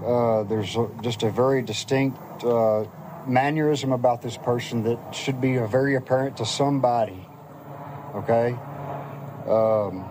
Uh, 0.04 0.42
there's 0.44 0.76
a, 0.76 0.88
just 1.02 1.22
a 1.22 1.30
very 1.30 1.62
distinct 1.62 2.44
uh, 2.44 2.84
mannerism 3.26 3.92
about 3.92 4.22
this 4.22 4.36
person 4.36 4.84
that 4.84 5.14
should 5.14 5.40
be 5.40 5.56
very 5.56 5.96
apparent 5.96 6.36
to 6.36 6.46
somebody. 6.46 7.26
Okay? 8.14 8.52
Um, 9.48 10.04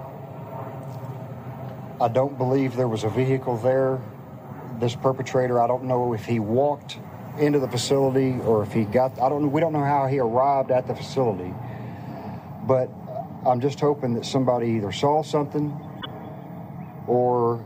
I 2.02 2.08
don't 2.08 2.38
believe 2.38 2.76
there 2.76 2.88
was 2.88 3.04
a 3.04 3.10
vehicle 3.10 3.58
there. 3.58 4.02
This 4.80 4.96
perpetrator, 4.96 5.62
I 5.62 5.68
don't 5.68 5.86
know 5.86 6.14
if 6.14 6.26
he 6.26 6.40
walked 6.40 6.98
into 7.38 7.60
the 7.60 7.68
facility 7.68 8.40
or 8.42 8.64
if 8.64 8.72
he 8.72 8.84
got, 8.84 9.20
I 9.20 9.30
don't 9.30 9.44
know, 9.44 9.48
we 9.48 9.62
don't 9.62 9.74
know 9.74 9.84
how 9.84 10.08
he 10.08 10.20
arrived 10.20 10.72
at 10.72 10.88
the 10.88 10.96
facility. 10.96 11.54
But 12.64 12.90
I'm 13.46 13.62
just 13.62 13.80
hoping 13.80 14.14
that 14.16 14.26
somebody 14.26 14.68
either 14.72 14.92
saw 14.92 15.22
something 15.22 15.72
or 17.08 17.64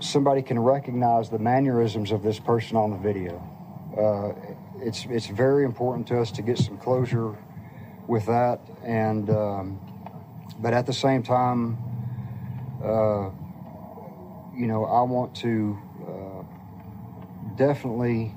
somebody 0.00 0.42
can 0.42 0.58
recognize 0.58 1.30
the 1.30 1.38
mannerisms 1.38 2.10
of 2.10 2.22
this 2.22 2.38
person 2.38 2.76
on 2.76 2.90
the 2.90 2.98
video. 2.98 3.42
Uh, 3.96 4.32
it's 4.80 5.06
it's 5.08 5.26
very 5.26 5.64
important 5.64 6.06
to 6.08 6.20
us 6.20 6.30
to 6.32 6.42
get 6.42 6.58
some 6.58 6.76
closure 6.78 7.36
with 8.08 8.26
that, 8.26 8.60
and 8.82 9.30
um, 9.30 9.80
but 10.58 10.74
at 10.74 10.86
the 10.86 10.92
same 10.92 11.22
time, 11.22 11.78
uh, 12.82 13.30
you 14.56 14.66
know, 14.66 14.84
I 14.84 15.02
want 15.02 15.34
to 15.36 15.78
definitely 17.66 18.32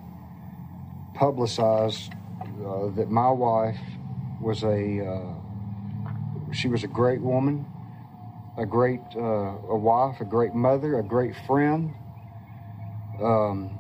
publicize 1.15 2.11
uh, 2.65 2.95
that 2.95 3.09
my 3.09 3.31
wife 3.31 3.79
was 4.41 4.63
a 4.63 4.79
uh, 5.05 5.33
she 6.51 6.67
was 6.67 6.83
a 6.83 6.87
great 6.87 7.21
woman 7.21 7.65
a 8.57 8.65
great 8.65 9.01
uh, 9.15 9.19
a 9.69 9.77
wife, 9.77 10.21
a 10.21 10.25
great 10.25 10.53
mother, 10.53 10.99
a 10.99 11.03
great 11.03 11.35
friend, 11.35 11.93
um, 13.21 13.77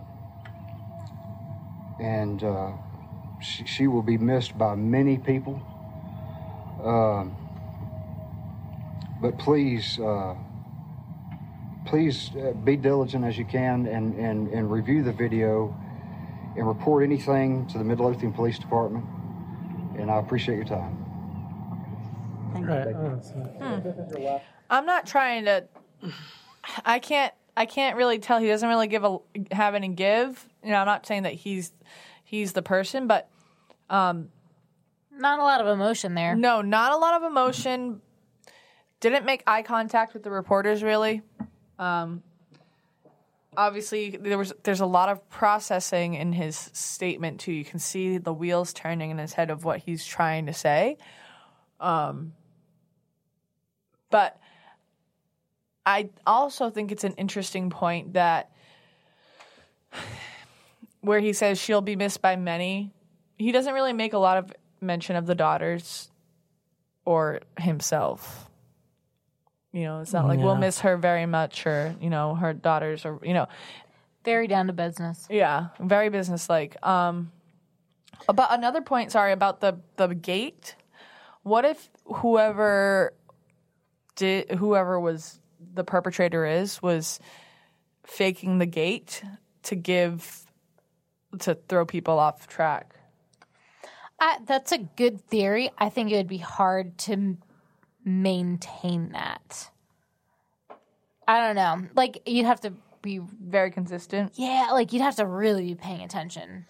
and 1.99 2.43
uh, 2.43 2.71
she, 3.39 3.65
she, 3.65 3.87
will 3.87 4.01
be 4.01 4.17
missed 4.17 4.57
by 4.57 4.75
many 4.75 5.17
people. 5.17 5.61
Um, 6.83 7.35
but 9.21 9.37
please, 9.37 9.97
uh, 9.97 10.35
please 11.85 12.31
uh, 12.35 12.51
be 12.51 12.75
diligent 12.75 13.23
as 13.23 13.37
you 13.37 13.45
can 13.45 13.85
and, 13.87 14.15
and, 14.15 14.47
and 14.49 14.71
review 14.71 15.03
the 15.03 15.13
video 15.13 15.75
and 16.57 16.67
report 16.67 17.03
anything 17.03 17.67
to 17.67 17.77
the 17.77 17.83
Midlothian 17.83 18.33
Police 18.33 18.59
Department. 18.59 19.05
And 19.97 20.09
I 20.09 20.19
appreciate 20.19 20.55
your 20.55 20.65
time. 20.65 21.05
Thank 22.53 22.67
Right. 22.67 24.41
I'm 24.69 24.85
not 24.85 25.05
trying 25.05 25.45
to. 25.45 25.65
I 26.85 26.99
can't. 26.99 27.33
I 27.57 27.65
can't 27.65 27.95
really 27.95 28.19
tell. 28.19 28.39
He 28.39 28.47
doesn't 28.47 28.67
really 28.67 28.87
give 28.87 29.03
a 29.03 29.17
have 29.51 29.75
any 29.75 29.89
give. 29.89 30.47
You 30.63 30.71
know, 30.71 30.77
I'm 30.77 30.85
not 30.85 31.05
saying 31.05 31.23
that 31.23 31.33
he's 31.33 31.71
he's 32.23 32.53
the 32.53 32.61
person, 32.61 33.07
but 33.07 33.29
um, 33.89 34.29
not 35.11 35.39
a 35.39 35.43
lot 35.43 35.61
of 35.61 35.67
emotion 35.67 36.15
there. 36.15 36.35
no, 36.35 36.61
not 36.61 36.91
a 36.91 36.97
lot 36.97 37.21
of 37.21 37.29
emotion. 37.29 38.01
Didn't 39.01 39.25
make 39.25 39.43
eye 39.45 39.61
contact 39.61 40.13
with 40.13 40.23
the 40.23 40.31
reporters 40.31 40.81
really. 40.81 41.21
Um, 41.79 42.23
obviously, 43.57 44.11
there 44.11 44.37
was 44.37 44.53
there's 44.63 44.79
a 44.79 44.85
lot 44.85 45.09
of 45.09 45.29
processing 45.29 46.13
in 46.13 46.33
his 46.33 46.55
statement 46.73 47.39
too. 47.39 47.51
You 47.51 47.65
can 47.65 47.79
see 47.79 48.17
the 48.17 48.33
wheels 48.33 48.73
turning 48.73 49.11
in 49.11 49.17
his 49.17 49.33
head 49.33 49.49
of 49.49 49.63
what 49.63 49.79
he's 49.79 50.05
trying 50.05 50.45
to 50.47 50.53
say. 50.53 50.97
Um, 51.79 52.33
but 54.09 54.39
I 55.85 56.09
also 56.25 56.69
think 56.69 56.91
it's 56.91 57.03
an 57.03 57.13
interesting 57.13 57.69
point 57.69 58.13
that 58.13 58.51
where 61.01 61.19
he 61.19 61.33
says 61.33 61.59
she'll 61.59 61.81
be 61.81 61.95
missed 61.95 62.21
by 62.21 62.35
many. 62.35 62.91
He 63.37 63.51
doesn't 63.51 63.73
really 63.73 63.93
make 63.93 64.13
a 64.13 64.17
lot 64.17 64.37
of 64.37 64.53
mention 64.81 65.15
of 65.15 65.25
the 65.25 65.35
daughters 65.35 66.09
or 67.05 67.41
himself. 67.59 68.49
You 69.75 69.83
know, 69.83 69.99
it's 69.99 70.13
not 70.13 70.25
like 70.25 70.39
we'll 70.39 70.55
miss 70.55 70.79
her 70.79 70.95
very 70.95 71.25
much 71.25 71.67
or, 71.67 71.93
you 71.99 72.09
know, 72.09 72.33
her 72.33 72.53
daughters 72.53 73.05
or, 73.05 73.19
you 73.21 73.33
know, 73.33 73.45
Very 74.23 74.47
down 74.47 74.67
to 74.67 74.73
business. 74.73 75.27
yeah, 75.29 75.67
very 75.81 76.07
businesslike. 76.07 76.77
Um, 76.81 77.29
about 78.29 78.53
another 78.53 78.79
point, 78.79 79.11
sorry, 79.11 79.33
about 79.33 79.59
the 79.59 79.81
the 79.97 80.07
gait. 80.07 80.77
What 81.43 81.65
if 81.65 81.89
whoever 82.05 83.13
did 84.15 84.49
whoever 84.51 84.97
was 84.97 85.41
the 85.73 85.83
perpetrator 85.83 86.45
is 86.45 86.81
was 86.81 87.19
faking 88.05 88.59
the 88.59 88.65
gait 88.65 89.23
to 89.63 89.75
give 89.75 90.45
to 91.39 91.55
throw 91.67 91.85
people 91.85 92.17
off 92.17 92.47
track? 92.47 92.95
I, 94.21 94.37
that's 94.45 94.71
a 94.71 94.77
good 94.77 95.19
theory. 95.27 95.69
I 95.77 95.89
think 95.89 96.11
it 96.13 96.15
would 96.15 96.29
be 96.29 96.37
hard 96.37 96.97
to 96.99 97.11
m- 97.11 97.37
maintain 98.05 99.09
that. 99.13 99.69
I 101.27 101.41
don't 101.45 101.55
know. 101.55 101.87
Like 101.95 102.21
you'd 102.27 102.45
have 102.45 102.61
to 102.61 102.73
be 103.01 103.19
Very 103.19 103.71
consistent. 103.71 104.33
yeah, 104.35 104.69
like 104.71 104.93
you'd 104.93 105.01
have 105.01 105.15
to 105.17 105.25
really 105.25 105.65
be 105.69 105.75
paying 105.75 106.01
attention. 106.01 106.65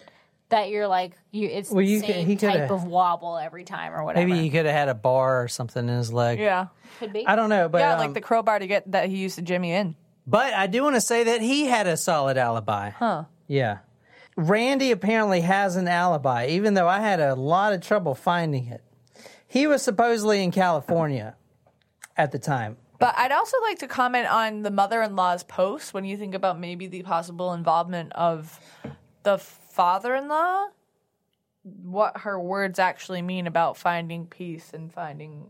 That 0.48 0.68
you're 0.70 0.86
like 0.86 1.12
you 1.32 1.48
it's 1.48 1.70
Well, 1.70 1.82
you 1.82 2.00
the 2.00 2.06
could- 2.06 2.14
same 2.14 2.26
he 2.26 2.36
coulda- 2.36 2.58
type 2.58 2.70
of 2.70 2.84
wobble 2.84 3.36
every 3.36 3.64
time 3.64 3.92
or 3.92 4.04
whatever. 4.04 4.26
Maybe 4.26 4.40
he 4.40 4.50
could 4.50 4.64
have 4.66 4.74
had 4.74 4.88
a 4.88 4.94
bar 4.94 5.42
or 5.42 5.48
something 5.48 5.88
in 5.88 5.96
his 5.96 6.12
leg. 6.12 6.38
Yeah, 6.38 6.66
could 7.00 7.12
be. 7.12 7.26
I 7.26 7.36
don't 7.36 7.48
know, 7.50 7.68
but 7.68 7.78
yeah, 7.78 7.94
um, 7.94 7.98
like 7.98 8.14
the 8.14 8.20
crowbar 8.20 8.58
to 8.60 8.66
get 8.66 8.90
that 8.92 9.08
he 9.08 9.16
used 9.16 9.34
to 9.36 9.42
jimmy 9.42 9.72
in. 9.72 9.96
But 10.26 10.54
I 10.54 10.66
do 10.68 10.82
want 10.84 10.94
to 10.96 11.00
say 11.00 11.24
that 11.24 11.40
he 11.40 11.66
had 11.66 11.86
a 11.86 11.96
solid 11.96 12.36
alibi. 12.38 12.90
Huh. 12.90 13.24
Yeah. 13.48 13.78
Randy 14.36 14.90
apparently 14.90 15.40
has 15.40 15.76
an 15.76 15.88
alibi, 15.88 16.46
even 16.48 16.74
though 16.74 16.88
I 16.88 17.00
had 17.00 17.20
a 17.20 17.34
lot 17.34 17.72
of 17.72 17.80
trouble 17.80 18.14
finding 18.14 18.66
it. 18.66 18.82
He 19.56 19.66
was 19.66 19.80
supposedly 19.80 20.44
in 20.44 20.50
California 20.50 21.34
at 22.14 22.30
the 22.30 22.38
time. 22.38 22.76
But 22.98 23.16
I'd 23.16 23.32
also 23.32 23.56
like 23.62 23.78
to 23.78 23.88
comment 23.88 24.26
on 24.30 24.60
the 24.60 24.70
mother-in-law's 24.70 25.44
post 25.44 25.94
when 25.94 26.04
you 26.04 26.18
think 26.18 26.34
about 26.34 26.60
maybe 26.60 26.88
the 26.88 27.02
possible 27.02 27.54
involvement 27.54 28.12
of 28.12 28.60
the 29.22 29.38
father-in-law, 29.38 30.66
what 31.62 32.18
her 32.18 32.38
words 32.38 32.78
actually 32.78 33.22
mean 33.22 33.46
about 33.46 33.78
finding 33.78 34.26
peace 34.26 34.72
and 34.74 34.92
finding 34.92 35.48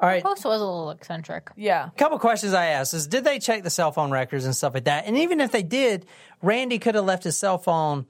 All 0.00 0.08
right. 0.08 0.22
The 0.22 0.28
Post 0.30 0.46
was 0.46 0.62
a 0.62 0.64
little 0.64 0.90
eccentric. 0.92 1.50
yeah. 1.54 1.88
A 1.88 1.98
couple 1.98 2.18
questions 2.18 2.54
I 2.54 2.66
asked 2.68 2.94
is 2.94 3.06
did 3.06 3.24
they 3.24 3.38
check 3.38 3.62
the 3.62 3.68
cell 3.68 3.92
phone 3.92 4.10
records 4.10 4.46
and 4.46 4.56
stuff 4.56 4.72
like 4.72 4.84
that? 4.84 5.04
And 5.04 5.18
even 5.18 5.38
if 5.38 5.52
they 5.52 5.62
did, 5.62 6.06
Randy 6.40 6.78
could 6.78 6.94
have 6.94 7.04
left 7.04 7.24
his 7.24 7.36
cell 7.36 7.58
phone 7.58 8.06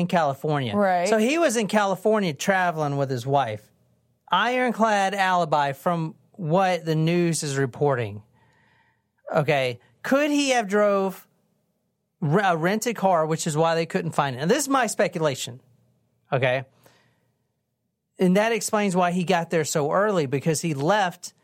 in 0.00 0.06
California. 0.06 0.74
Right. 0.74 1.08
So 1.08 1.18
he 1.18 1.38
was 1.38 1.56
in 1.56 1.66
California 1.66 2.32
traveling 2.32 2.96
with 2.96 3.10
his 3.10 3.26
wife. 3.26 3.62
Ironclad 4.30 5.14
alibi 5.14 5.72
from 5.72 6.14
what 6.32 6.84
the 6.84 6.94
news 6.94 7.42
is 7.42 7.56
reporting. 7.56 8.22
Okay. 9.34 9.80
Could 10.02 10.30
he 10.30 10.50
have 10.50 10.68
drove 10.68 11.26
a 12.22 12.56
rented 12.56 12.96
car, 12.96 13.26
which 13.26 13.46
is 13.46 13.56
why 13.56 13.74
they 13.74 13.86
couldn't 13.86 14.12
find 14.12 14.36
it? 14.36 14.40
And 14.40 14.50
this 14.50 14.64
is 14.64 14.68
my 14.68 14.86
speculation. 14.86 15.60
Okay. 16.32 16.64
And 18.18 18.36
that 18.36 18.52
explains 18.52 18.96
why 18.96 19.10
he 19.10 19.24
got 19.24 19.50
there 19.50 19.64
so 19.64 19.92
early 19.92 20.26
because 20.26 20.62
he 20.62 20.74
left 20.74 21.34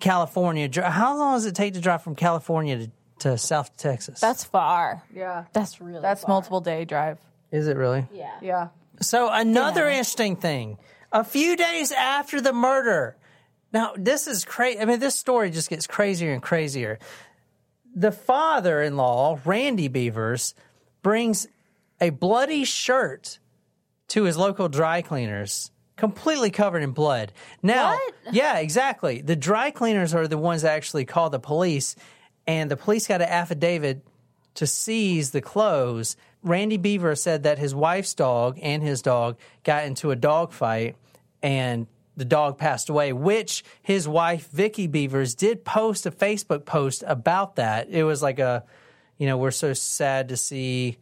California. 0.00 0.68
How 0.82 1.16
long 1.16 1.36
does 1.36 1.46
it 1.46 1.54
take 1.54 1.74
to 1.74 1.80
drive 1.80 2.02
from 2.02 2.14
California 2.14 2.78
to, 2.78 2.90
to 3.20 3.38
South 3.38 3.76
Texas? 3.76 4.20
That's 4.20 4.44
far. 4.44 5.02
Yeah. 5.14 5.44
That's 5.52 5.80
really 5.80 6.00
That's 6.00 6.22
far. 6.22 6.28
multiple 6.28 6.60
day 6.60 6.84
drive. 6.84 7.18
Is 7.50 7.66
it 7.68 7.76
really? 7.76 8.06
Yeah. 8.12 8.30
Yeah. 8.42 8.68
So 9.00 9.30
another 9.30 9.88
interesting 9.88 10.36
thing. 10.36 10.78
A 11.12 11.24
few 11.24 11.56
days 11.56 11.92
after 11.92 12.40
the 12.40 12.52
murder. 12.52 13.16
Now, 13.72 13.92
this 13.96 14.26
is 14.26 14.44
crazy. 14.44 14.80
I 14.80 14.84
mean, 14.84 14.98
this 14.98 15.14
story 15.18 15.50
just 15.50 15.70
gets 15.70 15.86
crazier 15.86 16.32
and 16.32 16.42
crazier. 16.42 16.98
The 17.94 18.12
father-in-law, 18.12 19.40
Randy 19.44 19.88
Beavers, 19.88 20.54
brings 21.02 21.46
a 22.00 22.10
bloody 22.10 22.64
shirt 22.64 23.38
to 24.08 24.24
his 24.24 24.36
local 24.36 24.68
dry 24.68 25.02
cleaners, 25.02 25.70
completely 25.96 26.50
covered 26.50 26.82
in 26.82 26.92
blood. 26.92 27.32
Now, 27.62 27.92
What? 27.92 28.14
yeah, 28.32 28.58
exactly. 28.58 29.20
The 29.20 29.36
dry 29.36 29.70
cleaners 29.70 30.14
are 30.14 30.26
the 30.28 30.38
ones 30.38 30.62
that 30.62 30.72
actually 30.74 31.04
call 31.04 31.28
the 31.30 31.40
police, 31.40 31.96
and 32.48 32.70
the 32.70 32.76
police 32.78 33.06
got 33.06 33.20
an 33.20 33.28
affidavit 33.28 34.04
to 34.54 34.66
seize 34.66 35.30
the 35.30 35.42
clothes. 35.42 36.16
Randy 36.42 36.78
Beaver 36.78 37.14
said 37.14 37.42
that 37.42 37.58
his 37.58 37.74
wife's 37.74 38.14
dog 38.14 38.58
and 38.62 38.82
his 38.82 39.02
dog 39.02 39.38
got 39.64 39.84
into 39.84 40.10
a 40.10 40.16
dog 40.16 40.52
fight, 40.52 40.96
and 41.42 41.86
the 42.16 42.24
dog 42.24 42.56
passed 42.56 42.88
away, 42.88 43.12
which 43.12 43.64
his 43.82 44.08
wife 44.08 44.48
Vicky 44.48 44.86
Beavers 44.86 45.34
did 45.34 45.64
post 45.64 46.06
a 46.06 46.10
Facebook 46.10 46.64
post 46.64 47.04
about 47.06 47.56
that. 47.56 47.90
It 47.90 48.02
was 48.02 48.22
like 48.22 48.38
a, 48.38 48.64
you 49.18 49.26
know, 49.26 49.36
we're 49.36 49.50
so 49.50 49.74
sad 49.74 50.30
to 50.30 50.36
see 50.36 50.96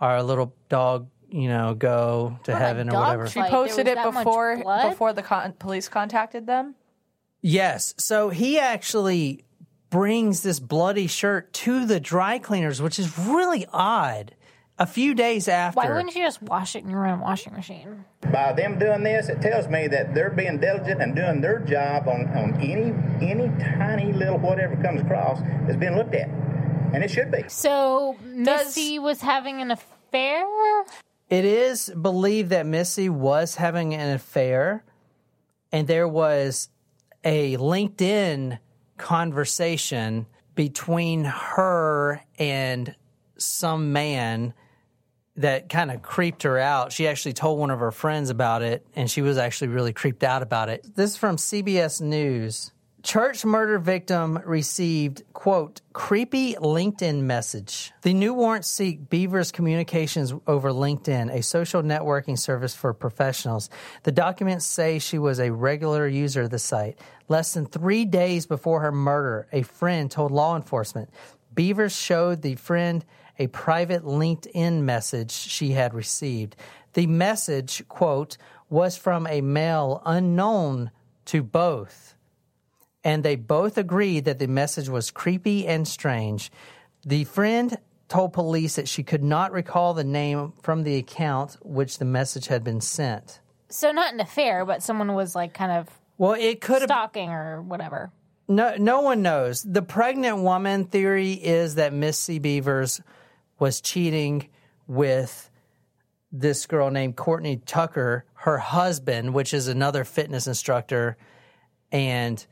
our 0.00 0.22
little 0.22 0.54
dog, 0.68 1.08
you 1.30 1.48
know, 1.48 1.74
go 1.74 2.38
to 2.44 2.54
heaven 2.54 2.88
or 2.88 2.92
dog 2.92 3.06
whatever. 3.06 3.26
She 3.28 3.40
posted 3.40 3.88
it 3.88 3.96
was 3.96 4.04
that 4.04 4.14
much 4.14 4.24
before 4.24 4.88
before 4.90 5.12
the 5.14 5.22
con- 5.22 5.54
police 5.54 5.88
contacted 5.88 6.46
them. 6.46 6.74
Yes. 7.40 7.94
So 7.96 8.28
he 8.28 8.58
actually 8.58 9.44
brings 9.94 10.42
this 10.42 10.58
bloody 10.58 11.06
shirt 11.06 11.52
to 11.52 11.86
the 11.86 12.00
dry 12.00 12.36
cleaners, 12.36 12.82
which 12.82 12.98
is 12.98 13.16
really 13.16 13.64
odd. 13.72 14.34
A 14.76 14.86
few 14.86 15.14
days 15.14 15.46
after. 15.46 15.76
Why 15.76 15.88
wouldn't 15.88 16.16
you 16.16 16.24
just 16.24 16.42
wash 16.42 16.74
it 16.74 16.82
in 16.82 16.90
your 16.90 17.06
own 17.06 17.20
washing 17.20 17.52
machine? 17.52 18.04
By 18.22 18.54
them 18.54 18.76
doing 18.76 19.04
this, 19.04 19.28
it 19.28 19.40
tells 19.40 19.68
me 19.68 19.86
that 19.86 20.12
they're 20.12 20.30
being 20.30 20.58
diligent 20.58 21.00
and 21.00 21.14
doing 21.14 21.40
their 21.40 21.60
job 21.60 22.08
on, 22.08 22.26
on 22.36 22.60
any 22.60 22.92
any 23.24 23.46
tiny 23.62 24.12
little 24.12 24.36
whatever 24.36 24.74
comes 24.82 25.00
across 25.02 25.40
is 25.68 25.76
being 25.76 25.94
looked 25.94 26.16
at, 26.16 26.28
and 26.28 27.04
it 27.04 27.10
should 27.12 27.30
be. 27.30 27.44
So 27.46 28.16
Does- 28.42 28.76
Missy 28.76 28.98
was 28.98 29.20
having 29.20 29.62
an 29.62 29.70
affair. 29.70 30.44
It 31.30 31.44
is 31.44 31.88
believed 31.90 32.50
that 32.50 32.66
Missy 32.66 33.08
was 33.08 33.54
having 33.54 33.94
an 33.94 34.12
affair, 34.12 34.82
and 35.70 35.86
there 35.86 36.08
was 36.08 36.68
a 37.22 37.56
LinkedIn 37.58 38.58
conversation 38.96 40.26
between 40.54 41.24
her 41.24 42.22
and 42.38 42.94
some 43.36 43.92
man 43.92 44.54
that 45.36 45.68
kind 45.68 45.90
of 45.90 46.02
creeped 46.02 46.44
her 46.44 46.58
out. 46.58 46.92
She 46.92 47.08
actually 47.08 47.32
told 47.32 47.58
one 47.58 47.70
of 47.70 47.80
her 47.80 47.90
friends 47.90 48.30
about 48.30 48.62
it, 48.62 48.86
and 48.94 49.10
she 49.10 49.20
was 49.20 49.36
actually 49.36 49.68
really 49.68 49.92
creeped 49.92 50.22
out 50.22 50.42
about 50.42 50.68
it. 50.68 50.86
This 50.94 51.12
is 51.12 51.16
from 51.16 51.36
CBS 51.36 52.00
News. 52.00 52.72
Church 53.04 53.44
murder 53.44 53.78
victim 53.78 54.38
received, 54.46 55.24
quote, 55.34 55.82
creepy 55.92 56.54
LinkedIn 56.54 57.20
message. 57.20 57.92
The 58.00 58.14
new 58.14 58.32
warrants 58.32 58.66
seek 58.66 59.10
Beaver's 59.10 59.52
communications 59.52 60.32
over 60.46 60.70
LinkedIn, 60.70 61.30
a 61.30 61.42
social 61.42 61.82
networking 61.82 62.38
service 62.38 62.74
for 62.74 62.94
professionals. 62.94 63.68
The 64.04 64.10
documents 64.10 64.64
say 64.64 64.98
she 64.98 65.18
was 65.18 65.38
a 65.38 65.52
regular 65.52 66.08
user 66.08 66.42
of 66.44 66.50
the 66.50 66.58
site. 66.58 66.98
Less 67.28 67.52
than 67.52 67.66
three 67.66 68.06
days 68.06 68.46
before 68.46 68.80
her 68.80 68.90
murder, 68.90 69.48
a 69.52 69.60
friend 69.60 70.10
told 70.10 70.32
law 70.32 70.56
enforcement 70.56 71.10
Beavers 71.54 71.94
showed 71.94 72.40
the 72.40 72.54
friend 72.54 73.04
a 73.38 73.48
private 73.48 74.02
LinkedIn 74.04 74.80
message 74.80 75.30
she 75.30 75.72
had 75.72 75.92
received. 75.92 76.56
The 76.94 77.06
message, 77.06 77.86
quote, 77.86 78.38
was 78.70 78.96
from 78.96 79.26
a 79.26 79.42
male 79.42 80.00
unknown 80.06 80.90
to 81.26 81.42
both 81.42 82.13
and 83.04 83.22
they 83.22 83.36
both 83.36 83.76
agreed 83.76 84.24
that 84.24 84.38
the 84.38 84.48
message 84.48 84.88
was 84.88 85.10
creepy 85.10 85.66
and 85.66 85.86
strange. 85.86 86.50
The 87.04 87.24
friend 87.24 87.76
told 88.08 88.32
police 88.32 88.76
that 88.76 88.88
she 88.88 89.02
could 89.02 89.22
not 89.22 89.52
recall 89.52 89.94
the 89.94 90.04
name 90.04 90.52
from 90.62 90.82
the 90.82 90.96
account 90.96 91.56
which 91.62 91.98
the 91.98 92.04
message 92.04 92.46
had 92.46 92.64
been 92.64 92.80
sent. 92.80 93.40
So 93.68 93.92
not 93.92 94.14
an 94.14 94.20
affair, 94.20 94.64
but 94.64 94.82
someone 94.82 95.14
was 95.14 95.34
like 95.34 95.52
kind 95.52 95.72
of 95.72 95.88
Well, 96.16 96.32
it 96.32 96.60
could 96.60 96.80
have 96.80 96.88
stalking 96.88 97.30
or 97.30 97.60
whatever. 97.62 98.10
no 98.48 98.76
no 98.78 99.00
one 99.00 99.22
knows. 99.22 99.62
The 99.62 99.82
pregnant 99.82 100.38
woman 100.38 100.84
theory 100.86 101.32
is 101.32 101.74
that 101.74 101.92
Missy 101.92 102.38
Beavers 102.38 103.00
was 103.58 103.80
cheating 103.80 104.48
with 104.86 105.50
this 106.30 106.66
girl 106.66 106.90
named 106.90 107.16
Courtney 107.16 107.56
Tucker, 107.64 108.24
her 108.34 108.58
husband, 108.58 109.34
which 109.34 109.54
is 109.54 109.68
another 109.68 110.04
fitness 110.04 110.46
instructor, 110.46 111.16
and 111.92 112.44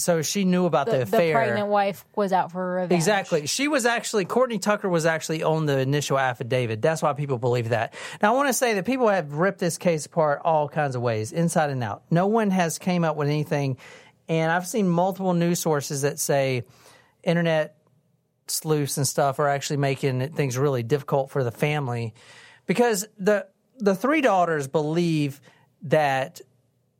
so 0.00 0.22
she 0.22 0.44
knew 0.44 0.66
about 0.66 0.86
the, 0.86 1.04
The, 1.04 1.04
the 1.04 1.32
pregnant 1.32 1.68
wife 1.68 2.04
was 2.16 2.32
out 2.32 2.52
for 2.52 2.74
revenge. 2.74 2.92
Exactly. 2.92 3.46
She 3.46 3.68
was 3.68 3.86
actually, 3.86 4.24
Courtney 4.24 4.58
Tucker 4.58 4.88
was 4.88 5.06
actually 5.06 5.42
on 5.42 5.66
the 5.66 5.78
initial 5.78 6.18
affidavit. 6.18 6.82
That's 6.82 7.02
why 7.02 7.12
people 7.12 7.38
believe 7.38 7.70
that. 7.70 7.94
Now, 8.22 8.32
I 8.32 8.36
want 8.36 8.48
to 8.48 8.52
say 8.52 8.74
that 8.74 8.84
people 8.84 9.08
have 9.08 9.34
ripped 9.34 9.58
this 9.58 9.78
case 9.78 10.06
apart 10.06 10.42
all 10.44 10.68
kinds 10.68 10.96
of 10.96 11.02
ways, 11.02 11.32
inside 11.32 11.70
and 11.70 11.82
out. 11.82 12.02
No 12.10 12.26
one 12.26 12.50
has 12.50 12.78
came 12.78 13.04
up 13.04 13.16
with 13.16 13.28
anything. 13.28 13.76
And 14.28 14.52
I've 14.52 14.66
seen 14.66 14.88
multiple 14.88 15.34
news 15.34 15.58
sources 15.58 16.02
that 16.02 16.18
say 16.18 16.64
internet 17.22 17.76
sleuths 18.46 18.96
and 18.96 19.06
stuff 19.06 19.38
are 19.38 19.48
actually 19.48 19.78
making 19.78 20.32
things 20.32 20.58
really 20.58 20.82
difficult 20.82 21.30
for 21.30 21.44
the 21.44 21.52
family 21.52 22.14
because 22.66 23.06
the 23.18 23.46
the 23.78 23.94
three 23.94 24.20
daughters 24.20 24.68
believe 24.68 25.40
that 25.82 26.40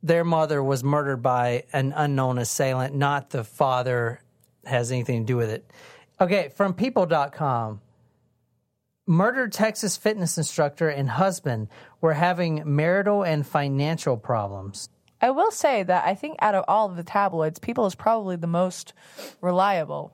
their 0.03 0.25
mother 0.25 0.63
was 0.63 0.83
murdered 0.83 1.23
by 1.23 1.65
an 1.73 1.93
unknown 1.95 2.39
assailant, 2.39 2.95
not 2.95 3.31
the 3.31 3.45
father 3.45 4.21
has 4.65 4.93
anything 4.93 5.23
to 5.23 5.27
do 5.27 5.37
with 5.37 5.51
it. 5.51 5.71
Okay, 6.21 6.51
from 6.55 6.75
people.com. 6.75 7.81
Murdered 9.07 9.53
Texas 9.53 9.97
fitness 9.97 10.39
instructor 10.39 10.89
and 10.89 11.09
husband 11.09 11.69
were 12.01 12.13
having 12.13 12.63
marital 12.65 13.23
and 13.23 13.47
financial 13.47 14.17
problems. 14.17 14.89
I 15.21 15.31
will 15.31 15.51
say 15.51 15.83
that 15.83 16.07
I 16.07 16.15
think 16.15 16.37
out 16.41 16.55
of 16.55 16.65
all 16.69 16.89
of 16.89 16.97
the 16.97 17.03
tabloids, 17.03 17.59
People 17.59 17.87
is 17.87 17.95
probably 17.95 18.37
the 18.37 18.47
most 18.47 18.93
reliable. 19.41 20.13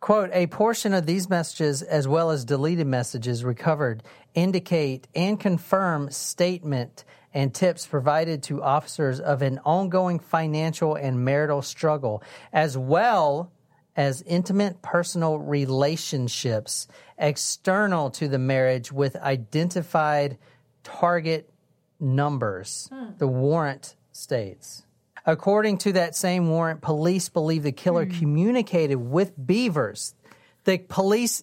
Quote, 0.00 0.30
a 0.32 0.46
portion 0.48 0.92
of 0.92 1.06
these 1.06 1.30
messages, 1.30 1.82
as 1.82 2.06
well 2.06 2.30
as 2.30 2.44
deleted 2.44 2.86
messages 2.86 3.44
recovered, 3.44 4.02
indicate 4.34 5.06
and 5.14 5.38
confirm 5.38 6.10
statement 6.10 7.04
and 7.34 7.52
tips 7.52 7.86
provided 7.86 8.44
to 8.44 8.62
officers 8.62 9.18
of 9.20 9.42
an 9.42 9.58
ongoing 9.64 10.20
financial 10.20 10.94
and 10.94 11.24
marital 11.24 11.60
struggle, 11.60 12.22
as 12.52 12.78
well 12.78 13.50
as 13.96 14.22
intimate 14.22 14.80
personal 14.82 15.38
relationships 15.38 16.88
external 17.18 18.10
to 18.10 18.28
the 18.28 18.38
marriage 18.38 18.90
with 18.90 19.16
identified 19.16 20.38
target 20.82 21.50
numbers. 22.00 22.88
Hmm. 22.92 23.10
The 23.18 23.28
warrant 23.28 23.96
states. 24.12 24.84
According 25.26 25.78
to 25.78 25.92
that 25.92 26.14
same 26.14 26.48
warrant, 26.50 26.82
police 26.82 27.28
believe 27.28 27.62
the 27.62 27.72
killer 27.72 28.04
hmm. 28.04 28.18
communicated 28.18 28.96
with 28.96 29.32
Beavers. 29.44 30.14
The 30.64 30.78
police 30.78 31.42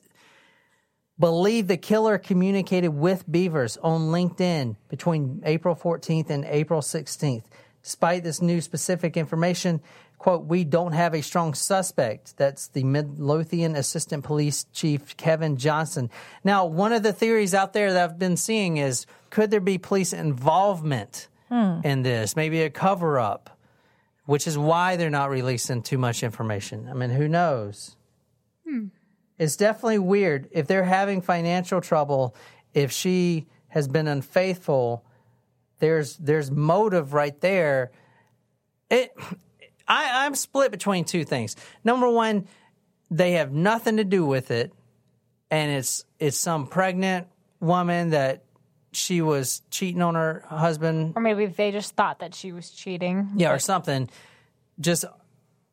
believe 1.21 1.67
the 1.67 1.77
killer 1.77 2.17
communicated 2.17 2.89
with 2.89 3.31
Beavers 3.31 3.77
on 3.77 4.07
LinkedIn 4.07 4.75
between 4.89 5.41
April 5.45 5.75
14th 5.75 6.31
and 6.31 6.43
April 6.45 6.81
16th. 6.81 7.43
Despite 7.83 8.23
this 8.23 8.41
new 8.41 8.59
specific 8.59 9.15
information, 9.15 9.81
quote, 10.17 10.45
we 10.45 10.63
don't 10.63 10.93
have 10.93 11.13
a 11.13 11.21
strong 11.21 11.53
suspect. 11.53 12.37
That's 12.37 12.67
the 12.69 12.83
Midlothian 12.83 13.75
Assistant 13.75 14.23
Police 14.23 14.65
Chief 14.73 15.15
Kevin 15.15 15.57
Johnson. 15.57 16.09
Now, 16.43 16.65
one 16.65 16.91
of 16.91 17.03
the 17.03 17.13
theories 17.13 17.53
out 17.53 17.73
there 17.73 17.93
that 17.93 18.03
I've 18.03 18.19
been 18.19 18.37
seeing 18.37 18.77
is 18.77 19.05
could 19.29 19.51
there 19.51 19.61
be 19.61 19.77
police 19.77 20.13
involvement 20.13 21.27
hmm. 21.49 21.81
in 21.83 22.01
this? 22.01 22.35
Maybe 22.35 22.63
a 22.63 22.71
cover 22.71 23.19
up, 23.19 23.59
which 24.25 24.47
is 24.47 24.57
why 24.57 24.95
they're 24.95 25.11
not 25.11 25.29
releasing 25.29 25.83
too 25.83 25.99
much 25.99 26.23
information. 26.23 26.87
I 26.89 26.93
mean, 26.93 27.11
who 27.11 27.27
knows? 27.27 27.95
Hmm. 28.67 28.87
It's 29.41 29.55
definitely 29.55 29.97
weird 29.97 30.49
if 30.51 30.67
they're 30.67 30.83
having 30.83 31.19
financial 31.19 31.81
trouble. 31.81 32.35
If 32.75 32.91
she 32.91 33.47
has 33.69 33.87
been 33.87 34.07
unfaithful, 34.07 35.03
there's 35.79 36.15
there's 36.17 36.51
motive 36.51 37.13
right 37.13 37.41
there. 37.41 37.89
It, 38.91 39.11
I, 39.87 40.25
I'm 40.25 40.35
split 40.35 40.69
between 40.69 41.05
two 41.05 41.25
things. 41.25 41.55
Number 41.83 42.07
one, 42.07 42.47
they 43.09 43.31
have 43.31 43.51
nothing 43.51 43.97
to 43.97 44.03
do 44.03 44.23
with 44.27 44.51
it, 44.51 44.71
and 45.49 45.71
it's 45.71 46.05
it's 46.19 46.37
some 46.37 46.67
pregnant 46.67 47.25
woman 47.59 48.11
that 48.11 48.43
she 48.91 49.21
was 49.21 49.63
cheating 49.71 50.03
on 50.03 50.13
her 50.13 50.43
husband 50.49 51.13
Or 51.15 51.21
maybe 51.23 51.47
they 51.47 51.71
just 51.71 51.95
thought 51.95 52.19
that 52.19 52.35
she 52.35 52.51
was 52.51 52.69
cheating. 52.69 53.31
yeah, 53.37 53.51
or 53.51 53.57
something, 53.57 54.07
just 54.79 55.03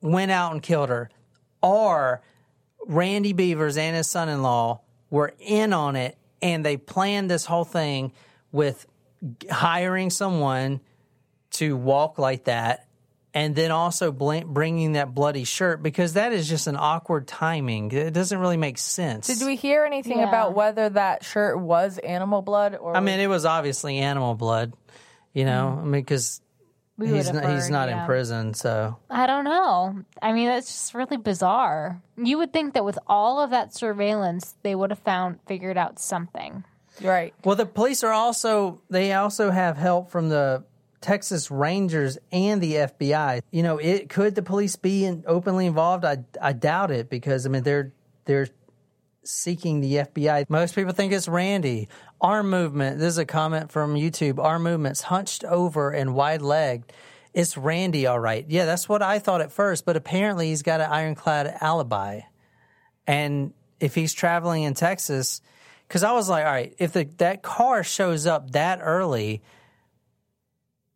went 0.01 0.31
out 0.31 0.53
and 0.53 0.63
killed 0.63 0.89
her. 0.89 1.11
Or 1.61 2.23
Randy 2.89 3.33
Beavers 3.33 3.77
and 3.77 3.95
his 3.95 4.09
son 4.09 4.29
in 4.29 4.43
law 4.43 4.81
were 5.11 5.33
in 5.39 5.73
on 5.73 5.95
it 5.95 6.17
and 6.43 6.65
they 6.65 6.77
planned 6.77 7.31
this 7.31 7.45
whole 7.45 7.65
thing 7.65 8.13
with 8.51 8.87
hiring 9.51 10.11
someone 10.11 10.81
to 11.53 11.77
walk 11.77 12.19
like 12.19 12.45
that 12.45 12.87
and 13.35 13.55
then 13.55 13.71
also 13.71 14.11
bl- 14.11 14.41
bringing 14.47 14.93
that 14.93 15.15
bloody 15.15 15.45
shirt 15.45 15.83
because 15.83 16.15
that 16.15 16.33
is 16.33 16.49
just 16.49 16.67
an 16.67 16.77
awkward 16.79 17.27
timing. 17.27 17.91
It 17.93 18.13
doesn't 18.15 18.39
really 18.39 18.57
make 18.57 18.79
sense. 18.79 19.27
Did 19.27 19.47
we 19.47 19.55
hear 19.57 19.85
anything 19.85 20.19
Yeah. 20.21 20.29
about 20.29 20.55
whether 20.55 20.89
that 20.89 21.25
shirt 21.25 21.59
was 21.61 21.99
animal 21.99 22.43
blood 22.43 22.75
or? 22.75 22.97
I 22.97 23.01
mean, 23.01 23.21
it 23.21 23.27
was 23.27 23.45
obviously 23.45 23.99
animal 23.99 24.35
blood, 24.35 24.73
you 25.35 25.45
know, 25.45 25.75
mm. 25.77 25.81
I 25.81 25.83
mean, 25.83 25.91
because 25.93 26.41
We 26.99 27.07
he's 27.07 27.27
would've 27.29 27.43
not, 27.43 27.53
he's 27.53 27.65
heard, 27.65 27.73
not 27.73 27.89
in 27.89 28.05
prison, 28.07 28.55
so. 28.55 28.97
I 29.09 29.29
don't 29.29 29.45
know. 29.45 30.03
I 30.21 30.33
mean, 30.33 30.49
that's 30.49 30.67
just 30.67 30.95
really 30.95 31.17
bizarre. 31.17 32.03
You 32.17 32.39
would 32.39 32.53
think 32.53 32.75
that 32.75 32.85
with 32.85 32.99
all 33.07 33.41
of 33.41 33.51
that 33.51 33.73
surveillance, 33.73 34.57
they 34.65 34.75
would 34.75 34.91
have 34.91 34.99
found 34.99 35.39
figured 35.47 35.79
out 35.79 36.01
something. 36.01 36.65
right. 37.01 37.33
Well, 37.45 37.55
the 37.55 37.67
police 37.67 38.03
are 38.03 38.13
also 38.13 38.81
they 38.91 39.13
also 39.13 39.51
have 39.51 39.77
help 39.77 40.11
from 40.11 40.29
the 40.29 40.65
Texas 41.01 41.51
Rangers 41.53 42.19
and 42.33 42.61
the 42.61 42.75
FBI. 42.75 43.43
You 43.53 43.63
know, 43.63 43.79
it 43.79 44.09
could 44.09 44.35
the 44.35 44.43
police 44.43 44.75
be 44.75 45.05
in, 45.05 45.23
openly 45.27 45.67
involved? 45.67 46.05
I 46.05 46.25
I 46.43 46.53
doubt 46.53 46.91
it 46.91 47.09
because 47.09 47.47
I 47.47 47.51
mean 47.51 47.63
they're 47.63 47.93
they're 48.25 48.49
seeking 49.23 49.81
the 49.81 49.95
FBI. 49.95 50.49
Most 50.49 50.75
people 50.75 50.93
think 50.93 51.13
it's 51.13 51.29
Randy. 51.29 51.89
Arm 52.21 52.51
movement. 52.51 52.99
This 52.99 53.09
is 53.09 53.19
a 53.19 53.25
comment 53.25 53.71
from 53.71 53.95
YouTube. 53.95 54.43
Arm 54.43 54.63
movements 54.65 55.03
hunched 55.03 55.45
over 55.45 55.91
and 55.91 56.15
wide 56.15 56.43
legged. 56.43 56.93
It's 57.33 57.57
Randy, 57.57 58.07
all 58.07 58.19
right. 58.19 58.45
Yeah, 58.49 58.65
that's 58.65 58.89
what 58.89 59.03
I 59.03 59.19
thought 59.21 59.41
at 59.41 59.53
first, 59.53 59.85
but 59.85 59.97
apparently 59.97 60.49
he's 60.49 60.63
got 60.63 60.81
an 60.81 60.91
ironclad 60.91 61.57
alibi. 61.61 62.23
And 63.07 63.53
if 63.79 63.95
he's 63.95 64.13
traveling 64.13 64.65
in 64.65 64.75
Texas, 64.75 65.41
because 65.87 66.03
I 66.03 66.13
was 66.13 66.29
like, 66.29 66.45
all 66.45 66.51
right, 66.51 66.75
if 66.79 66.93
the, 66.93 67.05
that 67.19 67.43
car 67.43 67.85
shows 67.85 68.27
up 68.27 68.51
that 68.53 68.81
early, 68.83 69.43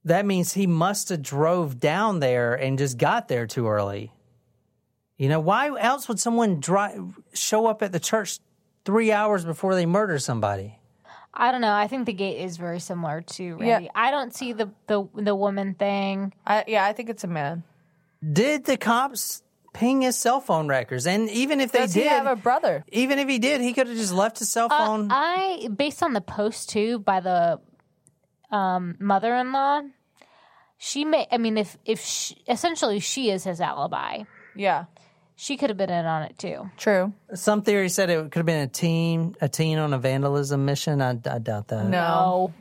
that 0.04 0.26
means 0.26 0.52
he 0.52 0.66
must 0.66 1.10
have 1.10 1.22
drove 1.22 1.78
down 1.78 2.18
there 2.18 2.54
and 2.54 2.78
just 2.78 2.98
got 2.98 3.28
there 3.28 3.46
too 3.46 3.68
early. 3.68 4.12
You 5.16 5.28
know, 5.28 5.38
why 5.38 5.68
else 5.78 6.08
would 6.08 6.18
someone 6.18 6.58
drive 6.58 7.20
show 7.32 7.66
up 7.66 7.82
at 7.82 7.92
the 7.92 8.00
church 8.00 8.40
three 8.84 9.12
hours 9.12 9.44
before 9.44 9.76
they 9.76 9.86
murder 9.86 10.18
somebody? 10.18 10.80
I 11.34 11.50
don't 11.50 11.60
know. 11.62 11.72
I 11.72 11.86
think 11.88 12.06
the 12.06 12.12
gait 12.12 12.38
is 12.44 12.56
very 12.58 12.78
similar 12.80 13.22
to 13.22 13.56
Randy. 13.56 13.84
Yeah. 13.86 13.90
I 13.94 14.10
don't 14.10 14.34
see 14.34 14.52
the 14.52 14.70
the 14.86 15.08
the 15.14 15.34
woman 15.34 15.74
thing. 15.74 16.32
I, 16.46 16.64
yeah, 16.66 16.84
I 16.84 16.92
think 16.92 17.08
it's 17.08 17.24
a 17.24 17.28
man. 17.28 17.64
Did 18.22 18.64
the 18.66 18.76
cops 18.76 19.42
ping 19.72 20.02
his 20.02 20.16
cell 20.16 20.40
phone 20.40 20.68
records? 20.68 21.06
And 21.06 21.30
even 21.30 21.60
if 21.60 21.72
they 21.72 21.80
Does 21.80 21.94
did, 21.94 22.02
he 22.02 22.08
have 22.08 22.26
a 22.26 22.36
brother? 22.36 22.84
even 22.92 23.18
if 23.18 23.28
he 23.28 23.38
did, 23.38 23.60
he 23.62 23.72
could 23.72 23.88
have 23.88 23.96
just 23.96 24.12
left 24.12 24.38
his 24.38 24.50
cell 24.50 24.68
Uh, 24.70 24.86
phone. 24.86 25.08
I 25.10 25.68
based 25.74 26.02
on 26.02 26.12
the 26.12 26.20
post 26.20 26.68
too 26.68 26.98
by 26.98 27.20
the 27.20 27.58
um, 28.50 28.96
mother-in-law. 29.00 29.82
She 30.78 31.04
may. 31.04 31.26
I 31.32 31.38
mean, 31.38 31.56
if 31.58 31.78
if 31.86 32.00
she, 32.04 32.42
essentially 32.48 32.98
she 33.00 33.30
is 33.30 33.44
his 33.44 33.60
alibi, 33.60 34.24
Yeah, 34.54 34.84
she 35.42 35.56
could 35.56 35.70
have 35.70 35.76
been 35.76 35.90
in 35.90 36.06
on 36.06 36.22
it 36.22 36.38
too. 36.38 36.70
true. 36.76 37.12
Some 37.34 37.62
theory 37.62 37.88
said 37.88 38.10
it 38.10 38.30
could 38.30 38.36
have 38.38 38.46
been 38.46 38.60
a 38.62 38.68
teen, 38.68 39.34
a 39.40 39.48
teen 39.48 39.76
on 39.78 39.92
a 39.92 39.98
vandalism 39.98 40.64
mission. 40.64 41.02
I, 41.02 41.10
I 41.10 41.38
doubt 41.40 41.66
that. 41.66 41.86
No. 41.86 42.54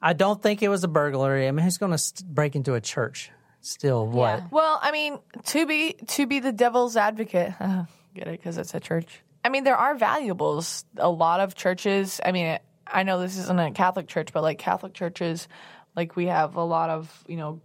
I 0.00 0.14
don't 0.14 0.42
think 0.42 0.62
it 0.62 0.68
was 0.70 0.84
a 0.84 0.88
burglary. 0.88 1.46
I 1.46 1.50
mean, 1.50 1.62
who's 1.62 1.76
going 1.76 1.92
to 1.92 1.98
st- 1.98 2.26
break 2.26 2.56
into 2.56 2.72
a 2.72 2.80
church? 2.80 3.30
Still, 3.60 4.06
what? 4.06 4.38
Yeah. 4.38 4.46
Well, 4.50 4.78
I 4.80 4.90
mean, 4.90 5.18
to 5.48 5.66
be 5.66 5.96
to 6.08 6.26
be 6.26 6.40
the 6.40 6.52
devil's 6.52 6.96
advocate, 6.96 7.52
uh, 7.60 7.84
get 8.14 8.26
it 8.26 8.40
because 8.40 8.56
it's 8.56 8.72
a 8.72 8.80
church. 8.80 9.20
I 9.44 9.50
mean, 9.50 9.64
there 9.64 9.76
are 9.76 9.94
valuables. 9.94 10.86
A 10.96 11.10
lot 11.10 11.40
of 11.40 11.54
churches. 11.54 12.22
I 12.24 12.32
mean, 12.32 12.58
I 12.86 13.02
know 13.02 13.20
this 13.20 13.36
isn't 13.36 13.60
a 13.60 13.70
Catholic 13.72 14.08
church, 14.08 14.32
but 14.32 14.42
like 14.42 14.58
Catholic 14.58 14.94
churches, 14.94 15.46
like 15.94 16.16
we 16.16 16.26
have 16.26 16.56
a 16.56 16.64
lot 16.64 16.88
of 16.88 17.24
you 17.26 17.36
know, 17.36 17.60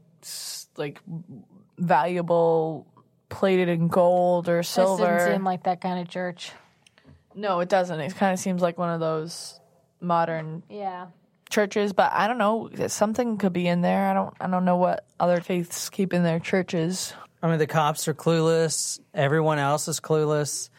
like 0.75 0.99
valuable 1.77 2.85
plated 3.29 3.69
in 3.69 3.87
gold 3.87 4.49
or 4.49 4.57
This 4.57 4.73
didn't 4.75 4.87
silver. 4.97 5.29
seem 5.31 5.43
like 5.43 5.63
that 5.63 5.81
kind 5.81 5.99
of 5.99 6.07
church. 6.09 6.51
no, 7.35 7.59
it 7.61 7.69
doesn't. 7.69 7.99
It 7.99 8.15
kind 8.15 8.33
of 8.33 8.39
seems 8.39 8.61
like 8.61 8.77
one 8.77 8.89
of 8.89 8.99
those 8.99 9.59
modern 10.01 10.63
Yeah. 10.69 11.07
churches, 11.49 11.93
but 11.93 12.11
I 12.11 12.27
don't 12.27 12.37
know. 12.37 12.69
Something 12.87 13.37
could 13.37 13.53
be 13.53 13.67
in 13.67 13.81
there. 13.81 14.07
I 14.09 14.13
don't. 14.13 14.33
I 14.39 14.47
don't 14.47 14.65
know 14.65 14.77
what 14.77 15.05
other 15.19 15.41
faiths 15.41 15.89
keep 15.89 16.13
in 16.13 16.23
their 16.23 16.39
churches. 16.39 17.13
I 17.41 17.47
mean, 17.49 17.57
the 17.59 17.67
cops 17.67 18.07
are 18.07 18.13
clueless. 18.13 18.99
Everyone 19.13 19.59
else 19.59 19.87
is 19.87 19.99
clueless. 19.99 20.69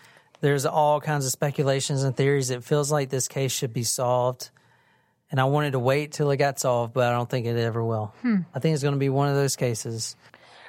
There's 0.41 0.67
all 0.67 1.01
kinds 1.01 1.25
of 1.27 1.33
speculations 1.33 2.03
and 2.03 2.17
theories. 2.17 2.51
It 2.51 2.65
feels 2.65 2.91
like 2.93 3.09
this 3.11 3.29
case 3.29 3.53
should 3.53 3.73
be 3.73 3.83
solved. 3.85 4.51
And 5.31 5.41
I 5.41 5.45
wanted 5.45 5.73
to 5.73 5.79
wait 5.79 6.13
till 6.13 6.31
it 6.31 6.39
got 6.39 6.59
solved, 6.59 6.93
but 6.93 7.07
I 7.07 7.13
don't 7.13 7.29
think 7.31 7.47
it 7.47 7.57
ever 7.57 7.85
will. 7.85 8.13
Hmm. 8.23 8.39
I 8.55 8.59
think 8.59 8.75
it's 8.75 8.83
going 8.83 8.95
to 8.95 8.99
be 8.99 9.09
one 9.11 9.29
of 9.29 9.37
those 9.37 9.55
cases. 9.57 10.17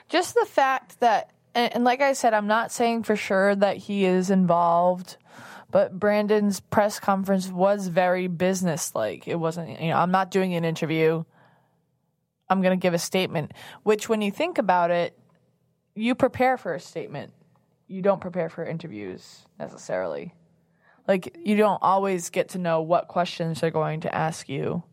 just 0.09 0.33
the 0.35 0.45
fact 0.45 0.99
that 0.99 1.31
and, 1.55 1.75
and 1.75 1.83
like 1.83 2.01
i 2.01 2.13
said 2.13 2.33
i'm 2.33 2.47
not 2.47 2.71
saying 2.71 3.03
for 3.03 3.15
sure 3.15 3.55
that 3.55 3.77
he 3.77 4.05
is 4.05 4.29
involved 4.29 5.17
but 5.69 5.97
brandon's 5.99 6.59
press 6.59 6.99
conference 6.99 7.47
was 7.49 7.87
very 7.87 8.27
business-like. 8.27 9.27
It 9.27 9.35
wasn't 9.35 9.79
you 9.81 9.89
know 9.89 9.97
i'm 9.97 10.11
not 10.11 10.31
doing 10.31 10.53
an 10.55 10.65
interview. 10.65 11.23
I'm 12.49 12.61
going 12.61 12.77
to 12.77 12.81
give 12.81 12.93
a 12.93 12.99
statement 12.99 13.53
which 13.83 14.09
when 14.09 14.21
you 14.21 14.31
think 14.31 14.57
about 14.57 14.91
it 14.91 15.17
you 15.95 16.15
prepare 16.15 16.57
for 16.57 16.73
a 16.73 16.79
statement. 16.79 17.33
You 17.87 18.01
don't 18.01 18.21
prepare 18.21 18.49
for 18.49 18.65
interviews 18.65 19.45
necessarily. 19.59 20.33
Like 21.07 21.37
you 21.43 21.57
don't 21.57 21.79
always 21.81 22.29
get 22.29 22.49
to 22.49 22.57
know 22.57 22.81
what 22.81 23.07
questions 23.07 23.61
they're 23.61 23.71
going 23.71 24.01
to 24.01 24.15
ask 24.15 24.47
you 24.47 24.83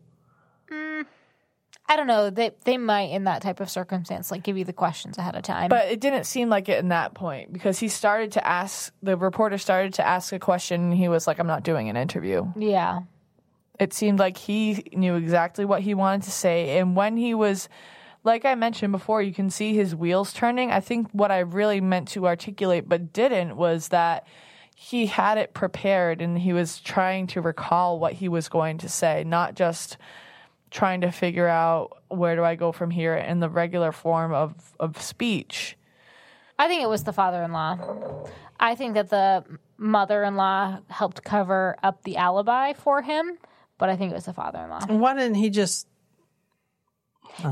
I 1.89 1.95
don't 1.95 2.05
know. 2.05 2.29
They 2.29 2.51
they 2.65 2.77
might 2.77 3.09
in 3.09 3.23
that 3.23 3.41
type 3.41 3.59
of 3.59 3.69
circumstance 3.69 4.29
like 4.29 4.43
give 4.43 4.57
you 4.57 4.63
the 4.63 4.73
questions 4.73 5.17
ahead 5.17 5.35
of 5.35 5.41
time. 5.41 5.69
But 5.69 5.91
it 5.91 5.99
didn't 5.99 6.25
seem 6.25 6.47
like 6.47 6.69
it 6.69 6.77
in 6.77 6.89
that 6.89 7.15
point 7.15 7.51
because 7.51 7.79
he 7.79 7.87
started 7.87 8.33
to 8.33 8.47
ask, 8.47 8.93
the 9.01 9.17
reporter 9.17 9.57
started 9.57 9.95
to 9.95 10.07
ask 10.07 10.31
a 10.31 10.37
question 10.37 10.81
and 10.83 10.93
he 10.93 11.09
was 11.09 11.25
like, 11.25 11.39
I'm 11.39 11.47
not 11.47 11.63
doing 11.63 11.89
an 11.89 11.97
interview. 11.97 12.45
yeah. 12.55 13.01
It 13.79 13.93
seemed 13.93 14.19
like 14.19 14.37
he 14.37 14.83
knew 14.91 15.15
exactly 15.15 15.63
what 15.63 15.81
he 15.81 15.93
wanted 15.93 16.23
to 16.23 16.31
say. 16.31 16.77
And 16.79 16.97
when 16.97 17.15
he 17.15 17.33
was, 17.33 17.69
like 18.25 18.43
I 18.43 18.53
mentioned 18.55 18.91
before, 18.91 19.21
you 19.21 19.33
can 19.33 19.49
see 19.49 19.73
his 19.73 19.95
wheels 19.95 20.33
turning. 20.33 20.69
I 20.69 20.81
think 20.81 21.07
what 21.13 21.31
I 21.31 21.39
really 21.39 21.79
meant 21.79 22.09
to 22.09 22.27
articulate 22.27 22.89
but 22.89 23.13
didn't 23.13 23.55
was 23.55 23.87
that 23.87 24.27
he 24.75 25.05
had 25.05 25.37
it 25.37 25.53
prepared 25.53 26.21
and 26.21 26.37
he 26.37 26.51
was 26.51 26.81
trying 26.81 27.27
to 27.27 27.41
recall 27.41 27.99
what 27.99 28.11
he 28.11 28.27
was 28.27 28.49
going 28.49 28.79
to 28.79 28.89
say, 28.89 29.23
not 29.25 29.55
just 29.55 29.97
trying 30.71 31.01
to 31.01 31.11
figure 31.11 31.47
out 31.47 31.97
where 32.09 32.35
do 32.35 32.43
I 32.43 32.55
go 32.55 32.71
from 32.71 32.91
here 32.91 33.15
in 33.15 33.39
the 33.39 33.49
regular 33.49 33.91
form 33.91 34.33
of, 34.33 34.53
of 34.79 35.01
speech. 35.01 35.77
I 36.57 36.67
think 36.67 36.83
it 36.83 36.89
was 36.89 37.03
the 37.03 37.13
father-in-law. 37.13 38.25
I 38.59 38.75
think 38.75 38.93
that 38.95 39.09
the 39.09 39.43
mother-in-law 39.77 40.79
helped 40.89 41.23
cover 41.23 41.77
up 41.81 42.03
the 42.03 42.17
alibi 42.17 42.73
for 42.73 43.01
him, 43.01 43.37
but 43.77 43.89
I 43.89 43.95
think 43.95 44.11
it 44.11 44.15
was 44.15 44.25
the 44.25 44.33
father-in-law. 44.33 44.87
Why 44.87 45.13
didn't 45.13 45.35
he 45.35 45.49
just 45.49 45.87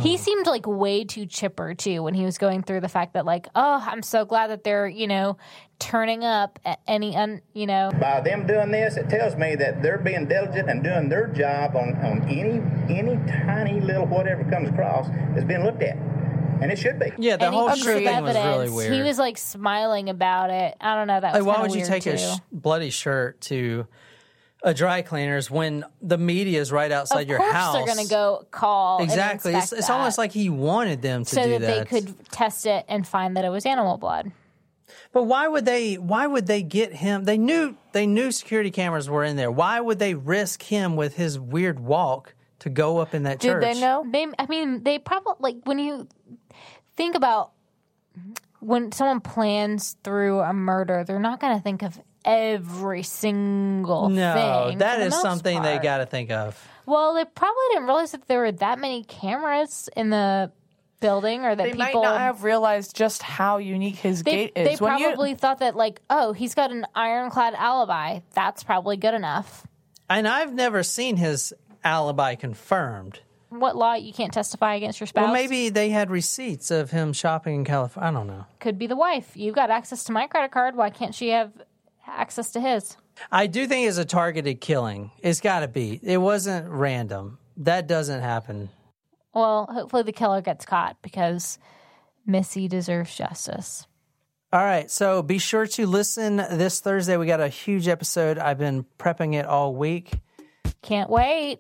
He 0.02 0.14
oh. 0.14 0.18
seemed 0.18 0.48
like 0.48 0.68
way 0.68 1.06
too 1.06 1.26
chipper 1.26 1.74
too 1.74 2.04
when 2.04 2.14
he 2.14 2.26
was 2.26 2.38
going 2.38 2.64
through 2.64 2.82
the 2.82 2.90
fact 2.90 3.14
that 3.14 3.26
like, 3.26 3.48
oh, 3.56 3.84
I'm 3.86 4.02
so 4.02 4.26
glad 4.26 4.50
that 4.50 4.64
they're 4.64 4.88
you 4.88 5.08
know 5.08 5.38
turning 5.80 6.24
up 6.24 6.60
at 6.66 6.80
any 6.88 7.16
un 7.16 7.42
you 7.54 7.68
know 7.68 7.92
By 8.00 8.22
them 8.22 8.48
doing 8.48 8.72
this, 8.72 8.98
it 8.98 9.10
tells 9.10 9.36
me 9.36 9.56
that 9.56 9.82
they're 9.82 10.00
being 10.00 10.28
diligent 10.28 10.70
and 10.70 10.84
doing 10.84 11.10
their 11.10 11.28
job 11.28 11.76
on, 11.76 11.96
on 11.98 12.24
any 12.30 12.62
any 12.94 13.16
tiny 13.32 13.80
little 13.80 14.06
whatever 14.06 14.44
comes 14.46 14.70
across 14.70 15.08
is 15.38 15.46
being 15.46 15.64
looked 15.64 15.84
at, 15.84 15.96
and 15.96 16.72
it 16.72 16.78
should 16.78 17.00
be. 17.00 17.12
Yeah, 17.18 17.38
the 17.38 17.48
any 17.48 17.56
whole 17.56 17.70
piece 17.70 17.84
shirt 17.84 18.04
thing 18.04 18.24
was 18.24 18.36
really 18.36 18.70
weird. 18.70 18.94
He 18.94 19.02
was 19.02 19.18
like 19.18 19.38
smiling 19.38 20.10
about 20.10 20.50
it. 20.50 20.76
I 20.82 20.96
don't 20.96 21.08
know. 21.08 21.20
That 21.20 21.34
was 21.34 21.46
like, 21.46 21.56
why 21.58 21.62
would 21.62 21.76
you 21.76 21.86
take 21.86 22.04
too. 22.04 22.12
a 22.12 22.18
sh- 22.18 22.40
bloody 22.52 22.90
shirt 22.90 23.40
to 23.42 23.88
a 24.64 24.74
dry 24.74 25.02
cleaner's 25.02 25.52
when 25.52 25.86
the 26.02 26.18
media 26.18 26.60
is 26.60 26.72
right 26.72 26.92
outside 26.92 27.22
of 27.22 27.30
your 27.30 27.42
house? 27.42 27.76
they're 27.76 27.86
going 27.86 28.04
to 28.04 28.10
go 28.10 28.46
call 28.52 29.04
exactly. 29.04 29.54
It's, 29.54 29.72
it's 29.72 29.90
almost 29.90 30.18
like 30.18 30.32
he 30.32 30.50
wanted 30.50 31.02
them 31.02 31.26
to 31.26 31.36
so 31.36 31.44
do 31.44 31.50
that, 31.52 31.62
that 31.62 31.90
they 31.90 32.02
could 32.02 32.30
test 32.32 32.66
it 32.66 32.86
and 32.88 33.08
find 33.08 33.38
that 33.38 33.46
it 33.46 33.50
was 33.50 33.66
animal 33.66 33.98
blood. 33.98 34.32
But 35.12 35.24
why 35.24 35.48
would 35.48 35.66
they? 35.66 35.96
Why 35.96 36.28
would 36.28 36.48
they 36.48 36.64
get 36.64 36.94
him? 36.94 37.24
They 37.24 37.38
knew 37.38 37.76
they 37.92 38.08
knew 38.08 38.32
security 38.32 38.72
cameras 38.72 39.10
were 39.10 39.24
in 39.24 39.36
there. 39.36 39.52
Why 39.52 39.80
would 39.80 40.00
they 40.00 40.14
risk 40.14 40.64
him 40.64 40.96
with 40.96 41.16
his 41.16 41.40
weird 41.40 41.80
walk 41.80 42.36
to 42.60 42.70
go 42.70 43.00
up 43.00 43.14
in 43.14 43.24
that 43.24 43.40
Did 43.40 43.54
church? 43.54 43.62
they 43.62 43.80
know? 43.80 44.06
They, 44.10 44.28
I 44.38 44.48
mean, 44.48 44.84
they 44.84 45.00
probably 45.00 45.36
like 45.40 45.58
when 45.64 45.80
you 45.80 46.08
think 46.96 47.16
about 47.16 47.52
when 48.60 48.92
someone 48.92 49.22
plans 49.22 49.98
through 50.04 50.40
a 50.40 50.54
murder, 50.54 51.04
they're 51.04 51.20
not 51.20 51.40
going 51.40 51.56
to 51.56 51.62
think 51.62 51.84
of 51.84 52.00
every 52.28 53.02
single 53.04 54.10
No, 54.10 54.34
thing. 54.68 54.78
that 54.80 54.96
for 54.96 55.00
the 55.02 55.06
is 55.08 55.20
something 55.22 55.62
they 55.64 55.80
got 55.80 55.98
to 56.00 56.06
think 56.06 56.30
of. 56.30 56.62
Well, 56.86 57.14
they 57.16 57.26
probably 57.26 57.64
didn't 57.72 57.86
realize 57.86 58.12
that 58.12 58.28
there 58.28 58.40
were 58.40 58.52
that 58.52 58.78
many 58.80 59.04
cameras 59.04 59.90
in 59.96 60.10
the 60.10 60.52
building, 61.00 61.46
or 61.46 61.56
that 61.56 61.64
They 61.64 61.72
people. 61.72 61.84
might 61.86 61.94
not 61.94 62.20
have 62.20 62.44
realized 62.44 62.96
just 62.96 63.22
how 63.24 63.58
unique 63.58 63.96
his 63.98 64.24
they, 64.24 64.32
gait 64.32 64.56
they 64.56 64.74
is. 64.74 64.82
When 64.82 64.98
you- 64.98 65.06
probably 65.08 65.36
thought 65.36 65.60
that 65.60 65.76
like, 65.76 66.02
oh, 66.10 66.34
he's 66.34 66.56
got 66.56 66.72
an 66.72 66.86
ironclad 66.96 67.54
alibi. 67.56 68.20
That's 68.34 68.64
probably 68.64 68.98
good 68.98 69.14
enough. 69.14 69.66
And 70.10 70.28
I've 70.28 70.54
never 70.54 70.84
seen 70.84 71.18
his 71.18 71.54
alibi 71.84 72.36
confirmed. 72.36 73.20
What 73.50 73.76
law 73.78 73.94
you 73.94 74.12
can't 74.12 74.34
testify 74.34 74.76
against 74.76 75.00
your 75.00 75.08
spouse? 75.08 75.26
Well, 75.26 75.34
maybe 75.34 75.70
they 75.70 75.90
had 75.90 76.10
receipts 76.10 76.72
of 76.72 76.92
him 76.92 77.14
shopping 77.14 77.56
in 77.56 77.64
California. 77.66 78.10
I 78.10 78.14
don't 78.14 78.28
know. 78.28 78.46
could 78.60 78.78
be 78.80 78.88
the 78.88 78.96
wife. 78.96 79.32
You've 79.38 79.56
got 79.56 79.70
access 79.70 80.04
to 80.06 80.12
my 80.12 80.28
credit 80.28 80.52
card. 80.52 80.76
Why 80.76 80.90
can't 80.90 81.14
she 81.16 81.30
have 81.30 81.52
access 82.08 82.52
to 82.52 82.60
his? 82.60 82.98
I 83.32 83.48
do 83.48 83.68
think 83.68 83.88
it's 83.88 83.98
a 83.98 84.06
targeted 84.06 84.62
killing. 84.62 85.12
It's 85.20 85.42
got 85.42 85.62
to 85.62 85.68
be. 85.68 86.00
It 86.02 86.18
wasn't 86.18 86.68
random. 86.70 87.40
That 87.58 87.88
doesn't 87.88 88.22
happen. 88.22 88.70
Well, 89.34 89.68
hopefully 89.72 90.04
the 90.04 90.12
killer 90.12 90.42
gets 90.42 90.66
caught 90.66 90.98
because 91.02 91.60
Missy 92.26 92.68
deserves 92.68 93.16
justice. 93.16 93.88
All 94.54 94.64
right, 94.64 94.90
so 94.90 95.22
be 95.22 95.40
sure 95.40 95.68
to 95.68 95.86
listen 95.86 96.38
this 96.38 96.80
Thursday. 96.80 97.18
We 97.18 97.26
got 97.26 97.42
a 97.42 97.50
huge 97.50 97.88
episode. 97.88 98.38
I've 98.38 98.58
been 98.58 98.86
prepping 98.98 99.36
it 99.36 99.46
all 99.46 99.76
week. 99.76 100.14
Can't 100.82 101.10
wait. 101.10 101.60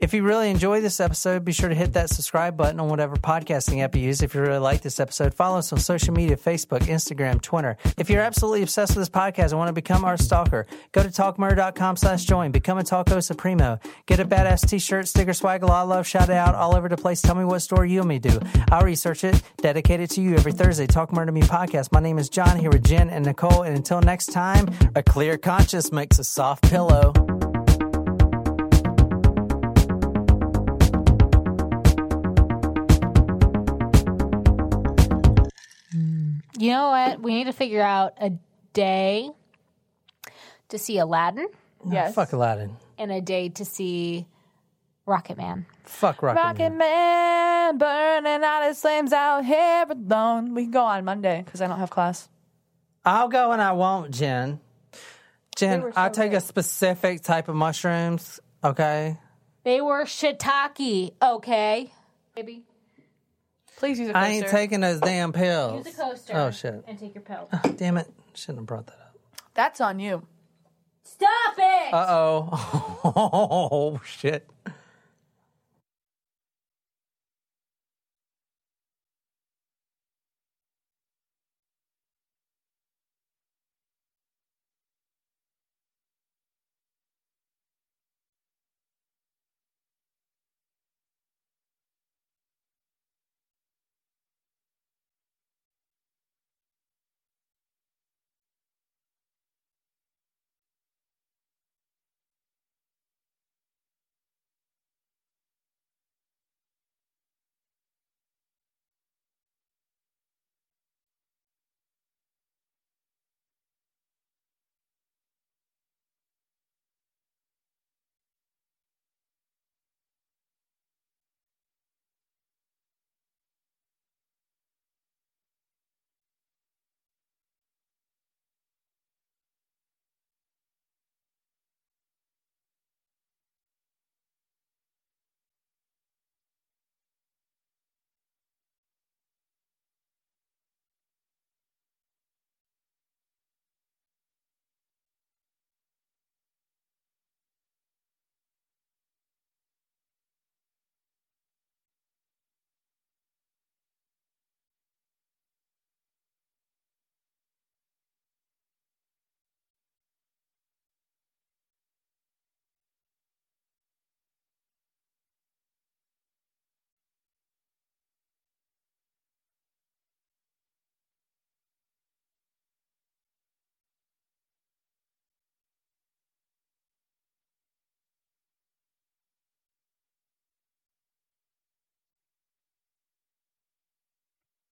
If 0.00 0.14
you 0.14 0.22
really 0.22 0.48
enjoy 0.48 0.80
this 0.80 1.00
episode, 1.00 1.44
be 1.44 1.52
sure 1.52 1.68
to 1.68 1.74
hit 1.74 1.94
that 1.94 2.08
subscribe 2.08 2.56
button 2.56 2.78
on 2.78 2.88
whatever 2.88 3.16
podcasting 3.16 3.82
app 3.82 3.96
you 3.96 4.02
use. 4.02 4.22
If 4.22 4.32
you 4.32 4.40
really 4.40 4.58
like 4.58 4.80
this 4.80 5.00
episode, 5.00 5.34
follow 5.34 5.58
us 5.58 5.72
on 5.72 5.80
social 5.80 6.14
media 6.14 6.36
Facebook, 6.36 6.82
Instagram, 6.82 7.42
Twitter. 7.42 7.76
If 7.96 8.08
you're 8.08 8.22
absolutely 8.22 8.62
obsessed 8.62 8.94
with 8.94 9.02
this 9.02 9.10
podcast 9.10 9.50
and 9.50 9.58
want 9.58 9.68
to 9.68 9.72
become 9.72 10.04
our 10.04 10.16
stalker, 10.16 10.66
go 10.92 11.02
to 11.02 11.08
talkmurder.com 11.08 11.96
slash 11.96 12.24
join. 12.24 12.52
Become 12.52 12.78
a 12.78 12.82
Talko 12.82 13.20
Supremo. 13.22 13.80
Get 14.06 14.20
a 14.20 14.24
badass 14.24 14.68
t-shirt, 14.68 15.08
sticker, 15.08 15.34
swag, 15.34 15.64
a 15.64 15.66
lot 15.66 15.82
of 15.82 15.88
love, 15.88 16.06
shout 16.06 16.30
out 16.30 16.54
all 16.54 16.76
over 16.76 16.88
the 16.88 16.96
place. 16.96 17.20
Tell 17.20 17.34
me 17.34 17.44
what 17.44 17.58
story 17.60 17.90
you 17.90 18.00
and 18.00 18.08
me 18.08 18.20
do. 18.20 18.38
I'll 18.70 18.84
research 18.84 19.24
it, 19.24 19.42
dedicate 19.56 20.00
it 20.00 20.10
to 20.10 20.22
you 20.22 20.34
every 20.36 20.52
Thursday. 20.52 20.86
Talk 20.86 21.12
Murder 21.12 21.32
Me 21.32 21.42
podcast. 21.42 21.90
My 21.90 22.00
name 22.00 22.18
is 22.18 22.28
John 22.28 22.56
here 22.56 22.70
with 22.70 22.84
Jen 22.84 23.10
and 23.10 23.24
Nicole. 23.24 23.62
And 23.62 23.76
until 23.76 24.00
next 24.00 24.26
time, 24.26 24.68
a 24.94 25.02
clear 25.02 25.36
conscience 25.36 25.90
makes 25.90 26.20
a 26.20 26.24
soft 26.24 26.62
pillow. 26.70 27.12
You 36.58 36.70
know 36.70 36.88
what? 36.90 37.22
We 37.22 37.34
need 37.34 37.44
to 37.44 37.52
figure 37.52 37.82
out 37.82 38.14
a 38.20 38.32
day 38.72 39.30
to 40.68 40.78
see 40.78 40.98
Aladdin 40.98 41.48
Yes. 41.88 42.14
Fuck 42.14 42.32
Aladdin. 42.32 42.76
and 42.98 43.12
a 43.12 43.20
day 43.20 43.48
to 43.50 43.64
see 43.64 44.26
Rocket 45.06 45.38
Man. 45.38 45.64
Fuck 45.84 46.22
Rocket, 46.22 46.40
Rocket 46.40 46.70
Man. 46.70 46.78
Man 46.78 47.78
burning 47.78 48.44
out 48.44 48.66
his 48.66 48.80
flames 48.80 49.12
out 49.12 49.44
here 49.44 49.84
alone. 49.88 50.54
We 50.54 50.62
can 50.64 50.70
go 50.72 50.84
on 50.84 51.04
Monday 51.04 51.42
because 51.44 51.60
I 51.62 51.66
don't 51.68 51.78
have 51.78 51.90
class. 51.90 52.28
I'll 53.04 53.28
go 53.28 53.52
and 53.52 53.62
I 53.62 53.72
won't, 53.72 54.10
Jen. 54.10 54.60
Jen, 55.56 55.78
They 55.80 55.84
were 55.84 55.92
I'll 55.96 56.12
so 56.12 56.20
take 56.22 56.32
a 56.32 56.40
specific 56.40 57.22
type 57.22 57.48
of 57.48 57.54
mushrooms, 57.56 58.40
okay? 58.64 59.16
They 59.64 59.80
were 59.80 60.04
shiitake, 60.04 61.12
okay? 61.22 61.92
Maybe 62.36 62.62
Please 63.78 64.00
use 64.00 64.08
a 64.08 64.12
coaster. 64.12 64.26
I 64.26 64.28
ain't 64.30 64.48
taking 64.48 64.80
those 64.80 65.00
damn 65.00 65.32
pills. 65.32 65.86
use 65.86 65.94
a 65.94 66.02
coaster. 66.02 66.32
Oh, 66.34 66.50
shit. 66.50 66.82
And 66.88 66.98
take 66.98 67.14
your 67.14 67.22
pill. 67.22 67.48
Damn 67.76 67.96
it. 67.96 68.08
Shouldn't 68.34 68.58
have 68.58 68.66
brought 68.66 68.86
that 68.86 68.94
up. 68.94 69.16
That's 69.54 69.80
on 69.80 70.00
you. 70.00 70.26
Stop 71.04 71.54
it! 71.56 71.94
Uh 71.94 72.06
oh. 72.08 73.70
oh, 73.72 74.00
shit. 74.04 74.48